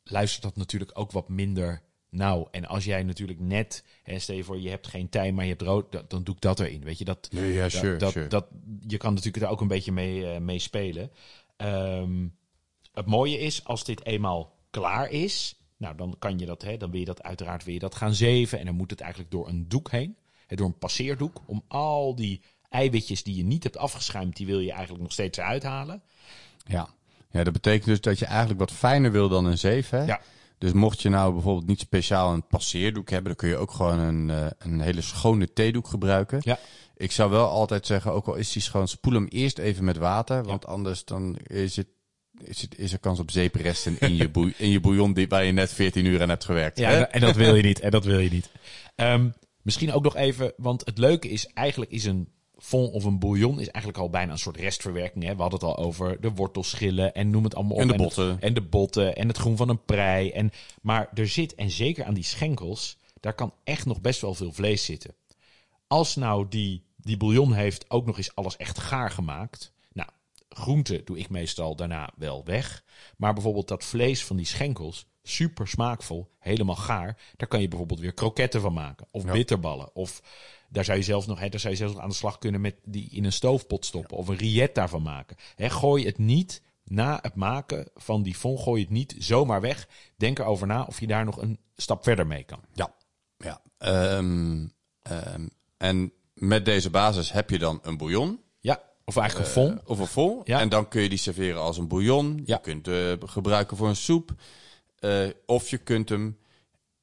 luistert 0.04 0.42
dat 0.42 0.56
natuurlijk 0.56 0.90
ook 0.98 1.10
wat 1.12 1.28
minder 1.28 1.82
nauw. 2.10 2.48
En 2.50 2.66
als 2.66 2.84
jij 2.84 3.02
natuurlijk 3.02 3.40
net, 3.40 3.84
hè, 4.02 4.18
stel 4.18 4.36
je 4.36 4.44
voor, 4.44 4.60
je 4.60 4.68
hebt 4.68 4.86
geen 4.86 5.08
tijm, 5.08 5.34
maar 5.34 5.44
je 5.44 5.50
hebt 5.50 5.62
rood, 5.62 5.92
dat- 5.92 6.10
dan 6.10 6.22
doe 6.24 6.34
ik 6.34 6.40
dat 6.40 6.60
erin. 6.60 6.84
Weet 6.84 6.98
je, 6.98 7.04
dat, 7.04 7.28
Nee, 7.32 7.52
ja, 7.52 7.68
sure, 7.68 7.96
dat, 7.96 8.12
sure. 8.12 8.26
dat, 8.28 8.46
je 8.86 8.96
kan 8.96 9.14
natuurlijk 9.14 9.42
daar 9.42 9.52
ook 9.52 9.60
een 9.60 9.68
beetje 9.68 9.92
mee, 9.92 10.26
eh, 10.30 10.40
mee 10.40 10.58
spelen. 10.58 11.10
Ehm, 11.56 12.26
het 12.92 13.06
mooie 13.06 13.38
is, 13.38 13.64
als 13.64 13.84
dit 13.84 14.04
eenmaal 14.06 14.56
klaar 14.70 15.10
is, 15.10 15.54
nou 15.76 15.96
dan 15.96 16.16
kan 16.18 16.38
je 16.38 16.46
dat, 16.46 16.62
hè, 16.62 16.76
dan 16.76 16.90
wil 16.90 17.00
je 17.00 17.06
dat 17.06 17.22
uiteraard 17.22 17.64
wil 17.64 17.74
je 17.74 17.80
dat 17.80 17.94
gaan 17.94 18.14
zeven. 18.14 18.58
En 18.58 18.66
dan 18.66 18.74
moet 18.74 18.90
het 18.90 19.00
eigenlijk 19.00 19.30
door 19.32 19.48
een 19.48 19.68
doek 19.68 19.90
heen, 19.90 20.16
hè, 20.46 20.56
door 20.56 20.66
een 20.66 20.78
passeerdoek, 20.78 21.40
om 21.46 21.62
al 21.68 22.14
die 22.14 22.40
eiwitjes 22.68 23.22
die 23.22 23.36
je 23.36 23.44
niet 23.44 23.62
hebt 23.62 23.76
afgeschuimd, 23.76 24.36
die 24.36 24.46
wil 24.46 24.58
je 24.58 24.70
eigenlijk 24.72 25.02
nog 25.02 25.12
steeds 25.12 25.38
eruit 25.38 25.62
halen. 25.62 26.02
Ja. 26.66 26.88
ja, 27.30 27.44
dat 27.44 27.52
betekent 27.52 27.84
dus 27.84 28.00
dat 28.00 28.18
je 28.18 28.24
eigenlijk 28.26 28.60
wat 28.60 28.72
fijner 28.72 29.12
wil 29.12 29.28
dan 29.28 29.44
een 29.44 29.58
zeef, 29.58 29.90
hè? 29.90 30.04
Ja. 30.04 30.20
Dus 30.60 30.72
mocht 30.72 31.02
je 31.02 31.08
nou 31.08 31.32
bijvoorbeeld 31.32 31.66
niet 31.66 31.80
speciaal 31.80 32.32
een 32.32 32.46
passeerdoek 32.46 33.10
hebben, 33.10 33.26
dan 33.26 33.36
kun 33.36 33.48
je 33.48 33.56
ook 33.56 33.70
gewoon 33.70 33.98
een, 33.98 34.30
eh, 34.30 34.46
een 34.58 34.80
hele 34.80 35.00
schone 35.00 35.52
theedoek 35.52 35.88
gebruiken. 35.88 36.40
Ja. 36.42 36.58
Ik 36.96 37.12
zou 37.12 37.30
wel 37.30 37.48
altijd 37.48 37.86
zeggen, 37.86 38.12
ook 38.12 38.26
al 38.26 38.34
is 38.34 38.52
die 38.52 38.62
schoon, 38.62 38.88
spoel 38.88 39.12
hem 39.12 39.26
eerst 39.26 39.58
even 39.58 39.84
met 39.84 39.96
water, 39.96 40.44
want 40.44 40.66
anders 40.66 41.04
dan 41.04 41.36
is 41.36 41.76
het 41.76 41.86
is, 42.44 42.60
het, 42.60 42.78
is 42.78 42.92
er 42.92 42.98
kans 42.98 43.18
op 43.18 43.30
zeepresten 43.30 43.98
in 43.98 44.16
je, 44.16 44.28
boei, 44.28 44.54
in 44.58 44.70
je 44.70 44.80
bouillon 44.80 45.12
die, 45.12 45.28
waar 45.28 45.44
je 45.44 45.52
net 45.52 45.72
14 45.72 46.04
uur 46.04 46.22
aan 46.22 46.28
hebt 46.28 46.44
gewerkt. 46.44 46.78
Ja, 46.78 46.90
hè? 46.90 46.96
en, 46.96 47.12
en 47.12 47.20
dat 47.20 47.36
wil 47.36 47.54
je 47.54 47.62
niet. 47.62 47.80
En 47.80 47.90
dat 47.90 48.04
wil 48.04 48.18
je 48.18 48.30
niet. 48.30 48.50
Ehm, 48.94 49.28
misschien 49.62 49.92
ook 49.92 50.02
nog 50.02 50.16
even, 50.16 50.52
want 50.56 50.84
het 50.84 50.98
leuke 50.98 51.28
is, 51.28 51.46
eigenlijk 51.46 51.90
is 51.90 52.04
een 52.04 52.28
fond 52.60 52.92
of 52.92 53.04
een 53.04 53.18
bouillon 53.18 53.60
is 53.60 53.68
eigenlijk 53.68 53.98
al 53.98 54.10
bijna 54.10 54.32
een 54.32 54.38
soort 54.38 54.56
restverwerking. 54.56 55.24
Hè? 55.24 55.34
We 55.36 55.40
hadden 55.42 55.60
het 55.60 55.68
al 55.68 55.84
over 55.84 56.20
de 56.20 56.30
wortelschillen 56.30 57.14
en 57.14 57.30
noem 57.30 57.44
het 57.44 57.54
allemaal 57.54 57.76
op. 57.76 57.80
En 57.80 57.86
de 57.86 57.92
het- 57.92 58.02
botten. 58.02 58.40
en 58.40 58.54
de 58.54 58.60
botten 58.62 59.16
en 59.16 59.28
het 59.28 59.36
groen 59.36 59.56
van 59.56 59.68
een 59.68 59.84
prei. 59.84 60.30
En, 60.30 60.50
maar 60.82 61.08
er 61.14 61.28
zit, 61.28 61.54
en 61.54 61.70
zeker 61.70 62.04
aan 62.04 62.14
die 62.14 62.24
schenkels, 62.24 62.96
daar 63.20 63.34
kan 63.34 63.52
echt 63.64 63.86
nog 63.86 64.00
best 64.00 64.20
wel 64.20 64.34
veel 64.34 64.52
vlees 64.52 64.84
zitten. 64.84 65.14
Als 65.86 66.16
nou 66.16 66.46
die, 66.48 66.82
die 66.96 67.16
bouillon 67.16 67.52
heeft 67.52 67.90
ook 67.90 68.06
nog 68.06 68.16
eens 68.16 68.34
alles 68.34 68.56
echt 68.56 68.78
gaar 68.78 69.10
gemaakt. 69.10 69.72
Nou, 69.92 70.08
groente 70.48 71.02
doe 71.04 71.18
ik 71.18 71.30
meestal 71.30 71.76
daarna 71.76 72.10
wel 72.16 72.44
weg. 72.44 72.84
Maar 73.16 73.32
bijvoorbeeld 73.34 73.68
dat 73.68 73.84
vlees 73.84 74.24
van 74.24 74.36
die 74.36 74.46
schenkels, 74.46 75.06
super 75.22 75.68
smaakvol, 75.68 76.30
helemaal 76.38 76.76
gaar. 76.76 77.18
Daar 77.36 77.48
kan 77.48 77.60
je 77.60 77.68
bijvoorbeeld 77.68 78.00
weer 78.00 78.12
kroketten 78.14 78.60
van 78.60 78.72
maken. 78.72 79.06
Of 79.10 79.24
Ja. 79.24 79.32
bitterballen. 79.32 79.94
Of 79.94 80.22
daar 80.70 80.84
zou 80.84 80.98
je 80.98 81.04
zelfs 81.04 81.26
nog, 81.26 81.38
hè, 81.40 81.48
daar 81.48 81.60
zou 81.60 81.72
je 81.72 81.78
zelfs 81.78 81.94
nog 81.94 82.02
aan 82.02 82.08
de 82.08 82.14
slag 82.14 82.38
kunnen 82.38 82.60
met 82.60 82.74
die 82.84 83.10
in 83.10 83.24
een 83.24 83.32
stoofpot 83.32 83.84
stoppen. 83.84 84.16
Of 84.16 84.28
een 84.28 84.36
rietta 84.36 84.88
van 84.88 85.02
maken. 85.02 85.36
Hè, 85.56 85.70
gooi 85.70 86.06
het 86.06 86.18
niet 86.18 86.62
na 86.84 87.18
het 87.22 87.34
maken 87.34 87.88
van 87.94 88.22
die 88.22 88.34
fond, 88.34 88.60
gooi 88.60 88.82
het 88.82 88.90
niet 88.90 89.14
zomaar 89.18 89.60
weg. 89.60 89.88
Denk 90.16 90.38
erover 90.38 90.66
na 90.66 90.82
of 90.82 91.00
je 91.00 91.06
daar 91.06 91.24
nog 91.24 91.42
een 91.42 91.58
stap 91.76 92.02
verder 92.02 92.26
mee 92.26 92.44
kan. 92.44 92.60
Ja. 92.72 92.94
ja. 93.36 93.62
Ehm, 93.78 94.66
ehm, 95.02 95.46
en 95.76 96.12
met 96.32 96.64
deze 96.64 96.90
basis 96.90 97.32
heb 97.32 97.50
je 97.50 97.58
dan 97.58 97.78
een 97.82 97.96
bouillon. 97.96 98.40
Ja, 98.60 98.82
of 99.04 99.16
eigenlijk 99.16 99.48
een 99.48 99.54
fond. 99.54 99.80
Of 99.86 99.98
een 99.98 100.06
vol. 100.06 100.40
Ja. 100.44 100.60
En 100.60 100.68
dan 100.68 100.88
kun 100.88 101.02
je 101.02 101.08
die 101.08 101.18
serveren 101.18 101.60
als 101.60 101.78
een 101.78 101.88
bouillon. 101.88 102.42
Ja. 102.44 102.54
Je 102.54 102.60
kunt 102.60 102.88
eh 102.88 103.12
gebruiken 103.28 103.76
voor 103.76 103.88
een 103.88 103.96
soep. 103.96 104.34
Eh, 104.98 105.28
of 105.46 105.70
je 105.70 105.78
kunt 105.78 106.08
hem 106.08 106.38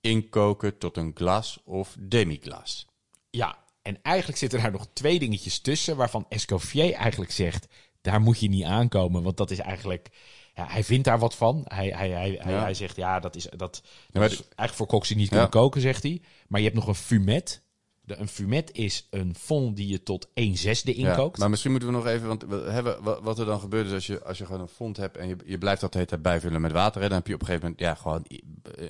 inkoken 0.02 0.78
tot 0.78 0.98
een 0.98 1.12
glas 1.16 1.60
of 1.64 1.96
demi-glas. 2.00 2.88
Ja, 3.30 3.58
en 3.82 4.00
eigenlijk 4.02 4.38
zitten 4.38 4.62
daar 4.62 4.72
nog 4.72 4.88
twee 4.94 5.20
dingetjes 5.20 5.60
tussen 5.60 5.96
waarvan 5.96 6.26
Escoffier 6.30 6.94
eigenlijk 6.94 7.32
zegt, 7.32 7.68
daar 8.02 8.22
moet 8.22 8.40
je 8.40 8.50
niet 8.50 8.64
aankomen, 8.64 9.24
want 9.24 9.38
dat 9.38 9.52
is 9.52 9.60
eigenlijk, 9.60 10.10
ja, 10.54 10.68
hij 10.70 10.84
vindt 10.84 11.04
daar 11.04 11.20
wat 11.20 11.36
van. 11.36 11.62
Hij, 11.68 11.88
hij, 11.88 12.10
hij, 12.10 12.38
hij, 12.42 12.54
Ja. 12.54 12.62
hij 12.62 12.74
zegt, 12.74 12.96
ja, 12.96 13.20
dat 13.20 13.36
is, 13.36 13.48
dat, 13.56 13.82
is 14.14 14.42
eigenlijk 14.56 14.74
voor 14.74 15.02
die 15.08 15.18
niet 15.18 15.30
kunnen 15.30 15.50
koken, 15.50 15.82
zegt 15.82 16.04
hij. 16.04 16.22
Maar 16.48 16.60
je 16.60 16.66
hebt 16.66 16.80
nog 16.80 16.88
een 16.88 16.96
fumet. 16.96 17.62
De, 18.02 18.16
een 18.16 18.28
fumet 18.28 18.72
is 18.72 19.08
een 19.10 19.36
fond 19.36 19.76
die 19.76 19.88
je 19.88 20.04
tot 20.04 20.28
1 20.34 20.58
zesde 20.58 20.94
inkookt. 20.94 21.38
Maar 21.38 21.50
misschien 21.50 21.72
moeten 21.72 21.90
we 21.90 21.96
nog 21.96 22.06
even, 22.08 22.28
want 22.28 22.44
we 22.44 22.56
hebben, 22.56 23.04
wa- 23.04 23.22
wat 23.22 23.40
er 23.40 23.46
dan 23.46 23.60
gebeurt 23.60 23.88
is 23.88 23.94
als 23.94 24.08
je, 24.08 24.24
als 24.24 24.38
je 24.38 24.46
gewoon 24.46 24.62
een 24.62 24.68
fond 24.68 24.98
hebt 24.98 25.18
en 25.18 25.28
je, 25.28 25.36
je 25.46 25.58
blijft 25.58 25.82
dat 25.82 25.92
de 25.92 25.98
hele 25.98 26.10
tijd 26.10 26.22
bijvullen 26.22 26.62
met 26.62 26.72
water, 26.72 27.02
hè, 27.02 27.08
dan 27.08 27.18
heb 27.18 27.28
je 27.28 27.34
op 27.34 27.40
een 27.42 27.46
gegeven 27.46 27.68
moment 27.70 27.88
ja, 27.88 27.96
gewoon 27.96 28.26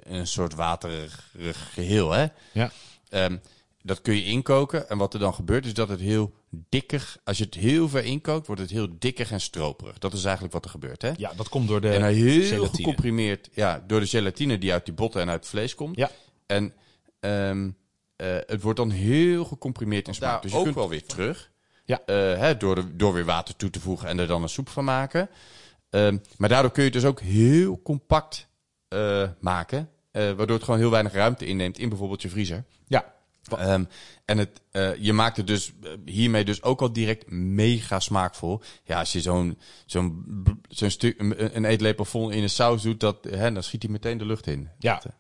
een 0.04 0.28
soort 0.28 0.54
waterig 0.54 1.32
geheel. 1.74 2.12
Hè? 2.12 2.26
Ja. 2.54 2.72
Ehm, 3.10 3.38
dat 3.82 4.02
kun 4.02 4.16
je 4.16 4.24
inkoken 4.24 4.90
en 4.90 4.98
wat 4.98 5.14
er 5.14 5.20
dan 5.20 5.34
gebeurt 5.34 5.66
is 5.66 5.74
dat 5.74 5.90
het 5.90 6.00
heel 6.00 6.34
dikkig, 6.50 7.18
als 7.24 7.38
je 7.38 7.44
het 7.44 7.54
heel 7.54 7.90
ver 7.90 8.04
inkookt, 8.04 8.48
wordt 8.48 8.62
het 8.62 8.72
heel 8.72 8.88
dikkig 9.00 9.32
en 9.32 9.42
stroperig. 9.42 9.98
Dat 9.98 10.14
is 10.14 10.24
eigenlijk 10.24 10.54
wat 10.54 10.64
er 10.66 10.70
gebeurt. 10.70 11.02
Hè? 11.02 11.12
ja, 11.18 11.34
dat 11.36 11.50
komt 11.50 11.68
door 11.68 11.82
de 11.82 11.90
en 11.90 12.02
dan 12.02 12.10
heel 12.10 12.44
gelatine. 12.44 12.68
gecomprimeerd, 12.68 13.50
ja, 13.54 13.84
door 13.88 14.00
de 14.00 14.06
gelatine 14.06 14.58
die 14.58 14.72
uit 14.72 14.86
die 14.86 14.94
botten 14.94 15.22
en 15.22 15.30
uit 15.30 15.40
het 15.40 15.50
vlees 15.50 15.76
komt. 15.76 15.96
Ja. 15.96 16.12
En 16.46 16.74
ehm, 17.20 17.70
eh, 18.16 18.36
het 18.46 18.62
wordt 18.62 18.78
dan 18.78 18.90
heel 18.90 19.46
gecomprimeerd 19.46 20.08
in 20.08 20.14
smaak. 20.14 20.32
Daar 20.32 20.42
Dus 20.42 20.52
je 20.52 20.58
ook 20.58 20.64
kunt 20.64 20.76
wel 20.76 20.90
weer 20.90 21.06
terug. 21.06 21.52
Ja. 21.86 22.02
Eh, 22.06 22.16
hè, 22.16 22.58
door, 22.58 22.76
de, 22.76 22.96
door 22.96 23.14
weer 23.14 23.26
water 23.26 23.56
toe 23.56 23.70
te 23.70 23.80
voegen 23.80 24.08
en 24.08 24.20
er 24.20 24.28
dan 24.28 24.42
een 24.42 24.50
soep 24.50 24.70
van 24.70 24.84
maken. 24.84 25.30
Ehm, 25.90 26.18
maar 26.38 26.50
daardoor 26.50 26.72
kun 26.72 26.84
je 26.84 26.90
het 26.90 27.02
dus 27.02 27.10
ook 27.10 27.20
heel 27.20 27.82
compact 27.82 28.48
eh, 28.88 29.30
maken. 29.40 29.90
eh, 30.12 30.32
waardoor 30.32 30.56
het 30.56 30.64
gewoon 30.64 30.80
heel 30.80 30.90
weinig 30.90 31.14
ruimte 31.14 31.46
inneemt 31.46 31.78
in 31.78 31.90
bijvoorbeeld 31.90 32.22
je 32.22 32.30
vriezer. 32.30 32.64
Ja, 32.88 33.14
Ehm, 33.48 33.84
en 34.26 34.38
het, 34.38 34.62
eh, 34.72 34.96
je 34.96 35.14
maakt 35.14 35.38
het 35.38 35.48
dus 35.48 35.72
eh, 35.84 35.92
hiermee 36.06 36.46
dus 36.46 36.64
ook 36.64 36.82
al 36.82 36.94
direct 36.94 37.30
mega 37.32 38.00
smaakvol. 38.00 38.62
Ja, 38.84 39.00
als 39.00 39.12
je 39.12 39.22
zo'n 39.22 39.58
zo'n 39.86 40.26
zo'n 40.70 40.90
stuk 40.90 41.20
een, 41.20 41.66
eetlepel 41.66 42.06
vol 42.06 42.30
in 42.30 42.44
een 42.44 42.50
saus 42.50 42.82
doet, 42.82 43.00
dat, 43.00 43.24
hè, 43.30 43.52
dan 43.52 43.64
schiet 43.64 43.84
hij 43.84 43.92
meteen 43.92 44.18
de 44.18 44.26
lucht 44.26 44.48
in. 44.48 44.70
Ja. 44.80 44.94
Dat, 44.94 45.06
eh, 45.06 45.12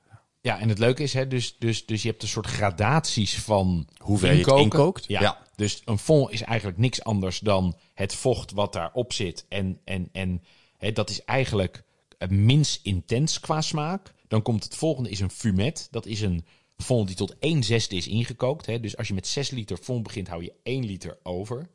Ja, 0.41 0.59
en 0.59 0.69
het 0.69 0.79
leuke 0.79 1.03
is, 1.03 1.13
hè, 1.13 1.27
dus, 1.27 1.55
dus, 1.59 1.85
dus 1.85 2.01
je 2.01 2.09
hebt 2.09 2.21
een 2.21 2.27
soort 2.27 2.47
gradaties 2.47 3.39
van 3.39 3.87
Hoeveel 3.97 4.31
je 4.31 4.37
het 4.37 4.59
inkookt. 4.59 5.05
Ja. 5.07 5.21
Ja. 5.21 5.45
Dus 5.55 5.81
een 5.85 5.97
fond 5.97 6.31
is 6.31 6.41
eigenlijk 6.41 6.77
niks 6.77 7.03
anders 7.03 7.39
dan 7.39 7.77
het 7.93 8.15
vocht 8.15 8.51
wat 8.51 8.73
daarop 8.73 9.13
zit. 9.13 9.45
En, 9.49 9.79
en, 9.83 10.09
en 10.11 10.43
hè, 10.77 10.91
dat 10.91 11.09
is 11.09 11.23
eigenlijk 11.23 11.83
minst 12.29 12.79
intens 12.83 13.39
qua 13.39 13.61
smaak. 13.61 14.13
Dan 14.27 14.41
komt 14.41 14.63
het 14.63 14.75
volgende, 14.75 15.09
is 15.09 15.19
een 15.19 15.31
fumet. 15.31 15.87
Dat 15.91 16.05
is 16.05 16.21
een 16.21 16.45
fond 16.77 17.07
die 17.07 17.15
tot 17.15 17.35
1 17.39 17.63
zesde 17.63 17.95
is 17.95 18.07
ingekookt. 18.07 18.65
Hè. 18.65 18.79
Dus 18.79 18.97
als 18.97 19.07
je 19.07 19.13
met 19.13 19.27
6 19.27 19.49
liter 19.49 19.77
fond 19.77 20.03
begint, 20.03 20.27
hou 20.27 20.43
je 20.43 20.53
1 20.63 20.85
liter 20.85 21.17
over. 21.23 21.69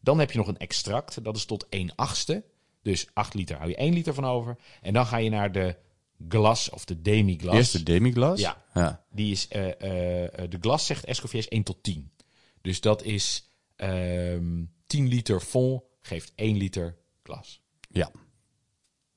Dan 0.00 0.18
heb 0.18 0.30
je 0.30 0.38
nog 0.38 0.48
een 0.48 0.58
extract, 0.58 1.24
dat 1.24 1.36
is 1.36 1.44
tot 1.44 1.66
1 1.68 1.94
achtste. 1.94 2.44
Dus 2.82 3.06
8 3.12 3.34
liter 3.34 3.56
hou 3.56 3.68
je 3.68 3.76
1 3.76 3.92
liter 3.92 4.14
van 4.14 4.24
over. 4.24 4.58
En 4.80 4.92
dan 4.92 5.06
ga 5.06 5.16
je 5.16 5.30
naar 5.30 5.52
de 5.52 5.76
glas 6.28 6.70
of 6.70 6.84
de 6.84 7.02
demi-glas. 7.02 7.54
Eerst 7.54 7.72
de 7.72 7.82
demiglas. 7.82 8.40
Ja. 8.40 8.64
ja. 8.74 9.04
Die 9.10 9.32
is, 9.32 9.48
eh, 9.48 9.70
eh, 9.70 10.50
de 10.50 10.58
glas 10.60 10.86
zegt 10.86 11.04
Escoffier 11.04 11.40
is 11.40 11.48
1 11.48 11.62
tot 11.62 11.82
10. 11.82 12.10
Dus 12.60 12.80
dat 12.80 13.02
is 13.02 13.48
ehm 13.76 14.64
10 14.86 15.08
liter 15.08 15.40
fond 15.40 15.82
geeft 16.00 16.32
1 16.34 16.56
liter 16.56 16.96
glas. 17.22 17.60
Ja. 17.90 18.10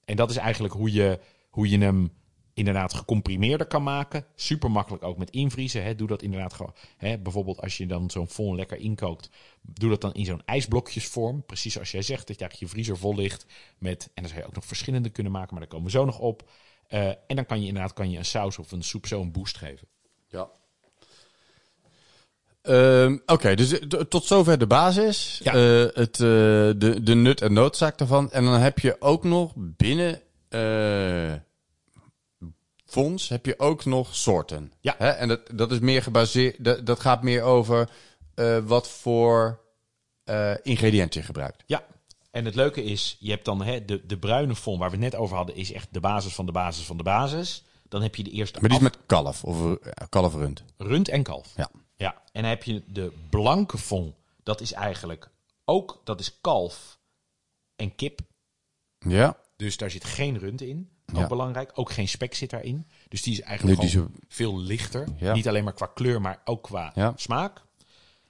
En 0.06 0.16
dat 0.16 0.30
is 0.30 0.38
eigenlijk 0.38 0.74
hoe 0.74 0.92
je, 0.92 1.20
hoe 1.50 1.70
je 1.70 1.78
hem 1.78 2.12
inderdaad 2.56 2.94
gecomprimeerder 2.94 3.68
kan 3.68 3.84
maken. 3.84 4.26
Super 4.36 4.72
makkelijk 4.72 5.04
ook 5.04 5.18
met 5.18 5.30
invriezen. 5.30 5.84
Hè. 5.84 5.96
Doe 5.96 6.08
dat 6.08 6.22
inderdaad 6.22 6.54
gewoon. 6.54 6.74
Hè. 6.98 7.18
Bijvoorbeeld 7.18 7.62
als 7.62 7.78
je 7.78 7.86
dan 7.86 8.10
zo'n 8.10 8.28
fond 8.28 8.56
lekker 8.56 8.78
inkookt. 8.78 9.30
Doe 9.62 9.90
dat 9.90 10.02
dan 10.02 10.14
in 10.14 10.26
zo'n 10.26 10.42
ijsblokjesvorm. 10.46 11.44
Precies 11.46 11.74
zoals 11.74 11.92
jij 11.92 12.02
zegt. 12.02 12.28
Dat 12.28 12.36
je 12.36 12.42
eigenlijk 12.42 12.72
je 12.72 12.78
vriezer 12.78 12.98
vol 12.98 13.16
ligt. 13.16 13.46
Met, 13.78 14.04
en 14.14 14.22
dan 14.22 14.28
zou 14.28 14.42
je 14.42 14.48
ook 14.48 14.56
nog 14.56 14.66
verschillende 14.66 15.10
kunnen 15.10 15.32
maken. 15.32 15.52
Maar 15.52 15.60
daar 15.60 15.70
komen 15.70 15.86
we 15.86 15.92
zo 15.92 16.06
nog 16.06 16.20
op. 16.20 16.50
Eh, 16.88 17.08
en 17.08 17.36
dan 17.36 17.46
kan 17.46 17.62
je 17.62 17.68
inderdaad 17.68 17.94
kan 17.94 18.12
je 18.12 18.18
een 18.18 18.26
saus 18.26 18.58
of 18.58 18.72
een 18.72 18.84
soep 18.84 19.08
zo 19.08 19.22
een 19.22 19.32
boost 19.32 19.58
geven. 19.58 19.88
Ja. 20.28 20.50
Ehm, 22.62 23.18
Oké, 23.26 23.56
dus 23.56 23.80
eh, 23.80 24.00
tot 24.00 24.26
zover 24.26 24.58
de 24.58 24.68
basis. 24.68 25.40
Ja. 25.44 25.54
Eh, 25.54 25.88
het, 25.94 26.16
de, 26.16 27.00
de 27.04 27.16
nut 27.16 27.42
en 27.42 27.54
noodzaak 27.54 27.98
daarvan. 27.98 28.32
En 28.32 28.44
dan 28.44 28.60
heb 28.60 28.80
je 28.80 29.02
ook 29.02 29.24
nog 29.24 29.54
binnen 29.56 30.22
fonds 33.04 33.30
heb 33.30 33.46
je 33.46 33.60
ook 33.60 33.86
nog 33.86 34.16
soorten. 34.16 34.74
Ja. 34.80 34.96
Hè? 34.98 35.10
En 35.10 35.28
dat, 35.28 35.42
dat 35.54 35.72
is 35.72 35.80
meer 35.80 36.02
gebaseerd. 36.02 36.64
Dat, 36.64 36.86
dat 36.86 37.00
gaat 37.00 37.24
meer 37.24 37.42
over 37.42 37.90
eh, 38.36 38.58
wat 38.58 38.90
voor 38.90 39.64
eh 40.24 40.54
ingrediënten 40.62 41.20
je 41.20 41.26
gebruikt. 41.26 41.64
Ja, 41.66 41.86
en 42.32 42.46
het 42.46 42.56
leuke 42.56 42.84
is, 42.84 43.18
je 43.20 43.30
hebt 43.30 43.46
dan 43.46 43.62
hè, 43.62 43.86
de, 43.86 44.06
de 44.06 44.18
bruine 44.18 44.56
fond 44.56 44.80
waar 44.80 44.90
we 44.90 44.96
het 44.96 45.04
net 45.12 45.16
over 45.16 45.36
hadden, 45.38 45.56
is 45.56 45.72
echt 45.72 45.88
de 45.92 46.00
basis 46.00 46.34
van 46.34 46.46
de 46.46 46.52
basis 46.52 46.86
van 46.86 46.98
de 46.98 47.04
basis. 47.04 47.64
Dan 47.90 48.02
heb 48.02 48.16
je 48.16 48.24
de 48.24 48.30
eerste 48.32 48.60
Maar 48.60 48.70
die 48.70 48.80
is 48.80 48.86
af- 48.86 48.92
met 48.92 49.06
kalf 49.06 49.44
of 49.44 49.78
eh, 49.78 50.08
kalfrund. 50.10 50.64
rund 50.78 51.08
en 51.10 51.24
kalf. 51.24 51.54
Ja. 51.56 51.70
ja. 51.96 52.22
En 52.32 52.42
dan 52.42 52.50
heb 52.50 52.64
je 52.64 52.84
de 52.88 53.12
blanke 53.30 53.78
fond. 53.78 54.16
Dat 54.44 54.62
is 54.62 54.72
eigenlijk 54.74 55.30
ook, 55.66 56.02
dat 56.04 56.20
is 56.20 56.38
kalf 56.42 57.00
en 57.76 57.96
kip. 57.96 58.20
Ja. 59.00 59.38
Dus 59.56 59.78
daar 59.78 59.92
zit 59.92 60.04
geen 60.04 60.38
rund 60.38 60.62
in. 60.62 60.90
Ook 61.14 61.20
Ja. 61.20 61.28
belangrijk. 61.28 61.72
Ook 61.74 61.92
geen 61.92 62.08
spek 62.08 62.36
zit 62.36 62.50
daarin. 62.50 62.86
Dus 63.10 63.22
die 63.22 63.34
is 63.34 63.42
eigenlijk 63.42 63.80
Nee, 63.80 63.90
die 63.90 63.98
gewoon 64.00 64.16
veel 64.28 64.60
lichter. 64.60 65.08
Ja. 65.18 65.34
Niet 65.34 65.48
alleen 65.48 65.64
maar 65.64 65.74
qua 65.74 65.86
kleur, 65.94 66.22
maar 66.22 66.40
ook 66.46 66.64
qua 66.64 66.92
Ja. 66.96 67.14
smaak. 67.16 67.62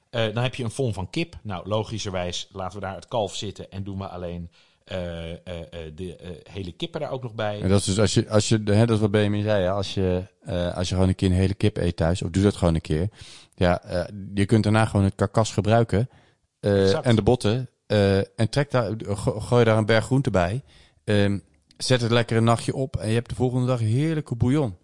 Eh, 0.10 0.34
dan 0.34 0.44
heb 0.44 0.56
je 0.56 0.64
een 0.64 0.70
fond 0.70 0.94
van 0.94 1.10
kip. 1.10 1.36
Nou, 1.42 1.68
logischerwijs 1.68 2.48
laten 2.52 2.80
we 2.80 2.86
daar 2.86 2.96
het 2.96 3.08
kalf 3.08 3.36
zitten 3.36 3.72
en 3.72 3.84
doen 3.84 3.98
we 3.98 4.08
alleen 4.08 4.50
eh, 4.86 5.32
eh, 5.32 5.38
de 5.96 6.40
hele 6.52 6.72
kippen 6.72 7.02
daar 7.02 7.10
ook 7.12 7.24
nog 7.24 7.34
bij. 7.34 7.62
En 7.62 7.70
dat 7.70 7.80
is 7.80 7.86
dus 7.86 8.00
als 8.00 8.14
je, 8.14 8.30
als 8.30 8.50
je 8.50 8.62
hè, 8.66 8.86
dat 8.86 8.96
is 8.96 9.00
wat 9.02 9.12
Benjamin 9.12 9.44
zei, 9.44 9.64
hè, 9.64 9.72
als 9.72 9.94
je, 9.94 10.24
als 10.76 10.90
je 10.90 10.94
gewoon 10.94 11.10
een 11.10 11.16
keer 11.16 11.30
een 11.30 11.36
hele 11.36 11.54
kip 11.54 11.78
eet 11.78 11.96
thuis, 11.96 12.22
of 12.22 12.30
doe 12.30 12.44
dat 12.44 12.56
gewoon 12.56 12.76
een 12.76 12.82
keer. 12.82 13.10
Ja, 13.56 13.82
je 14.34 14.46
kunt 14.46 14.64
daarna 14.64 14.86
gewoon 14.86 15.06
het 15.06 15.16
karkas 15.16 15.52
gebruiken 15.52 16.10
en 16.60 17.16
de 17.16 17.22
botten 17.24 17.70
en 18.36 18.50
trek 18.50 18.72
daar, 18.72 18.92
go- 19.08 19.40
gooi 19.40 19.64
daar 19.66 19.78
een 19.78 19.86
berg 19.86 20.06
groente 20.06 20.32
bij. 20.32 20.62
Ehm, 21.04 21.40
zet 21.78 22.02
het 22.02 22.12
lekker 22.12 22.38
een 22.38 22.44
nachtje 22.44 22.74
op 22.76 22.96
en 22.96 23.08
je 23.08 23.14
hebt 23.14 23.30
de 23.30 23.36
volgende 23.36 23.66
dag 23.68 23.80
heerlijke 23.80 24.36
bouillon. 24.36 24.76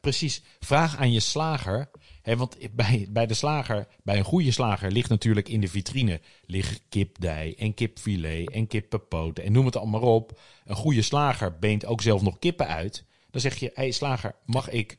Precies. 0.00 0.42
Vraag 0.60 0.96
aan 0.96 1.12
je 1.12 1.20
slager. 1.20 1.90
Hè, 2.22 2.36
want 2.36 2.56
bij, 2.72 3.06
bij 3.10 3.26
de 3.26 3.34
slager, 3.34 3.86
bij 4.02 4.18
een 4.18 4.24
goede 4.24 4.50
slager, 4.50 4.90
ligt 4.90 5.08
natuurlijk 5.08 5.48
in 5.48 5.60
de 5.60 5.68
vitrine 5.68 6.20
liggen 6.46 6.78
kipdij 6.88 7.54
en 7.58 7.74
kipfilet 7.74 8.50
en 8.50 8.66
kippenpoten 8.66 9.44
en 9.44 9.52
noem 9.52 9.64
het 9.66 9.76
allemaal 9.76 10.14
op. 10.14 10.40
Een 10.64 10.76
goede 10.76 11.02
slager 11.02 11.58
beent 11.58 11.86
ook 11.86 12.02
zelf 12.02 12.22
nog 12.22 12.38
kippen 12.38 12.66
uit. 12.66 13.04
Dan 13.30 13.40
zeg 13.40 13.56
je, 13.56 13.66
hé 13.66 13.72
hey, 13.74 13.90
slager, 13.90 14.34
mag 14.44 14.70
ik 14.70 14.98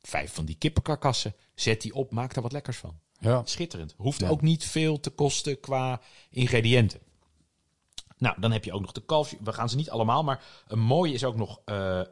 vijf 0.00 0.32
van 0.34 0.44
die 0.44 0.56
kippenkarkassen? 0.58 1.34
Zet 1.54 1.82
die 1.82 1.94
op, 1.94 2.10
maak 2.10 2.34
daar 2.34 2.42
wat 2.42 2.52
lekkers 2.52 2.76
van. 2.76 2.98
Ja. 3.20 3.42
Schitterend. 3.44 3.94
Hoeft 3.96 4.20
Ja. 4.20 4.28
ook 4.28 4.42
niet 4.42 4.64
veel 4.64 5.00
te 5.00 5.10
kosten 5.10 5.60
qua 5.60 6.00
ingrediënten. 6.30 7.00
Nou, 8.18 8.40
dan 8.40 8.52
heb 8.52 8.64
je 8.64 8.72
ook 8.72 8.80
nog 8.80 8.92
de 8.92 9.04
kalf. 9.04 9.34
We 9.40 9.52
gaan 9.52 9.68
ze 9.68 9.76
niet 9.76 9.90
allemaal, 9.90 10.24
maar 10.24 10.44
een 10.66 10.78
mooie 10.78 11.12
is 11.12 11.24
ook 11.24 11.36
nog 11.36 11.60
eh, 11.64 12.00
eh, 12.00 12.06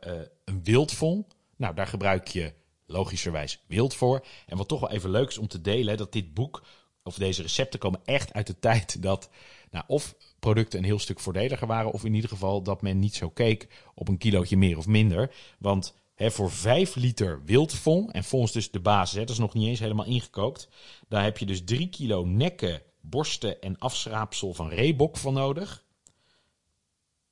een 0.44 0.64
wildvon. 0.64 1.26
Nou, 1.56 1.74
daar 1.74 1.86
gebruik 1.86 2.28
je 2.28 2.52
logischerwijs 2.86 3.62
wild 3.66 3.94
voor. 3.94 4.26
En 4.46 4.56
wat 4.56 4.68
toch 4.68 4.80
wel 4.80 4.90
even 4.90 5.10
leuk 5.10 5.28
is 5.28 5.38
om 5.38 5.48
te 5.48 5.60
delen, 5.60 5.96
dat 5.96 6.12
dit 6.12 6.34
boek 6.34 6.62
of 7.02 7.14
deze 7.14 7.42
recepten 7.42 7.78
komen 7.78 8.00
echt 8.04 8.32
uit 8.32 8.46
de 8.46 8.58
tijd 8.58 9.02
dat 9.02 9.30
nou, 9.70 9.84
of 9.86 10.14
producten 10.38 10.78
een 10.78 10.84
heel 10.84 10.98
stuk 10.98 11.20
voordeliger 11.20 11.66
waren, 11.66 11.92
of 11.92 12.04
in 12.04 12.14
ieder 12.14 12.30
geval 12.30 12.62
dat 12.62 12.82
men 12.82 12.98
niet 12.98 13.14
zo 13.14 13.30
keek 13.30 13.68
op 13.94 14.08
een 14.08 14.18
kilootje 14.18 14.56
meer 14.56 14.78
of 14.78 14.86
minder. 14.86 15.34
Want 15.58 15.94
hè, 16.14 16.30
voor 16.30 16.50
5 16.50 16.94
liter 16.94 17.42
wildfond, 17.44 18.10
en 18.10 18.24
is 18.30 18.52
dus 18.52 18.70
de 18.70 18.80
basis, 18.80 19.18
dat 19.18 19.30
is 19.30 19.38
nog 19.38 19.54
niet 19.54 19.66
eens 19.66 19.78
helemaal 19.78 20.06
ingekookt, 20.06 20.68
daar 21.08 21.22
heb 21.22 21.38
je 21.38 21.46
dus 21.46 21.64
3 21.64 21.88
kilo 21.88 22.24
nekken, 22.24 22.82
borsten 23.00 23.60
en 23.60 23.78
afschraapsel 23.78 24.54
van 24.54 24.68
reebok 24.68 25.16
voor 25.16 25.32
nodig. 25.32 25.84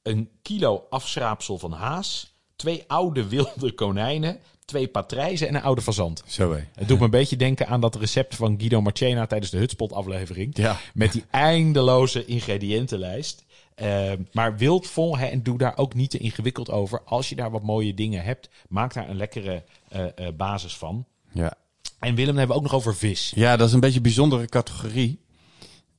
Een 0.02 0.30
kilo 0.42 0.86
afschraapsel 0.90 1.58
van 1.58 1.72
haas, 1.72 2.34
twee 2.56 2.84
oude 2.86 3.28
wilde 3.28 3.72
konijnen, 3.74 4.40
twee 4.64 4.88
patrijzen 4.88 5.48
en 5.48 5.54
een 5.54 5.62
oude 5.62 5.82
fazant. 5.82 6.22
Zo 6.26 6.52
hé. 6.52 6.64
Het 6.74 6.88
doet 6.88 6.98
me 6.98 7.04
een 7.04 7.10
beetje 7.10 7.36
denken 7.36 7.66
aan 7.66 7.80
dat 7.80 7.96
recept 7.96 8.36
van 8.36 8.54
Guido 8.58 8.80
Marchena 8.80 9.26
tijdens 9.26 9.50
de 9.50 9.58
Hutspot-aflevering. 9.58 10.56
Ja. 10.56 10.76
Met 10.94 11.12
die 11.12 11.24
eindeloze 11.30 12.24
ingrediëntenlijst. 12.24 13.44
Eh, 13.74 14.12
maar 14.32 14.56
wildvol, 14.56 15.18
hè, 15.18 15.26
en 15.26 15.42
doe 15.42 15.58
daar 15.58 15.76
ook 15.76 15.94
niet 15.94 16.10
te 16.10 16.18
ingewikkeld 16.18 16.70
over. 16.70 17.02
Als 17.04 17.28
je 17.28 17.36
daar 17.36 17.50
wat 17.50 17.62
mooie 17.62 17.94
dingen 17.94 18.22
hebt, 18.22 18.48
maak 18.68 18.94
daar 18.94 19.08
een 19.08 19.16
lekkere 19.16 19.64
eh, 19.88 20.06
eh, 20.06 20.34
basis 20.36 20.76
van. 20.76 21.04
Ja. 21.32 21.54
En 21.98 22.14
Willem, 22.14 22.26
dan 22.26 22.36
hebben 22.36 22.56
we 22.56 22.62
ook 22.62 22.70
nog 22.70 22.74
over 22.74 22.96
vis. 22.96 23.32
ja, 23.34 23.56
dat 23.56 23.68
is 23.68 23.74
een 23.74 23.80
beetje 23.80 23.96
een 23.96 24.02
bijzondere 24.02 24.46
categorie. 24.46 25.20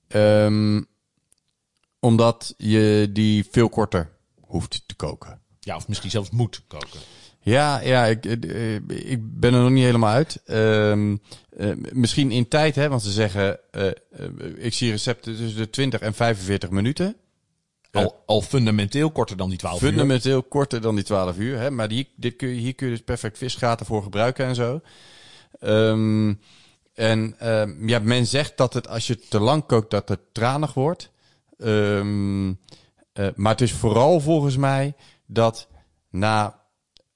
Ehm, 0.08 0.82
omdat 2.02 2.54
je 2.58 3.10
die 3.14 3.47
veel 3.52 3.70
korter 3.70 4.10
hoeft 4.39 4.84
te 4.86 4.95
koken. 4.95 5.39
Ja, 5.60 5.76
of 5.76 5.88
misschien 5.88 6.10
zelfs 6.10 6.30
moet 6.30 6.62
koken. 6.68 6.99
Ja, 7.43 7.80
ja 7.80 8.06
ik, 8.06 8.26
eh, 8.26 8.76
ik 9.10 9.39
ben 9.39 9.54
er 9.54 9.62
nog 9.62 9.72
niet 9.72 9.84
helemaal 9.84 10.14
uit. 10.14 10.41
Ehm, 10.45 11.16
eh, 11.58 11.72
misschien 11.91 12.32
in 12.32 12.47
tijd, 12.47 12.76
hè, 12.76 12.89
want 12.89 13.02
ze 13.02 13.12
zeggen... 13.12 13.60
eh, 13.72 13.88
eh, 13.88 13.93
ik 14.56 14.74
zie 14.74 14.91
recepten 14.91 15.36
tussen 15.38 15.58
de 15.58 15.70
20 15.70 15.99
en 15.99 16.14
45 16.14 16.70
minuten. 16.70 17.16
Al, 17.91 18.24
al 18.26 18.41
fundamenteel 18.41 19.12
korter 19.12 19.38
dan 19.38 19.49
die 19.49 19.58
12 19.58 19.82
uur. 19.82 19.88
Fundamenteel 19.88 20.43
korter 20.43 20.82
dan 20.82 20.95
die 20.95 21.04
12 21.04 21.38
uur. 21.38 21.60
Hè? 21.60 21.72
Maar 21.72 21.88
die, 21.88 22.10
dit 22.16 22.36
kun 22.36 22.47
je, 22.47 22.56
hier 22.56 22.76
kun 22.76 22.88
je 22.88 22.93
dus 22.93 23.04
perfect 23.04 23.38
visgaten 23.38 23.86
voor 23.86 24.04
gebruiken 24.04 24.45
en 24.45 24.56
zo. 24.56 24.82
Ehm, 25.60 26.34
en 26.93 27.36
ehm, 27.39 27.88
ja, 27.88 27.99
men 27.99 28.28
zegt 28.28 28.58
dat 28.58 28.74
het 28.74 28.88
als 28.88 29.08
je 29.08 29.20
te 29.20 29.39
lang 29.39 29.66
kookt, 29.66 29.91
dat 29.91 30.10
het 30.10 30.20
tranig 30.32 30.74
wordt. 30.74 31.12
Ehm, 31.62 32.53
eh, 33.14 33.28
maar 33.36 33.51
het 33.51 33.62
is 33.62 33.74
vooral 33.74 34.20
volgens 34.20 34.57
mij 34.57 34.95
dat 35.26 35.68
na 36.09 36.59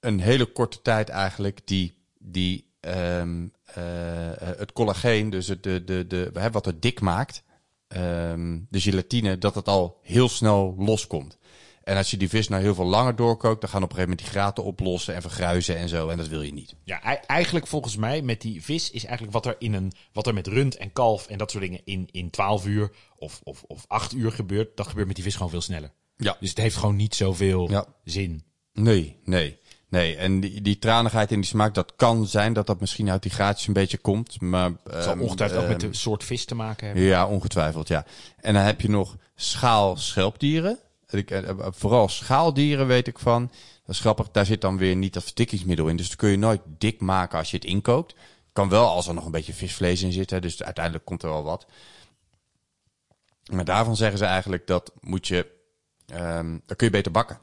een 0.00 0.20
hele 0.20 0.46
korte 0.46 0.82
tijd 0.82 1.08
eigenlijk 1.08 1.60
die, 1.64 1.96
die 2.18 2.74
ehm, 2.80 3.46
eh, 3.64 3.82
het 4.36 4.72
collageen, 4.72 5.30
dus 5.30 5.46
het, 5.48 5.62
de, 5.62 5.84
de, 5.84 6.06
de, 6.06 6.48
wat 6.52 6.64
het 6.64 6.82
dik 6.82 7.00
maakt, 7.00 7.42
ehm, 7.88 8.58
de 8.68 8.80
gelatine, 8.80 9.38
dat 9.38 9.54
het 9.54 9.68
al 9.68 9.98
heel 10.02 10.28
snel 10.28 10.74
loskomt. 10.78 11.38
En 11.86 11.96
als 11.96 12.10
je 12.10 12.16
die 12.16 12.28
vis 12.28 12.48
nou 12.48 12.62
heel 12.62 12.74
veel 12.74 12.84
langer 12.84 13.16
doorkookt, 13.16 13.60
dan 13.60 13.70
gaan 13.70 13.82
op 13.82 13.90
een 13.90 13.94
gegeven 13.96 14.16
moment 14.16 14.18
die 14.32 14.40
graten 14.40 14.64
oplossen 14.64 15.14
en 15.14 15.22
vergruizen 15.22 15.76
en 15.76 15.88
zo. 15.88 16.08
En 16.08 16.16
dat 16.16 16.28
wil 16.28 16.42
je 16.42 16.52
niet. 16.52 16.74
Ja, 16.84 17.02
ei- 17.02 17.18
eigenlijk 17.26 17.66
volgens 17.66 17.96
mij 17.96 18.22
met 18.22 18.40
die 18.40 18.62
vis 18.64 18.90
is 18.90 19.04
eigenlijk 19.04 19.32
wat 19.32 19.46
er, 19.46 19.56
in 19.58 19.72
een, 19.74 19.92
wat 20.12 20.26
er 20.26 20.34
met 20.34 20.46
rund 20.46 20.76
en 20.76 20.92
kalf 20.92 21.26
en 21.26 21.38
dat 21.38 21.50
soort 21.50 21.62
dingen 21.62 21.80
in, 21.84 22.08
in 22.10 22.30
12 22.30 22.66
uur 22.66 22.90
of, 23.16 23.40
of, 23.44 23.62
of 23.66 23.84
8 23.88 24.14
uur 24.14 24.32
gebeurt. 24.32 24.76
Dat 24.76 24.86
gebeurt 24.86 25.06
met 25.06 25.16
die 25.16 25.24
vis 25.24 25.34
gewoon 25.34 25.50
veel 25.50 25.60
sneller. 25.60 25.90
Ja. 26.16 26.36
Dus 26.40 26.48
het 26.48 26.58
heeft 26.58 26.76
gewoon 26.76 26.96
niet 26.96 27.14
zoveel 27.14 27.70
Ja. 27.70 27.84
zin. 28.04 28.42
Nee, 28.72 29.16
nee. 29.24 29.58
Nee, 29.88 30.16
en 30.16 30.40
die, 30.40 30.62
die 30.62 30.78
tranigheid 30.78 31.30
in 31.32 31.40
die 31.40 31.48
smaak, 31.48 31.74
dat 31.74 31.92
kan 31.96 32.26
zijn 32.26 32.52
dat 32.52 32.66
dat 32.66 32.80
misschien 32.80 33.10
uit 33.10 33.22
die 33.22 33.30
gaatjes 33.32 33.66
een 33.66 33.72
beetje 33.72 33.98
komt. 33.98 34.40
Maar, 34.40 34.70
Het 34.84 35.02
zal 35.02 35.12
ehm, 35.12 35.20
ongetwijfeld 35.20 35.62
ook 35.62 35.68
met 35.68 35.82
ehm, 35.82 35.90
de 35.90 35.96
soort 35.96 36.24
vis 36.24 36.44
te 36.44 36.54
maken 36.54 36.86
hebben. 36.86 37.04
Ja, 37.04 37.26
ongetwijfeld, 37.26 37.88
ja. 37.88 38.04
En 38.40 38.54
dan 38.54 38.62
heb 38.62 38.80
je 38.80 38.88
nog 38.90 39.16
schaal-schelpdieren. 39.34 40.78
Ik, 41.08 41.30
eh, 41.30 41.48
eh, 41.48 41.56
Vooral 41.70 42.08
schaaldieren 42.08 42.86
weet 42.86 43.06
ik 43.06 43.18
van. 43.18 43.50
Dat 43.84 43.94
is 43.94 44.00
grappig, 44.00 44.30
daar 44.30 44.46
zit 44.46 44.60
dan 44.60 44.78
weer 44.78 44.96
niet 44.96 45.12
dat 45.12 45.24
verdikkingsmiddel 45.24 45.88
in. 45.88 45.96
Dus 45.96 46.08
dat 46.08 46.16
kun 46.16 46.28
je 46.30 46.36
nooit 46.36 46.60
dik 46.66 47.00
maken 47.00 47.38
als 47.38 47.50
je 47.50 47.56
het 47.56 47.66
inkookt. 47.66 48.14
Kan 48.52 48.68
wel 48.68 48.88
als 48.88 49.06
er 49.08 49.14
nog 49.14 49.24
een 49.24 49.30
beetje 49.30 49.52
visvlees 49.52 50.02
in 50.02 50.12
zit. 50.12 50.30
Hè, 50.30 50.40
dus 50.40 50.62
uiteindelijk 50.62 51.04
komt 51.04 51.22
er 51.22 51.28
wel 51.28 51.42
wat. 51.42 51.66
Maar 53.52 53.64
daarvan 53.64 53.96
zeggen 53.96 54.18
ze 54.18 54.24
eigenlijk 54.24 54.66
dat 54.66 54.92
moet 55.00 55.26
je... 55.26 55.46
ehm 56.06 56.58
dat 56.66 56.76
kun 56.76 56.86
je 56.86 56.92
beter 56.92 57.12
bakken. 57.12 57.40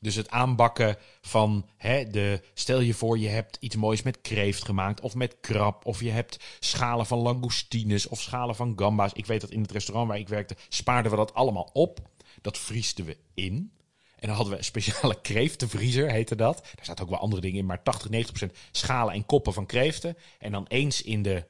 Dus 0.00 0.14
het 0.14 0.30
aanbakken 0.30 0.96
van, 1.20 1.68
hè, 1.76 2.10
de, 2.10 2.42
stel 2.54 2.80
je 2.80 2.94
voor 2.94 3.18
je 3.18 3.28
hebt 3.28 3.56
iets 3.60 3.76
moois 3.76 4.02
met 4.02 4.20
kreeft 4.20 4.64
gemaakt 4.64 5.00
of 5.00 5.14
met 5.14 5.36
krab. 5.40 5.86
Of 5.86 6.00
je 6.00 6.10
hebt 6.10 6.44
schalen 6.60 7.06
van 7.06 7.18
langoustines 7.18 8.08
of 8.08 8.20
schalen 8.20 8.56
van 8.56 8.72
gamba's. 8.76 9.12
Ik 9.12 9.26
weet 9.26 9.40
dat 9.40 9.50
in 9.50 9.62
het 9.62 9.72
restaurant 9.72 10.08
waar 10.08 10.18
ik 10.18 10.28
werkte 10.28 10.56
spaarden 10.68 11.10
we 11.10 11.16
dat 11.16 11.34
allemaal 11.34 11.70
op. 11.72 12.00
Dat 12.40 12.58
vriesden 12.58 13.04
we 13.04 13.16
in. 13.34 13.72
En 14.16 14.26
dan 14.26 14.36
hadden 14.36 14.52
we 14.52 14.58
een 14.58 14.64
speciale 14.64 15.20
kreeftenvriezer, 15.30 16.10
heette 16.10 16.36
dat. 16.36 16.56
Daar 16.56 16.84
zaten 16.84 17.04
ook 17.04 17.10
wel 17.10 17.18
andere 17.18 17.42
dingen 17.42 17.58
in, 17.58 17.66
maar 17.66 17.82
80, 17.82 18.10
90 18.10 18.38
procent 18.38 18.58
schalen 18.70 19.14
en 19.14 19.26
koppen 19.26 19.52
van 19.52 19.66
kreeften. 19.66 20.16
En 20.38 20.52
dan 20.52 20.66
eens 20.68 21.02
in 21.02 21.22
de 21.22 21.44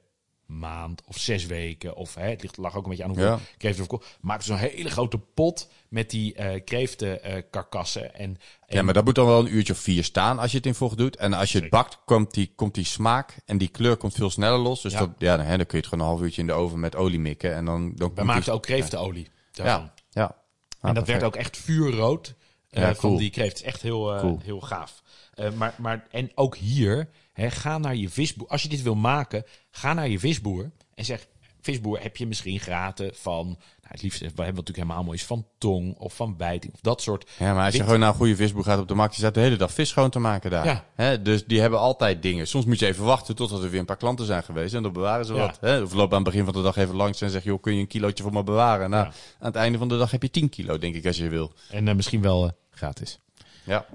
maand 0.46 1.02
of 1.06 1.18
zes 1.18 1.46
weken, 1.46 1.96
of 1.96 2.14
hè, 2.14 2.28
het 2.30 2.42
ligt, 2.42 2.56
lag 2.56 2.76
ook 2.76 2.82
een 2.84 2.88
beetje 2.88 3.04
aan 3.04 3.10
hoeveel 3.10 3.28
Ja. 3.28 3.38
kreeften 3.58 3.82
we 3.82 3.88
kochten. 3.88 4.08
Maakten 4.20 4.46
zo'n 4.46 4.56
hele 4.56 4.90
grote 4.90 5.18
pot 5.18 5.68
met 5.88 6.10
die 6.10 6.34
eh 6.34 6.64
kreeftenkarkassen. 6.64 8.14
en, 8.14 8.38
en 8.66 8.76
Ja, 8.76 8.82
maar 8.82 8.94
dat 8.94 9.04
moet 9.04 9.14
dan 9.14 9.26
wel 9.26 9.38
een 9.40 9.54
uurtje 9.54 9.72
of 9.72 9.78
vier 9.78 10.04
staan 10.04 10.38
als 10.38 10.50
je 10.50 10.56
het 10.56 10.66
in 10.66 10.74
vocht 10.74 10.96
doet. 10.98 11.16
En 11.16 11.32
als 11.32 11.52
je 11.52 11.60
het 11.60 11.70
bakt, 11.70 11.98
komt 12.04 12.34
die, 12.34 12.52
komt 12.56 12.74
die 12.74 12.84
smaak 12.84 13.36
en 13.44 13.58
die 13.58 13.68
kleur 13.68 13.96
komt 13.96 14.14
veel 14.14 14.30
sneller 14.30 14.58
los. 14.58 14.82
Dus 14.82 14.92
Ja. 14.92 14.98
Dat, 14.98 15.10
ja, 15.18 15.36
dan, 15.36 15.46
hè, 15.46 15.56
dan 15.56 15.66
kun 15.66 15.78
je 15.78 15.84
het 15.84 15.86
gewoon 15.86 16.04
een 16.04 16.10
half 16.10 16.22
uurtje 16.24 16.40
in 16.40 16.46
de 16.46 16.52
oven 16.52 16.80
met 16.80 16.96
olie 16.96 17.20
mikken. 17.20 17.54
En 17.54 17.64
dan, 17.64 17.92
dan 17.94 18.12
we 18.14 18.24
maakten 18.24 18.44
die- 18.44 18.52
ook 18.52 18.62
kreeftenolie. 18.62 19.28
Ja, 19.52 19.92
ja. 20.10 20.22
Ah, 20.24 20.88
En 20.90 20.94
dat 20.94 21.04
perfect. 21.04 21.06
werd 21.06 21.24
ook 21.24 21.36
echt 21.36 21.56
vuurrood 21.56 22.34
eh, 22.70 22.82
Ja, 22.82 22.94
van 22.94 23.16
die 23.16 23.30
kreeft. 23.30 23.62
Echt 23.62 23.82
heel, 23.82 24.14
eh, 24.14 24.20
Cool. 24.20 24.40
heel 24.42 24.60
gaaf. 24.60 25.02
Eh, 25.36 25.52
maar, 25.52 25.74
maar, 25.78 26.06
en 26.10 26.30
ook 26.34 26.56
hier, 26.56 27.08
hè, 27.32 27.50
ga 27.50 27.78
naar 27.78 27.96
je 27.96 28.08
visboer. 28.08 28.48
Als 28.48 28.62
je 28.62 28.68
dit 28.68 28.82
wil 28.82 28.94
maken, 28.94 29.44
ga 29.70 29.92
naar 29.94 30.08
je 30.08 30.18
visboer 30.18 30.70
en 30.94 31.04
zeg... 31.04 31.26
Visboer, 31.60 32.02
heb 32.02 32.16
je 32.16 32.26
misschien 32.26 32.60
graten 32.60 33.10
van... 33.14 33.46
Nou, 33.46 33.58
het 33.80 34.02
liefst, 34.02 34.20
we 34.20 34.26
hebben 34.26 34.46
natuurlijk 34.46 34.76
helemaal 34.76 35.04
mooi 35.04 35.16
is 35.18 35.24
van 35.24 35.46
tong 35.58 35.94
of 35.98 36.14
van 36.14 36.36
bijting 36.36 36.72
of 36.74 36.80
dat 36.80 37.02
soort. 37.02 37.30
Ja, 37.38 37.54
maar 37.54 37.64
als 37.64 37.74
je 37.74 37.82
gewoon 37.82 37.98
naar 37.98 38.08
een 38.08 38.14
goede 38.14 38.36
visboer 38.36 38.64
gaat 38.64 38.78
op 38.78 38.88
de 38.88 38.94
markt, 38.94 39.14
je 39.14 39.20
staat 39.20 39.34
de 39.34 39.40
hele 39.40 39.56
dag 39.56 39.72
vis 39.72 39.88
schoon 39.88 40.10
te 40.10 40.18
maken 40.18 40.50
daar. 40.50 40.64
Ja. 40.66 40.84
Hè, 40.94 41.22
dus 41.22 41.44
die 41.46 41.60
hebben 41.60 41.78
altijd 41.78 42.22
dingen. 42.22 42.46
Soms 42.48 42.64
moet 42.64 42.78
je 42.78 42.86
even 42.86 43.04
wachten 43.04 43.34
totdat 43.36 43.62
er 43.62 43.70
weer 43.70 43.80
een 43.80 43.86
paar 43.86 43.96
klanten 43.96 44.26
zijn 44.26 44.42
geweest 44.42 44.74
en 44.74 44.82
dan 44.82 44.92
bewaren 44.92 45.26
ze 45.26 45.34
Ja. 45.34 45.40
wat. 45.40 45.58
Hè? 45.60 45.80
Of 45.82 45.92
loop 45.92 46.10
aan 46.10 46.22
het 46.22 46.24
begin 46.24 46.44
van 46.44 46.54
de 46.54 46.62
dag 46.62 46.76
even 46.76 46.94
langs 46.96 47.20
en 47.20 47.30
zeg, 47.30 47.44
joh, 47.44 47.60
kun 47.62 47.74
je 47.74 47.80
een 47.80 47.86
kilootje 47.86 48.22
voor 48.22 48.32
me 48.32 48.42
bewaren? 48.44 48.90
Nou, 48.90 49.04
Ja. 49.04 49.10
aan 49.38 49.46
het 49.46 49.56
einde 49.56 49.78
van 49.78 49.88
de 49.88 49.98
dag 49.98 50.10
heb 50.10 50.22
je 50.22 50.30
10 50.30 50.48
kilo, 50.48 50.78
denk 50.78 50.94
ik, 50.94 51.06
als 51.06 51.16
je 51.16 51.28
wil. 51.28 51.52
En 51.70 51.88
eh, 51.88 51.94
misschien 51.94 52.22
wel 52.22 52.44
eh, 52.44 52.50
gratis. 52.70 53.18
Ja. 53.64 53.86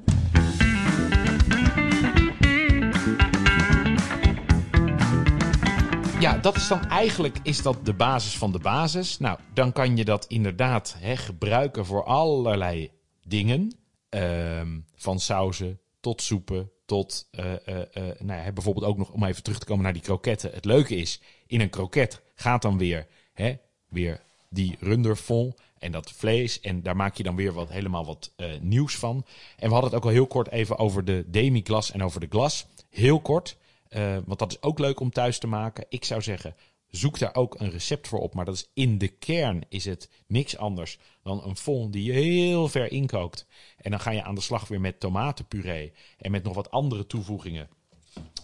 Ja, 6.21 6.37
dat 6.37 6.55
is 6.55 6.67
dan 6.67 6.89
eigenlijk 6.89 7.37
is 7.43 7.61
dat 7.61 7.85
de 7.85 7.93
basis 7.93 8.37
van 8.37 8.51
de 8.51 8.59
basis. 8.59 9.19
Nou, 9.19 9.39
dan 9.53 9.71
kan 9.71 9.97
je 9.97 10.05
dat 10.05 10.25
inderdaad 10.25 10.95
hè, 10.97 11.17
gebruiken 11.17 11.85
voor 11.85 12.03
allerlei 12.03 12.91
dingen. 13.23 13.75
Ehm, 14.09 14.79
van 14.95 15.19
sauzen 15.19 15.79
tot 15.99 16.21
soepen 16.21 16.71
tot 16.85 17.27
eh, 17.31 17.53
eh, 17.53 17.81
eh, 17.93 18.19
nou 18.19 18.43
ja, 18.43 18.51
bijvoorbeeld 18.51 18.85
ook 18.85 18.97
nog 18.97 19.11
om 19.11 19.23
even 19.23 19.43
terug 19.43 19.59
te 19.59 19.65
komen 19.65 19.83
naar 19.83 19.93
die 19.93 20.01
kroketten. 20.01 20.51
Het 20.53 20.65
leuke 20.65 20.95
is, 20.95 21.21
in 21.47 21.61
een 21.61 21.69
kroket 21.69 22.21
gaat 22.35 22.61
dan 22.61 22.77
weer, 22.77 23.07
hè, 23.33 23.57
weer 23.89 24.21
die 24.49 24.77
runderfond 24.79 25.55
en 25.79 25.91
dat 25.91 26.11
vlees. 26.11 26.59
En 26.59 26.81
daar 26.81 26.95
maak 26.95 27.15
je 27.15 27.23
dan 27.23 27.35
weer 27.35 27.53
wat, 27.53 27.69
helemaal 27.69 28.05
wat 28.05 28.31
nieuws 28.59 28.95
van. 28.95 29.25
En 29.57 29.67
we 29.67 29.73
hadden 29.73 29.91
het 29.91 29.99
ook 29.99 30.05
al 30.05 30.15
heel 30.15 30.27
kort 30.27 30.49
even 30.49 30.77
over 30.77 31.05
de 31.05 31.23
demi-glas 31.27 31.91
en 31.91 32.03
over 32.03 32.19
de 32.19 32.27
glas. 32.29 32.65
Heel 32.89 33.19
kort. 33.19 33.57
Eh, 33.91 34.17
want 34.25 34.39
dat 34.39 34.51
is 34.51 34.61
ook 34.61 34.79
leuk 34.79 34.99
om 34.99 35.11
thuis 35.11 35.39
te 35.39 35.47
maken. 35.47 35.85
Ik 35.89 36.05
zou 36.05 36.21
zeggen, 36.21 36.55
zoek 36.87 37.19
daar 37.19 37.35
ook 37.35 37.59
een 37.59 37.69
recept 37.69 38.07
voor 38.07 38.19
op. 38.19 38.33
Maar 38.33 38.45
dat 38.45 38.55
is 38.55 38.69
in 38.73 38.97
de 38.97 39.07
kern 39.07 39.61
is 39.69 39.85
het 39.85 40.09
niks 40.27 40.57
anders 40.57 40.97
dan 41.23 41.43
een 41.43 41.57
fond 41.57 41.93
die 41.93 42.03
je 42.03 42.11
heel 42.11 42.67
ver 42.67 42.91
inkookt. 42.91 43.45
En 43.77 43.91
dan 43.91 43.99
ga 43.99 44.11
je 44.11 44.23
aan 44.23 44.35
de 44.35 44.41
slag 44.41 44.67
weer 44.67 44.81
met 44.81 44.99
tomatenpuree 44.99 45.93
en 46.17 46.31
met 46.31 46.43
nog 46.43 46.55
wat 46.55 46.71
andere 46.71 47.07
toevoegingen. 47.07 47.69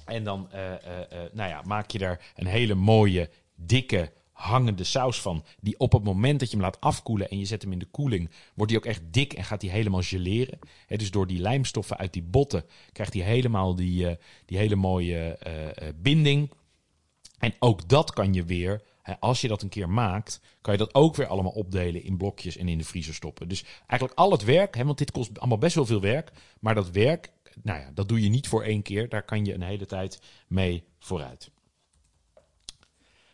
En 0.05 0.23
dan 0.23 0.51
eh, 0.51 0.73
eh, 0.73 1.31
nou 1.31 1.49
ja, 1.49 1.61
maak 1.65 1.91
je 1.91 1.97
daar 1.97 2.31
een 2.35 2.47
hele 2.47 2.75
mooie, 2.75 3.29
dikke, 3.55 4.11
hangende 4.37 4.83
saus 4.83 5.21
van. 5.21 5.43
Die 5.59 5.79
op 5.79 5.91
het 5.91 6.03
moment 6.03 6.39
dat 6.39 6.49
je 6.49 6.55
hem 6.55 6.65
laat 6.65 6.81
afkoelen 6.81 7.29
en 7.29 7.39
je 7.39 7.45
zet 7.45 7.61
hem 7.61 7.71
in 7.71 7.79
de 7.79 7.85
koeling, 7.85 8.29
wordt 8.53 8.71
die 8.71 8.81
ook 8.81 8.87
echt 8.87 9.01
dik 9.11 9.33
en 9.33 9.43
gaat 9.43 9.61
die 9.61 9.69
helemaal 9.69 10.01
geleren. 10.01 10.59
Dus 10.87 11.11
door 11.11 11.27
die 11.27 11.39
lijmstoffen 11.39 11.97
uit 11.97 12.13
die 12.13 12.23
botten 12.23 12.63
krijgt 12.91 13.13
hij 13.13 13.23
helemaal 13.23 13.75
die, 13.75 14.07
eh, 14.07 14.15
die 14.45 14.57
hele 14.57 14.75
mooie 14.75 15.17
eh, 15.17 15.67
eh, 15.67 15.93
binding. 15.95 16.51
En 17.39 17.53
ook 17.59 17.89
dat 17.89 18.13
kan 18.13 18.33
je 18.33 18.43
weer, 18.43 18.81
als 19.19 19.41
je 19.41 19.47
dat 19.47 19.61
een 19.61 19.69
keer 19.69 19.89
maakt, 19.89 20.41
kan 20.61 20.73
je 20.73 20.79
dat 20.79 20.95
ook 20.95 21.15
weer 21.15 21.27
allemaal 21.27 21.51
opdelen 21.51 22.03
in 22.03 22.17
blokjes 22.17 22.57
en 22.57 22.67
in 22.67 22.77
de 22.77 22.83
vriezer 22.83 23.13
stoppen. 23.13 23.47
Dus 23.47 23.65
eigenlijk 23.87 24.19
al 24.19 24.31
het 24.31 24.43
werk, 24.43 24.75
want 24.75 24.97
dit 24.97 25.11
kost 25.11 25.39
allemaal 25.39 25.57
best 25.57 25.75
wel 25.75 25.85
veel 25.85 26.01
werk, 26.01 26.31
maar 26.59 26.75
dat 26.75 26.89
werk, 26.89 27.31
nou 27.63 27.79
ja, 27.79 27.91
dat 27.93 28.07
doe 28.07 28.21
je 28.21 28.29
niet 28.29 28.47
voor 28.47 28.63
één 28.63 28.81
keer. 28.81 29.09
Daar 29.09 29.23
kan 29.23 29.45
je 29.45 29.53
een 29.53 29.61
hele 29.61 29.85
tijd 29.85 30.21
mee 30.47 30.83
vooruit. 30.99 31.51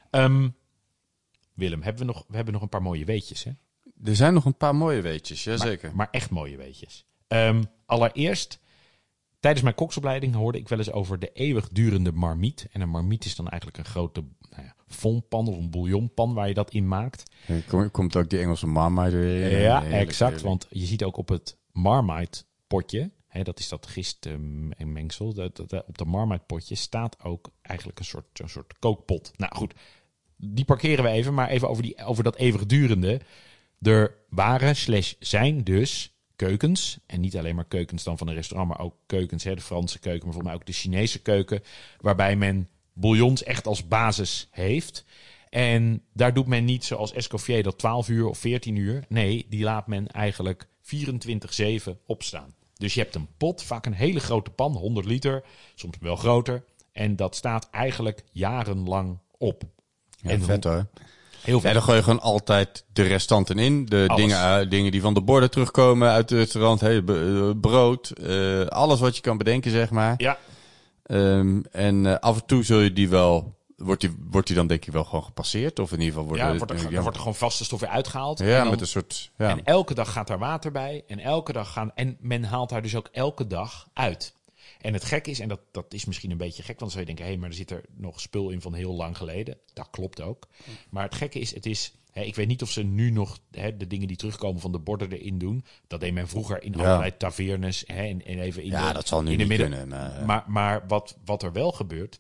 Ehm, 0.10 0.50
Willem, 1.54 1.82
hebben 1.82 2.06
we, 2.06 2.14
nog, 2.14 2.26
we 2.28 2.36
hebben 2.36 2.54
nog 2.54 2.62
een 2.62 2.70
paar 2.70 2.82
mooie 2.82 3.06
weetjes, 3.06 3.44
hè? 3.44 3.52
Er 4.04 4.16
zijn 4.16 4.34
nog 4.34 4.46
een 4.46 4.58
paar 4.58 4.76
mooie 4.76 5.02
weetjes, 5.02 5.44
jazeker. 5.44 5.88
Maar, 5.88 5.96
maar 5.98 6.08
echt 6.12 6.30
mooie 6.30 6.58
weetjes. 6.58 7.06
Ehm, 7.28 7.64
allereerst, 7.86 8.60
tijdens 9.40 9.64
mijn 9.64 9.76
koksopleiding 9.76 10.34
hoorde 10.36 10.58
ik 10.58 10.68
wel 10.70 10.78
eens 10.78 10.92
over 10.92 11.20
de 11.20 11.32
eeuwigdurende 11.34 12.12
marmiet. 12.12 12.68
En 12.72 12.82
een 12.82 12.90
marmiet 12.90 13.26
is 13.26 13.36
dan 13.36 13.48
eigenlijk 13.50 13.78
een 13.86 13.92
grote 13.92 14.24
nou 14.50 14.64
ja, 14.64 14.76
fondpan 14.88 15.48
of 15.48 15.58
een 15.58 15.70
bouillonpan 15.70 16.34
waar 16.34 16.48
je 16.48 16.54
dat 16.54 16.72
in 16.72 16.88
maakt. 16.88 17.24
Kom- 17.68 17.92
komt 17.92 18.16
ook 18.16 18.30
die 18.30 18.40
Engelse 18.40 18.68
Marmite 18.68 19.16
weer 19.18 19.52
in. 19.52 19.60
Ja, 19.60 19.82
Heerlijk, 19.82 20.02
exact. 20.02 20.20
heerlijk. 20.32 20.48
Want 20.48 20.68
je 20.70 20.86
ziet 20.86 21.04
ook 21.04 21.18
op 21.18 21.30
het 21.30 21.58
Marmite 21.72 22.44
potje, 22.68 23.12
hè, 23.28 23.44
dat 23.44 23.60
is 23.60 23.70
dat 23.70 23.88
gist 23.88 24.26
ehm, 24.26 24.72
en 24.72 24.92
mengsel, 24.92 25.34
dat- 25.34 25.60
op 25.88 25.98
de 25.98 26.06
Marmite 26.06 26.44
potje 26.46 26.76
staat 26.76 27.24
ook 27.24 27.50
eigenlijk 27.62 28.00
een 28.00 28.06
soort, 28.06 28.40
een 28.40 28.50
soort 28.50 28.80
kookpot. 28.80 29.32
Nou 29.36 29.56
goed, 29.56 29.74
die 30.46 30.66
parkeren 30.66 31.04
we 31.04 31.10
even, 31.10 31.34
maar 31.34 31.50
even 31.50 31.70
over, 31.70 31.84
die, 31.84 32.06
over 32.06 32.24
dat 32.24 32.36
eeuwigdurende. 32.36 33.22
Er 33.82 34.16
waren 34.30 34.76
slash 34.76 35.14
zijn 35.20 35.64
dus 35.64 36.14
keukens, 36.36 36.98
en 37.06 37.20
niet 37.20 37.38
alleen 37.38 37.56
maar 37.56 37.66
keukens 37.66 38.04
dan 38.04 38.18
van 38.18 38.28
een 38.28 38.34
restaurant, 38.34 38.70
maar 38.70 38.80
ook 38.80 38.96
keukens, 39.06 39.44
hè, 39.44 39.56
de 39.56 39.62
Franse 39.62 40.00
keuken, 40.00 40.26
maar 40.26 40.34
volgens 40.34 40.54
mij 40.54 40.54
ook 40.54 40.66
de 40.66 40.74
Chinese 40.74 41.22
keuken, 41.22 41.64
waarbij 42.00 42.36
men 42.36 42.70
bouillons 42.94 43.44
echt 43.44 43.68
als 43.68 43.88
basis 43.88 44.48
heeft. 44.52 45.06
En 45.50 46.02
daar 46.14 46.34
doet 46.34 46.48
men 46.48 46.66
niet 46.66 46.84
zoals 46.84 47.14
Escoffier 47.14 47.64
dat 47.64 47.78
12 47.78 48.10
uur 48.10 48.28
of 48.28 48.38
14 48.38 48.76
uur. 48.76 49.06
Nee, 49.10 49.46
die 49.50 49.64
laat 49.64 49.88
men 49.88 50.08
eigenlijk 50.08 50.68
24-7 51.90 51.92
opstaan. 52.06 52.54
Dus 52.74 52.94
je 52.94 53.00
hebt 53.00 53.16
een 53.16 53.28
pot, 53.38 53.64
vaak 53.64 53.86
een 53.86 53.94
hele 53.94 54.20
grote 54.20 54.50
pan, 54.50 54.72
100 54.72 55.06
liter, 55.06 55.44
soms 55.76 55.98
wel 56.00 56.16
groter. 56.16 56.64
En 56.92 57.16
dat 57.16 57.36
staat 57.36 57.70
eigenlijk 57.70 58.24
jarenlang 58.32 59.18
op. 59.38 59.64
Ja, 60.24 60.30
en 60.30 60.42
vet 60.42 60.64
hoor. 60.64 60.86
Heel 61.42 61.60
vet. 61.60 61.74
dan 61.74 61.82
gooi 61.82 61.98
je 61.98 62.04
gewoon 62.04 62.22
altijd 62.22 62.86
de 62.94 63.04
restanten 63.04 63.60
in. 63.60 63.86
De 63.86 64.04
Alles. 64.08 64.22
dingen, 64.22 64.60
eh, 64.62 64.70
dingen 64.70 64.92
die 64.92 65.02
van 65.02 65.14
de 65.14 65.22
borden 65.22 65.52
terugkomen 65.52 66.10
uit 66.12 66.30
het 66.30 66.40
restaurant. 66.40 66.82
Hey, 66.82 67.04
eh, 67.08 67.50
brood, 67.62 68.10
eh, 68.10 68.66
alles 68.66 69.00
wat 69.00 69.16
je 69.16 69.22
kan 69.22 69.38
bedenken, 69.38 69.72
zeg 69.72 69.90
maar. 69.90 70.14
Ja, 70.18 70.38
Ehm, 71.04 71.62
en 71.72 72.20
af 72.22 72.36
en 72.36 72.46
toe 72.46 72.64
zul 72.64 72.80
je 72.80 72.94
die 72.94 73.10
wel... 73.10 73.56
Wordt 73.78 74.02
die, 74.02 74.16
wordt 74.30 74.48
die 74.48 74.56
dan 74.56 74.68
denk 74.68 74.86
ik 74.86 74.94
wel 74.94 75.04
gewoon 75.04 75.24
gepasseerd? 75.24 75.80
Of 75.80 75.92
in 75.92 75.98
ieder 76.00 76.14
geval 76.14 76.28
wordt, 76.28 76.42
ja, 76.42 76.50
er- 76.50 76.58
wordt 76.58 76.72
er, 76.72 76.92
ja, 76.92 77.00
wordt 77.02 77.14
er 77.16 77.20
gewoon 77.20 77.36
vaste 77.36 77.64
stof 77.64 77.80
weer 77.80 77.90
uitgehaald. 77.90 78.40
ja, 78.40 78.46
En 78.46 78.62
dan- 78.62 78.70
met 78.70 78.82
een 78.82 78.88
soort... 78.88 79.32
Ja. 79.38 79.50
En 79.50 79.64
elke 79.64 79.94
dag 79.94 80.12
gaat 80.12 80.28
daar 80.28 80.40
water 80.40 80.72
bij. 80.72 81.04
En 81.08 81.20
elke 81.20 81.54
dag 81.54 81.72
gaan. 81.74 81.92
En 81.96 82.18
men 82.20 82.44
haalt 82.44 82.70
daar 82.70 82.82
dus 82.82 82.96
ook 82.96 83.10
elke 83.12 83.48
dag 83.48 83.88
uit. 83.94 84.34
En 84.84 84.94
het 84.94 85.04
gek 85.04 85.28
is, 85.28 85.40
en 85.40 85.48
dat, 85.48 85.60
dat 85.72 85.94
is 85.94 86.06
misschien 86.06 86.32
een 86.32 86.38
beetje 86.38 86.64
gek, 86.64 86.80
want 86.80 86.80
dan 86.80 86.90
zou 86.90 87.00
je 87.02 87.06
denken, 87.16 87.26
hé, 87.26 87.38
maar 87.40 87.50
er 87.50 87.56
zit 87.56 87.72
er 87.72 87.84
nog 87.96 88.20
spul 88.22 88.50
in 88.50 88.62
van 88.62 88.74
heel 88.74 88.94
lang 88.94 89.18
geleden. 89.18 89.58
Dat 89.74 89.88
klopt 89.92 90.22
ook. 90.22 90.48
Maar 90.90 91.04
het 91.04 91.16
gekke 91.16 91.40
is, 91.40 91.54
het 91.54 91.66
is, 91.66 91.94
hè, 92.12 92.22
ik 92.22 92.36
weet 92.36 92.48
niet 92.48 92.62
of 92.62 92.72
ze 92.72 92.84
nu 92.84 93.10
nog 93.12 93.40
hè, 93.52 93.78
de 93.78 93.88
dingen 93.88 94.08
die 94.08 94.18
terugkomen 94.18 94.62
van 94.62 94.72
de 94.72 94.80
borden 94.80 95.12
erin 95.12 95.38
doen. 95.38 95.66
Dat 95.88 96.00
deed 96.00 96.14
men 96.14 96.28
vroeger 96.28 96.64
in 96.64 96.72
Ja. 96.72 96.78
allerlei 96.80 97.18
tavernes 97.18 97.84
hè, 97.88 98.04
en, 98.08 98.26
en 98.26 98.40
even 98.40 98.64
in 98.64 98.70
ja, 98.70 98.88
de, 98.88 98.94
dat 98.94 99.08
zal 99.08 99.22
nu 99.22 99.32
in 99.32 99.38
de 99.38 99.44
niet 99.46 99.48
midden. 99.58 99.70
kunnen. 99.70 99.88
Maar, 99.88 100.20
eh, 100.20 100.26
Maar, 100.26 100.44
maar 100.48 100.88
wat, 100.88 101.18
wat 101.26 101.44
er 101.44 101.52
wel 101.54 101.72
gebeurt, 101.72 102.20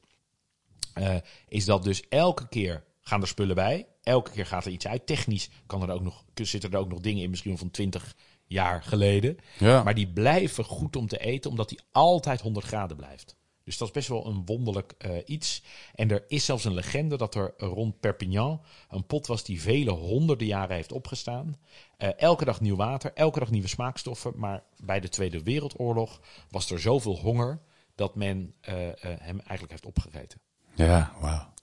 eh, 0.93 1.15
is 1.47 1.65
dat 1.65 1.83
dus 1.83 2.03
elke 2.09 2.47
keer 2.49 2.83
gaan 3.01 3.21
er 3.21 3.27
spullen 3.27 3.55
bij. 3.55 3.87
Elke 4.03 4.31
keer 4.31 4.45
gaat 4.45 4.65
er 4.65 4.71
iets 4.71 4.87
uit. 4.87 5.05
Technisch 5.05 5.49
kan 5.65 5.81
er 5.81 5.89
ook 5.91 6.01
nog, 6.03 6.23
zitten 6.33 6.71
er 6.71 6.77
ook 6.77 6.89
nog 6.89 6.99
dingen 6.99 7.23
in, 7.23 7.29
misschien 7.29 7.57
van 7.57 7.71
20 7.71 8.15
jaar 8.53 8.83
geleden. 8.83 9.37
ja. 9.59 9.83
Maar 9.83 9.95
die 9.95 10.07
blijven 10.07 10.63
goed 10.63 10.95
om 10.95 11.07
te 11.07 11.17
eten, 11.17 11.49
omdat 11.49 11.69
die 11.69 11.79
altijd 11.91 12.41
100 12.41 12.65
graden 12.65 12.97
blijft. 12.97 13.35
Dus 13.63 13.77
dat 13.77 13.87
is 13.87 13.93
best 13.93 14.07
wel 14.07 14.25
een 14.27 14.45
wonderlijk 14.45 14.93
eh, 14.97 15.11
iets. 15.25 15.63
En 15.95 16.11
er 16.11 16.23
is 16.27 16.45
zelfs 16.45 16.65
een 16.65 16.73
legende 16.73 17.17
dat 17.17 17.35
er 17.35 17.53
rond 17.57 17.99
Perpignan 17.99 18.61
een 18.89 19.05
pot 19.05 19.27
was 19.27 19.43
die 19.43 19.61
vele 19.61 19.91
honderden 19.91 20.47
jaren 20.47 20.75
heeft 20.75 20.91
opgestaan. 20.91 21.57
Eh, 21.97 22.09
elke 22.17 22.45
dag 22.45 22.61
nieuw 22.61 22.75
water, 22.75 23.11
elke 23.13 23.39
dag 23.39 23.51
nieuwe 23.51 23.67
smaakstoffen. 23.67 24.33
Maar 24.35 24.63
bij 24.77 24.99
de 24.99 25.09
Tweede 25.09 25.43
Wereldoorlog 25.43 26.21
was 26.49 26.71
er 26.71 26.79
zoveel 26.79 27.17
honger 27.17 27.59
dat 27.95 28.15
men 28.15 28.53
eh, 28.61 28.75
hem 29.01 29.39
eigenlijk 29.39 29.71
heeft 29.71 29.85
opgegeten. 29.85 30.39
ja, 30.73 31.13
wauw. 31.19 31.53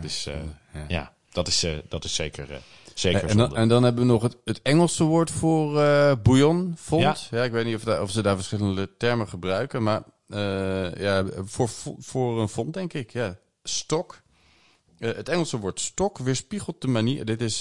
dus 0.00 0.24
ja. 0.72 0.84
ja. 0.88 1.14
Dat 1.30 1.48
is, 1.48 1.62
eh, 1.62 1.78
dat 1.88 2.04
is 2.04 2.14
zeker, 2.14 2.50
eh, 2.50 2.56
zeker 2.94 3.28
En 3.28 3.36
dan, 3.36 3.56
en 3.56 3.68
dan 3.68 3.82
hebben 3.82 4.06
we 4.06 4.12
nog 4.12 4.22
het, 4.22 4.36
het 4.44 4.62
Engelse 4.62 5.04
woord 5.04 5.30
voor 5.30 5.80
eh 5.82 6.12
bouillon, 6.22 6.74
fond. 6.78 7.28
Ja. 7.30 7.42
ik 7.44 7.52
weet 7.52 7.64
niet 7.64 7.74
of, 7.74 7.82
daar- 7.84 8.02
of 8.02 8.10
ze 8.10 8.22
daar 8.22 8.36
verschillende 8.36 8.96
termen 8.96 9.28
gebruiken, 9.28 9.82
maar 9.82 10.02
ja, 10.98 11.24
voor, 11.44 11.68
voor 11.98 12.40
een 12.40 12.48
fond 12.48 12.74
denk 12.74 12.92
ik, 12.92 13.12
ja. 13.12 13.38
Stok. 13.62 14.20
Het 14.98 15.28
Engelse 15.28 15.58
woord 15.58 15.80
stok 15.80 16.18
weerspiegelt 16.18 16.80
de 16.80 16.88
manier, 16.88 17.24
dit 17.24 17.40
is 17.40 17.60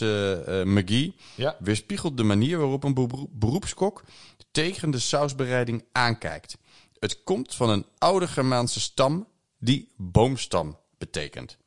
McGee, 0.64 1.16
Ja. 1.36 1.56
weerspiegelt 1.60 2.18
de 2.18 2.24
manier 2.24 2.58
waarop 2.58 2.84
een 2.84 2.94
beroep- 2.94 3.30
beroepskok 3.32 4.04
tegen 4.52 4.92
de 4.92 5.00
sausbereiding 5.00 5.84
aankijkt. 5.92 6.58
Het 7.00 7.24
komt 7.24 7.56
van 7.56 7.70
een 7.70 7.86
oude 7.98 8.28
Germaanse 8.28 8.80
stam 8.80 9.28
die 9.60 9.92
boomstam 9.98 10.78
betekent. 10.98 11.58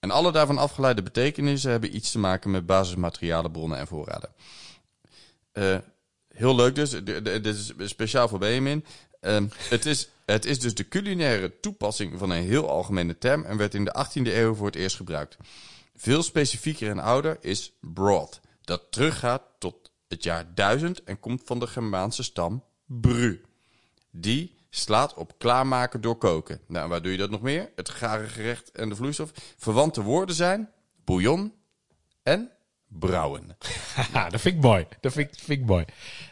En 0.00 0.10
alle 0.10 0.32
daarvan 0.32 0.58
afgeleide 0.58 1.02
betekenissen 1.02 1.70
hebben 1.70 1.96
iets 1.96 2.10
te 2.10 2.18
maken 2.18 2.50
met 2.50 2.66
basismaterialen, 2.66 3.50
bronnen 3.50 3.78
en 3.78 3.86
voorraden. 3.86 4.30
Eh, 5.52 5.78
heel 6.28 6.54
leuk 6.54 6.74
dus. 6.74 6.90
Dit 7.04 7.46
is 7.46 7.72
speciaal 7.76 8.28
voor 8.28 8.38
Benjamin. 8.38 8.84
Ehm, 9.20 9.46
het, 9.68 9.86
is, 9.86 10.08
het 10.24 10.44
is 10.44 10.60
dus 10.60 10.74
de 10.74 10.88
culinaire 10.88 11.60
toepassing 11.60 12.18
van 12.18 12.30
een 12.30 12.42
heel 12.42 12.68
algemene 12.68 13.18
term 13.18 13.44
en 13.44 13.56
werd 13.56 13.74
in 13.74 13.84
de 13.84 14.06
18e 14.06 14.34
eeuw 14.34 14.54
voor 14.54 14.66
het 14.66 14.76
eerst 14.76 14.96
gebruikt. 14.96 15.36
Veel 15.96 16.22
specifieker 16.22 16.90
en 16.90 16.98
ouder 16.98 17.36
is 17.40 17.72
broth, 17.80 18.40
dat 18.60 18.82
teruggaat 18.90 19.42
tot 19.58 19.90
het 20.08 20.22
jaar 20.22 20.54
1000 20.54 21.04
en 21.04 21.20
komt 21.20 21.42
van 21.44 21.58
de 21.58 21.66
Germaanse 21.66 22.22
stam 22.22 22.64
bru. 22.86 23.44
Die 24.10 24.57
slaat 24.70 25.14
op 25.14 25.38
klaarmaken 25.38 26.00
door 26.00 26.16
koken. 26.16 26.60
Nou, 26.66 26.88
waar 26.88 27.02
doe 27.02 27.12
je 27.12 27.18
dat 27.18 27.30
nog 27.30 27.40
meer? 27.40 27.72
Het 27.76 27.88
gare 27.88 28.26
gerecht 28.26 28.70
en 28.70 28.88
de 28.88 28.96
vloeistof. 28.96 29.30
Verwante 29.56 30.02
woorden 30.02 30.34
zijn 30.34 30.70
bouillon 31.04 31.54
en 32.22 32.50
brouwen. 32.86 33.56
Dat 34.30 34.40
vind 34.40 34.54
ik 34.56 34.60
mooi. 34.62 34.86
Dat 35.00 35.12
vind, 35.12 35.28
ik- 35.32 35.38
vind 35.40 35.60
ik 35.60 35.66
mooi. 35.66 35.84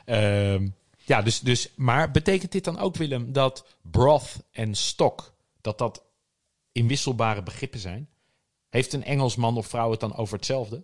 Ehm, 0.05 0.69
ja, 1.05 1.23
dus, 1.23 1.41
dus, 1.41 1.73
maar 1.77 2.11
betekent 2.11 2.53
dit 2.53 2.65
dan 2.65 2.79
ook, 2.79 2.97
Willem, 2.97 3.33
dat 3.33 3.67
broth 3.83 4.37
en 4.53 4.75
stok, 4.75 5.35
dat 5.61 5.79
dat 5.79 6.03
inwisselbare 6.73 7.43
begrippen 7.43 7.81
zijn? 7.81 8.09
Heeft 8.69 8.93
een 8.93 9.05
Engelsman 9.05 9.57
of 9.57 9.67
vrouw 9.67 9.91
het 9.91 10.01
dan 10.01 10.17
over 10.17 10.37
hetzelfde? 10.37 10.83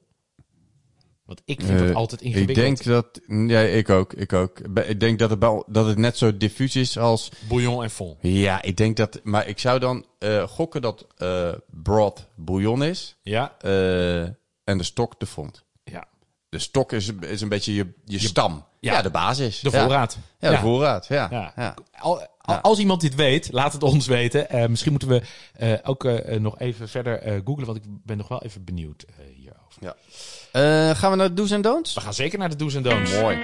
Want 1.25 1.43
ik 1.45 1.61
vind 1.61 1.81
het 1.81 1.91
Eh, 1.91 1.97
altijd 1.97 2.21
Ik 2.21 2.27
ingewikkeld. 2.27 2.59
denk 2.67 2.85
dat... 2.85 3.21
Ja, 3.51 3.61
ik 3.61 3.91
ook. 3.91 4.13
Ik 4.13 4.33
ook. 4.33 4.59
Ik 4.85 5.01
denk 5.01 5.19
dat 5.19 5.31
het, 5.31 5.39
wel, 5.39 5.65
dat 5.67 5.87
het 5.87 5.99
net 5.99 6.17
zo 6.17 6.37
diffuus 6.37 6.77
is 6.77 6.99
als... 6.99 7.31
Bouillon 7.49 7.83
en 7.83 7.91
vol. 7.91 8.19
Ja, 8.21 8.63
ik 8.63 8.77
denk 8.77 8.97
dat... 8.97 9.21
Maar 9.23 9.47
ik 9.49 9.59
zou 9.59 9.79
dan 9.79 10.07
eh, 10.19 10.43
gokken 10.49 10.83
dat 10.83 11.07
eh 11.17 11.53
broth 11.71 12.29
bouillon 12.37 12.83
is 12.85 13.17
Ja, 13.23 13.57
en 14.65 14.79
de 14.79 14.83
stok 14.83 15.21
de 15.21 15.27
fond. 15.27 15.65
ja. 15.85 16.05
De 16.49 16.59
stok 16.59 16.93
is, 16.93 17.11
is 17.21 17.41
een 17.41 17.49
beetje 17.49 17.75
je, 17.75 17.93
je, 18.05 18.19
stam. 18.19 18.65
ja. 18.81 18.93
Ja, 18.93 19.03
de 19.03 19.11
basis. 19.11 19.61
De 19.61 19.71
voorraad. 19.71 20.19
Ja, 20.39 20.51
de 20.51 20.57
voorraad. 20.59 21.07
Ja. 21.07 21.29
Ja. 21.31 21.53
Ja. 21.57 21.75
Al- 21.99 22.27
al- 22.39 22.57
Als 22.57 22.79
iemand 22.79 23.01
dit 23.01 23.15
weet, 23.15 23.53
laat 23.53 23.73
het 23.73 23.83
ons 23.83 24.07
weten. 24.07 24.71
Misschien 24.71 24.91
moeten 24.91 25.09
we 25.09 25.81
ook 25.83 26.05
nog 26.39 26.59
even 26.59 26.89
verder 26.89 27.43
googlen, 27.45 27.67
want 27.67 27.79
ik 27.79 27.85
ben 27.87 28.17
nog 28.17 28.29
wel 28.29 28.43
even 28.43 28.65
benieuwd. 28.65 29.05
Ja. 29.83 29.95
Eh, 30.53 30.97
gaan 30.97 31.11
we 31.11 31.17
naar 31.17 31.29
de 31.29 31.35
do's 31.35 31.51
en 31.51 31.63
don'ts? 31.63 31.95
We 31.95 32.01
gaan 32.01 32.15
zeker 32.15 32.39
naar 32.39 32.49
de 32.51 32.57
do's 32.57 32.75
en 32.75 32.83
don'ts. 32.83 33.21
Mooi. 33.21 33.39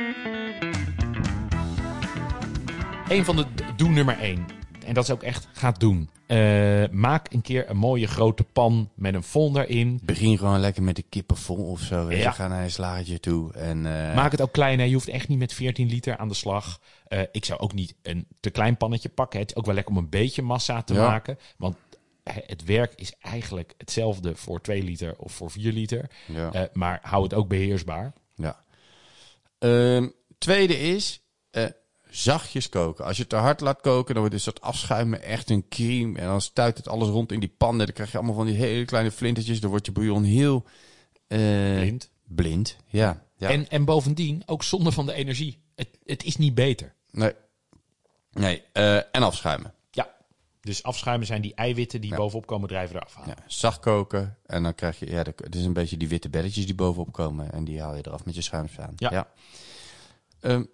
Een 3.09 3.24
van 3.24 3.36
de 3.36 3.45
doe 3.76 3.89
nummer 3.89 4.18
één. 4.18 4.47
En 4.86 4.95
dat 4.95 5.05
is 5.05 5.11
ook 5.11 5.22
echt 5.22 5.49
gaat 5.53 5.80
doen. 5.80 6.11
Eh, 6.26 6.84
maak 6.91 7.32
een 7.32 7.43
keer 7.43 7.70
een 7.70 7.76
mooie 7.76 8.07
grote 8.07 8.45
pan 8.45 8.91
met 8.95 9.14
een 9.14 9.22
fond 9.22 9.57
erin. 9.57 10.01
Begin 10.03 10.39
gewoon 10.39 10.61
lekker 10.61 10.82
met 10.82 10.97
de 10.97 11.05
kippen 11.09 11.36
vol 11.36 11.64
of 11.70 11.80
zo. 11.80 12.12
Ja. 12.12 12.30
Ga 12.30 12.49
naar 12.49 12.62
een 12.62 12.70
slagertje 12.70 13.20
toe. 13.20 13.53
En, 13.53 13.86
eh, 14.09 14.14
Maak 14.14 14.30
het 14.30 14.41
ook 14.41 14.53
klein. 14.53 14.78
Hè. 14.78 14.84
Je 14.84 14.93
hoeft 14.95 15.09
echt 15.09 15.28
niet 15.28 15.39
met 15.39 15.53
14 15.53 15.89
liter 15.89 16.16
aan 16.16 16.28
de 16.28 16.34
slag. 16.34 16.80
Eh, 17.07 17.20
ik 17.32 17.45
zou 17.45 17.61
ook 17.61 17.72
niet 17.72 17.95
een 18.03 18.26
te 18.41 18.51
klein 18.51 18.76
pannetje 18.76 19.09
pakken. 19.09 19.41
Het 19.41 19.51
is 19.51 19.57
ook 19.57 19.66
wel 19.66 19.74
lekker 19.74 19.93
om 19.95 19.99
een 20.01 20.09
beetje 20.09 20.43
massa 20.43 20.82
te 20.82 20.95
Ja. 20.95 21.07
maken. 21.09 21.39
Want 21.57 21.76
het 22.47 22.64
werk 22.64 22.93
is 22.97 23.12
eigenlijk 23.20 23.74
hetzelfde 23.79 24.37
voor 24.37 24.61
2 24.61 24.83
liter 24.83 25.14
of 25.18 25.33
voor 25.33 25.51
4 25.51 25.72
liter. 25.72 26.11
ja. 26.26 26.53
Eh, 26.53 26.62
maar 26.72 26.99
hou 27.03 27.22
het 27.22 27.35
ook 27.35 27.49
beheersbaar. 27.49 28.12
Ja. 28.35 28.64
Ehm, 29.59 30.09
tweede 30.39 30.79
is 30.79 31.20
eh, 31.51 31.64
zachtjes 32.11 32.68
koken. 32.68 33.05
Als 33.05 33.16
je 33.16 33.20
het 33.22 33.31
te 33.31 33.37
hard 33.37 33.61
laat 33.61 33.81
koken, 33.81 34.12
dan 34.14 34.18
wordt 34.22 34.37
dus 34.37 34.45
dat 34.45 34.61
afschuimen 34.61 35.22
echt 35.22 35.51
een 35.51 35.68
crème. 35.68 36.18
En 36.18 36.26
dan 36.26 36.41
stuit 36.41 36.76
het 36.76 36.89
alles 36.89 37.09
rond 37.09 37.33
in 37.33 37.41
die 37.41 37.55
pan. 37.59 37.70
En 37.72 37.79
dan 37.87 37.95
krijg 37.95 38.11
je 38.11 38.16
allemaal 38.16 38.35
van 38.37 38.47
die 38.47 38.55
hele 38.57 38.85
kleine 38.85 39.11
flintertjes. 39.11 39.61
Dan 39.61 39.70
wordt 39.70 39.87
je 39.87 39.93
bouillon 39.93 40.24
heel 40.24 40.64
eh, 41.26 41.39
Blind. 41.74 42.11
blind. 42.26 42.76
Ja. 42.87 43.22
ja. 43.37 43.49
En, 43.49 43.68
en 43.68 43.85
bovendien 43.85 44.43
ook 44.47 44.62
zonder 44.62 44.93
van 44.93 45.07
de 45.07 45.12
energie. 45.12 45.62
Het, 45.74 45.89
het 46.05 46.24
is 46.24 46.37
niet 46.37 46.55
beter. 46.55 46.95
Nee. 47.11 47.33
Nee. 48.33 48.62
eh, 48.72 48.97
en 48.97 49.22
afschuimen. 49.22 49.74
Ja, 50.68 50.74
Dus 50.74 50.82
afschuimen 50.82 51.26
zijn 51.26 51.42
die 51.42 51.54
eiwitten 51.54 52.00
die 52.00 52.10
Ja. 52.10 52.16
bovenop 52.16 52.46
komen 52.46 52.68
drijven 52.68 52.96
eraf 52.96 53.14
halen. 53.14 53.34
Ja, 53.38 53.44
zacht 53.46 53.80
koken. 53.80 54.36
En 54.46 54.62
dan 54.62 54.74
krijg 54.74 54.98
je, 54.98 55.10
ja, 55.10 55.22
het 55.36 55.54
is 55.54 55.64
een 55.64 55.72
beetje 55.72 55.96
die 55.96 56.08
witte 56.08 56.28
belletjes 56.28 56.66
die 56.66 56.74
bovenop 56.74 57.12
komen. 57.12 57.52
En 57.52 57.64
die 57.64 57.80
haal 57.80 57.94
je 57.96 58.06
eraf 58.06 58.24
met 58.24 58.34
je 58.34 58.42
schuimspaan. 58.42 58.92
Ja. 58.96 59.28
Ehm, 60.40 60.64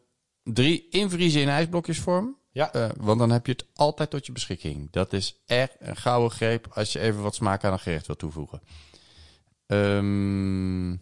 drie, 0.42 0.88
invriezen 0.90 1.40
in 1.40 1.48
ijsblokjesvorm. 1.48 2.36
Ja. 2.50 2.72
Eh, 2.72 2.88
want 2.96 3.18
dan 3.18 3.30
heb 3.30 3.46
je 3.46 3.52
het 3.52 3.66
altijd 3.74 4.10
tot 4.10 4.26
je 4.26 4.32
beschikking. 4.32 4.90
Dat 4.90 5.12
is 5.12 5.42
echt 5.46 5.76
een 5.78 5.96
gouden 5.96 6.30
greep 6.30 6.66
als 6.72 6.92
je 6.92 7.00
even 7.00 7.22
wat 7.22 7.34
smaak 7.34 7.64
aan 7.64 7.72
een 7.72 7.78
gerecht 7.78 8.06
wil 8.06 8.16
toevoegen. 8.16 8.60
Ehm 9.66 10.96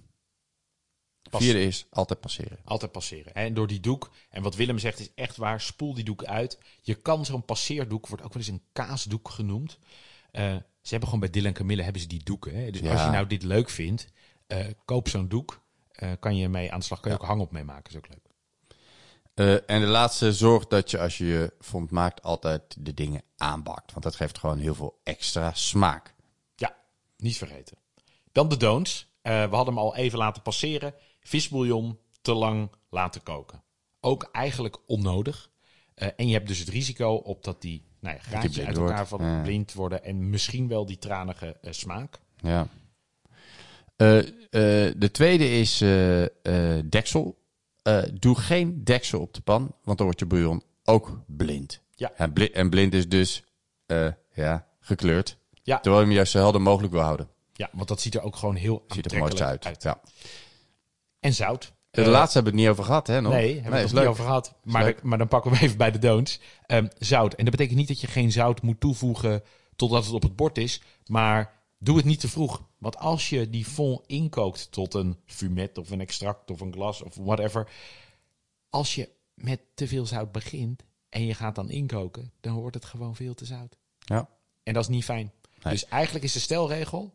Pas- 1.33 1.43
vierde 1.43 1.65
is 1.65 1.87
altijd 1.91 2.21
passeren. 2.21 2.59
Altijd 2.65 2.93
passeren. 2.93 3.35
En 3.35 3.55
door 3.55 3.67
die 3.67 3.81
doek, 3.81 4.11
en 4.31 4.43
wat 4.43 4.55
Willem 4.55 4.79
zegt 4.79 4.99
is 5.01 5.11
echt 5.15 5.37
waar, 5.37 5.61
spoel 5.61 5.95
die 5.95 6.05
doek 6.05 6.25
uit. 6.25 6.59
Je 6.83 6.95
kan 6.95 7.25
zo'n 7.25 7.45
passeerdoek, 7.45 8.07
wordt 8.07 8.25
ook 8.25 8.33
wel 8.33 8.43
eens 8.43 8.51
een 8.53 8.63
kaasdoek 8.73 9.29
genoemd. 9.31 9.79
Eh, 10.31 10.43
ze 10.81 10.89
hebben 10.91 11.09
gewoon 11.09 11.21
bij 11.21 11.31
Dylan 11.31 11.53
Camille 11.53 11.83
hebben 11.83 12.03
ze 12.03 12.09
die 12.09 12.23
doeken. 12.25 12.55
Hè? 12.55 12.71
Dus 12.71 12.81
Ja. 12.81 12.93
als 12.93 13.03
je 13.03 13.11
nou 13.11 13.27
dit 13.27 13.43
leuk 13.43 13.69
vindt, 13.71 14.07
eh, 14.47 14.67
koop 14.85 15.09
zo'n 15.09 15.29
doek. 15.29 15.61
Eh, 15.93 16.11
kan 16.21 16.37
je 16.37 16.49
mee 16.49 16.73
aan 16.73 16.79
de 16.79 16.85
slag, 16.85 17.01
kan 17.01 17.13
je 17.13 17.19
ook 17.19 17.27
hangop 17.27 17.53
mee 17.53 17.65
maken, 17.65 17.91
is 17.93 17.97
ook 17.97 18.09
leuk. 18.09 18.21
En 19.67 19.81
de 19.81 19.87
laatste, 19.87 20.33
zorg 20.33 20.67
dat 20.67 20.91
je 20.91 20.99
als 20.99 21.19
je 21.19 21.25
je 21.25 21.53
fond 21.61 21.91
maakt 21.91 22.23
altijd 22.23 22.77
de 22.79 22.95
dingen 22.95 23.23
aanbakt. 23.37 23.93
Want 23.93 24.05
dat 24.05 24.17
geeft 24.17 24.39
gewoon 24.39 24.59
heel 24.59 24.75
veel 24.75 25.01
extra 25.05 25.53
smaak. 25.55 26.15
Ja, 26.57 26.77
niet 27.17 27.37
vergeten. 27.37 27.77
Dan 28.33 28.49
de 28.49 28.57
don'ts. 28.57 29.07
We 29.23 29.31
hadden 29.31 29.67
hem 29.75 29.79
al 29.79 29.97
even 29.97 30.19
laten 30.19 30.43
passeren. 30.43 30.95
Visbouillon 31.23 31.99
te 32.23 32.35
lang 32.35 32.71
laten 32.91 33.23
koken. 33.23 33.63
Ook 34.01 34.29
eigenlijk 34.33 34.77
onnodig. 34.87 35.51
Eh, 35.95 36.09
en 36.17 36.27
je 36.27 36.33
hebt 36.33 36.49
dus 36.49 36.59
het 36.59 36.69
risico 36.69 37.15
op 37.15 37.45
dat 37.45 37.61
die, 37.63 37.85
nou 38.01 38.17
ja, 38.31 38.39
uit 38.41 38.57
elkaar 38.57 39.07
wordt. 39.09 39.25
Ja. 39.25 39.41
blind 39.43 39.73
worden 39.73 40.05
en 40.05 40.31
misschien 40.31 40.69
wel 40.69 40.87
die 40.87 40.99
tranige 40.99 41.57
eh, 41.61 41.73
smaak. 41.73 42.21
Ja. 42.37 42.67
Eh, 43.97 44.19
de 44.97 45.09
tweede 45.13 45.51
is 45.51 45.79
deksel. 46.85 47.41
Doe 48.13 48.37
geen 48.37 48.85
deksel 48.85 49.21
op 49.21 49.35
de 49.35 49.41
pan, 49.41 49.75
want 49.83 49.97
dan 49.99 50.07
wordt 50.07 50.21
je 50.21 50.27
bouillon 50.27 50.63
ook 50.85 51.21
blind. 51.27 51.81
Ja. 51.95 52.13
En, 52.17 52.33
bli- 52.33 52.51
en 52.51 52.71
blind 52.71 52.95
is 52.95 53.09
dus 53.09 53.45
ja, 54.35 54.67
gekleurd. 54.81 55.37
Ja. 55.63 55.79
Terwijl 55.79 56.01
je 56.01 56.07
hem 56.07 56.17
juist 56.17 56.33
zo 56.33 56.39
helder 56.39 56.63
mogelijk 56.63 56.93
wil 56.93 57.03
houden. 57.03 57.29
Ja, 57.53 57.69
want 57.73 57.89
dat 57.89 58.01
ziet 58.01 58.15
er 58.15 58.23
ook 58.23 58.37
gewoon 58.37 58.55
heel 58.55 58.85
Ziet 58.89 59.13
er 59.13 59.19
mooi 59.19 59.31
aantrekkelijk 59.31 59.65
uit. 59.65 59.83
Ja. 59.83 60.01
En 61.23 61.35
zout. 61.35 61.73
De 61.91 62.03
Eh, 62.03 62.09
laatste 62.09 62.33
hebben 62.39 62.53
we 62.53 62.59
het 62.59 62.69
niet 62.69 62.79
over 62.79 62.85
gehad, 62.91 63.07
hè? 63.07 63.21
Nog? 63.21 63.33
Nee, 63.33 63.55
hebben 63.55 63.73
we 63.73 63.79
het 63.79 63.93
niet 63.93 64.05
over 64.05 64.25
gehad. 64.25 64.55
Maar, 64.63 64.95
maar 65.03 65.19
dan 65.19 65.29
pakken 65.29 65.51
we 65.51 65.61
even 65.61 65.77
bij 65.77 65.91
de 65.91 65.99
don'ts. 65.99 66.41
Ehm, 66.67 66.87
zout. 66.99 67.35
En 67.35 67.45
dat 67.45 67.51
betekent 67.55 67.79
niet 67.79 67.89
dat 67.89 68.01
je 68.01 68.07
geen 68.07 68.33
zout 68.33 68.63
moet 68.63 68.81
toevoegen 68.81 69.43
totdat 69.77 70.05
het 70.05 70.15
op 70.15 70.23
het 70.23 70.37
bord 70.37 70.59
is. 70.59 70.83
Maar 71.07 71.53
doe 71.79 71.97
het 71.97 72.05
niet 72.05 72.21
te 72.21 72.29
vroeg. 72.29 72.63
Want 72.79 72.97
als 72.99 73.29
je 73.29 73.51
die 73.51 73.65
fond 73.65 74.01
inkookt 74.07 74.73
tot 74.73 74.95
een 74.95 75.17
fumet 75.27 75.79
of 75.79 75.91
een 75.91 76.01
extract 76.01 76.51
of 76.51 76.61
een 76.61 76.73
glas 76.73 77.03
of 77.03 77.15
whatever. 77.15 77.69
Als 78.71 78.95
je 78.95 79.09
met 79.35 79.61
te 79.75 79.89
veel 79.89 80.07
zout 80.07 80.33
begint 80.33 80.83
en 81.09 81.27
je 81.27 81.35
gaat 81.35 81.55
dan 81.55 81.71
inkoken, 81.71 82.33
dan 82.41 82.55
wordt 82.55 82.75
het 82.75 82.85
gewoon 82.85 83.17
veel 83.17 83.35
te 83.35 83.45
zout. 83.45 83.77
Ja. 83.99 84.29
En 84.63 84.73
dat 84.75 84.83
is 84.83 84.89
niet 84.89 85.05
fijn. 85.05 85.33
Nee. 85.63 85.73
Dus 85.73 85.87
eigenlijk 85.87 86.25
is 86.25 86.33
de 86.33 86.41
stelregel, 86.41 87.15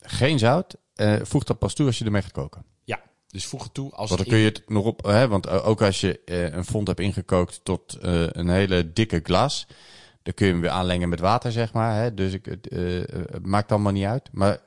Geen 0.00 0.38
zout. 0.38 0.76
Eh, 0.94 1.16
voeg 1.22 1.44
dat 1.44 1.58
pas 1.58 1.74
toe 1.74 1.86
als 1.86 1.98
je 1.98 2.04
ermee 2.04 2.22
gaat 2.22 2.32
koken. 2.32 2.64
ja, 2.84 3.00
dus 3.30 3.46
voeg 3.46 3.62
het 3.62 3.74
toe 3.74 3.90
als 3.92 4.08
Want 4.08 4.20
dan 4.20 4.30
kun 4.30 4.38
je 4.38 4.48
het 4.48 4.62
nog 4.66 4.84
op, 4.84 5.04
hè, 5.04 5.28
want 5.28 5.46
eh, 5.46 5.68
ook 5.68 5.82
als 5.82 6.00
je 6.00 6.20
eh, 6.24 6.52
een 6.52 6.64
fond 6.64 6.86
hebt 6.86 7.00
ingekookt 7.00 7.60
tot 7.62 7.94
eh, 7.94 8.26
een 8.26 8.48
hele 8.48 8.92
dikke 8.92 9.20
glas, 9.22 9.66
dan 10.22 10.34
kun 10.34 10.46
je 10.46 10.52
hem 10.52 10.60
weer 10.60 10.70
aanlengen 10.70 11.08
met 11.08 11.20
water, 11.20 11.52
zeg 11.52 11.72
maar. 11.72 11.94
Hè. 12.02 12.14
Dus 12.14 12.32
ik, 12.32 12.44
het, 12.44 12.68
eh, 12.68 12.80
het 13.32 13.46
maakt 13.46 13.72
allemaal 13.72 13.92
niet 13.92 14.04
uit. 14.04 14.28
Maar 14.32 14.60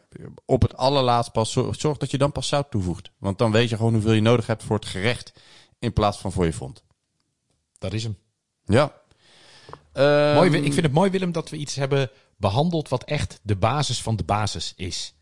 op 0.46 0.62
het 0.62 0.78
allerlaatst 0.78 1.32
pas, 1.32 1.52
zorg, 1.52 1.80
zorg 1.80 1.98
dat 1.98 2.12
je 2.12 2.18
dan 2.18 2.32
pas 2.32 2.48
zout 2.48 2.72
toevoegt. 2.72 3.12
Want 3.18 3.38
dan 3.38 3.52
weet 3.52 3.70
je 3.70 3.76
gewoon 3.76 3.94
hoeveel 3.94 4.12
je 4.12 4.22
nodig 4.22 4.48
hebt 4.48 4.64
voor 4.64 4.76
het 4.76 4.86
gerecht, 4.86 5.34
in 5.80 5.94
plaats 5.94 6.18
van 6.18 6.32
voor 6.32 6.46
je 6.46 6.54
fond. 6.54 6.84
Dat 7.78 7.94
is 7.94 8.04
hem. 8.04 8.18
Ja. 8.66 8.94
Ehm, 9.94 10.36
Mooi, 10.36 10.58
ik 10.58 10.74
vind 10.74 10.86
het 10.86 10.94
mooi, 10.94 11.10
Willem, 11.10 11.32
dat 11.32 11.50
we 11.50 11.58
iets 11.58 11.76
hebben 11.76 12.12
behandeld 12.38 12.90
wat 12.90 13.04
echt 13.04 13.40
de 13.44 13.56
basis 13.56 14.02
van 14.02 14.16
de 14.16 14.24
basis 14.24 14.74
is. 14.76 15.14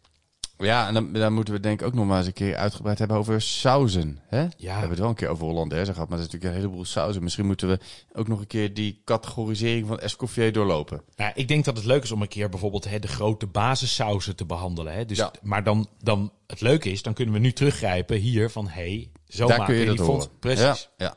Ja, 0.62 0.88
en 0.88 0.94
dan, 0.94 1.14
dan 1.14 1.34
moeten 1.34 1.54
we 1.54 1.60
denk 1.60 1.82
ik 1.82 1.88
ook 1.88 1.94
nog 1.94 2.06
maar 2.06 2.18
eens 2.18 2.28
een 2.28 2.34
keer 2.34 2.56
uitgebreid 2.56 3.00
hebben 3.00 3.18
over 3.18 3.42
sauzen. 3.42 4.20
Hè? 4.28 4.48
We 4.58 4.70
hebben 4.70 4.90
het 4.90 5.00
wel 5.00 5.10
een 5.10 5.16
keer 5.16 5.28
over 5.28 5.46
Hollandaise 5.46 5.94
gehad, 5.94 6.10
maar 6.10 6.18
dat 6.18 6.28
is 6.28 6.34
natuurlijk 6.34 6.54
een 6.60 6.62
heleboel 6.62 6.86
sauzen. 6.86 7.24
Misschien 7.24 7.46
moeten 7.46 7.68
we 7.68 7.80
ook 8.14 8.28
nog 8.28 8.40
een 8.40 8.48
keer 8.48 8.74
die 8.74 9.02
categorisering 9.06 9.88
van 9.88 10.00
Escoffier 10.00 10.54
doorlopen. 10.54 11.02
Nou, 11.16 11.32
ik 11.36 11.48
denk 11.48 11.66
dat 11.66 11.78
het 11.78 11.86
leuk 11.86 12.04
is 12.04 12.12
om 12.12 12.22
een 12.22 12.28
keer 12.28 12.50
bijvoorbeeld 12.50 12.90
hè, 12.90 13.00
de 13.00 13.08
grote 13.08 13.48
basissauzen 13.48 14.36
te 14.36 14.46
behandelen. 14.46 14.94
Hè. 14.94 15.06
Dus, 15.06 15.18
Ja. 15.18 15.32
Maar 15.42 15.64
dan, 15.64 15.88
dan 16.00 16.32
het 16.48 16.62
leuke 16.62 16.92
is, 16.92 17.02
dan 17.02 17.14
kunnen 17.14 17.34
we 17.34 17.40
nu 17.40 17.52
teruggrijpen 17.52 18.18
hier 18.18 18.50
van... 18.50 18.68
hey, 18.68 19.12
zo 19.28 19.48
Daar 19.48 19.58
maken 19.58 19.74
kun 19.74 19.84
je 19.84 19.88
dat 19.88 19.98
die 19.98 20.06
horen. 20.06 20.28
Precies. 20.40 20.90
Ja, 20.98 21.14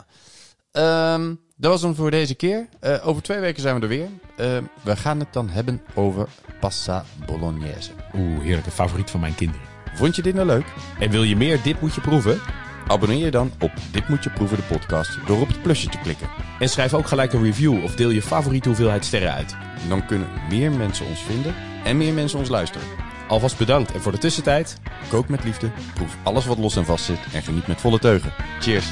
ja. 0.73 1.15
Ehm, 1.15 1.35
dat 1.57 1.71
was 1.71 1.83
hem 1.83 1.95
voor 1.95 2.11
deze 2.11 2.35
keer. 2.35 2.69
Eh, 2.81 3.07
over 3.09 3.23
twee 3.23 3.39
weken 3.39 3.63
zijn 3.63 3.75
we 3.75 3.83
er 3.83 3.89
weer. 3.89 4.09
Ehm, 4.37 4.63
we 4.83 4.97
gaan 4.97 5.19
het 5.19 5.33
dan 5.33 5.49
hebben 5.49 5.83
over 5.95 6.29
pasta 6.61 7.05
bolognese. 7.27 7.91
Oeh, 8.15 8.43
heerlijke 8.43 8.71
favoriet 8.71 9.11
van 9.11 9.21
mijn 9.21 9.35
kinderen. 9.35 9.67
Vond 9.95 10.17
je 10.17 10.23
dit 10.23 10.35
nou 10.35 10.47
leuk? 10.47 10.65
En 10.99 11.11
wil 11.11 11.23
je 11.23 11.37
meer 11.37 11.63
Dit 11.63 11.81
Moet 11.81 11.95
Je 11.95 12.01
Proeven? 12.01 12.41
Abonneer 12.87 13.25
je 13.25 13.31
dan 13.31 13.53
op 13.61 13.73
Dit 13.91 14.09
Moet 14.09 14.25
Je 14.25 14.31
Proeven 14.31 14.57
de 14.57 14.63
podcast 14.63 15.19
door 15.27 15.41
op 15.41 15.49
het 15.49 15.63
plusje 15.63 15.89
te 15.89 15.99
klikken. 15.99 16.29
En 16.59 16.69
schrijf 16.69 16.95
ook 16.95 17.07
gelijk 17.07 17.33
een 17.33 17.43
review 17.43 17.85
of 17.85 17.95
deel 17.95 18.11
je 18.11 18.23
favoriete 18.23 18.69
hoeveelheid 18.69 19.05
sterren 19.05 19.33
uit. 19.33 19.57
Dan 19.89 20.07
kunnen 20.07 20.29
meer 20.49 20.73
mensen 20.73 21.07
ons 21.07 21.23
vinden 21.23 21.55
en 21.85 21.97
meer 21.97 22.13
mensen 22.13 22.39
ons 22.39 22.49
luisteren. 22.49 22.87
Alvast 23.29 23.59
bedankt. 23.59 23.93
En 23.93 24.01
voor 24.01 24.13
de 24.13 24.19
tussentijd... 24.19 24.79
Kook 25.09 25.29
met 25.29 25.45
liefde, 25.45 25.71
proef 25.95 26.17
alles 26.23 26.47
wat 26.47 26.59
los 26.59 26.77
en 26.77 26.85
vast 26.85 27.05
zit 27.05 27.19
en 27.33 27.43
geniet 27.43 27.67
met 27.67 27.81
volle 27.81 27.99
teugen. 27.99 28.33
Cheers! 28.61 28.87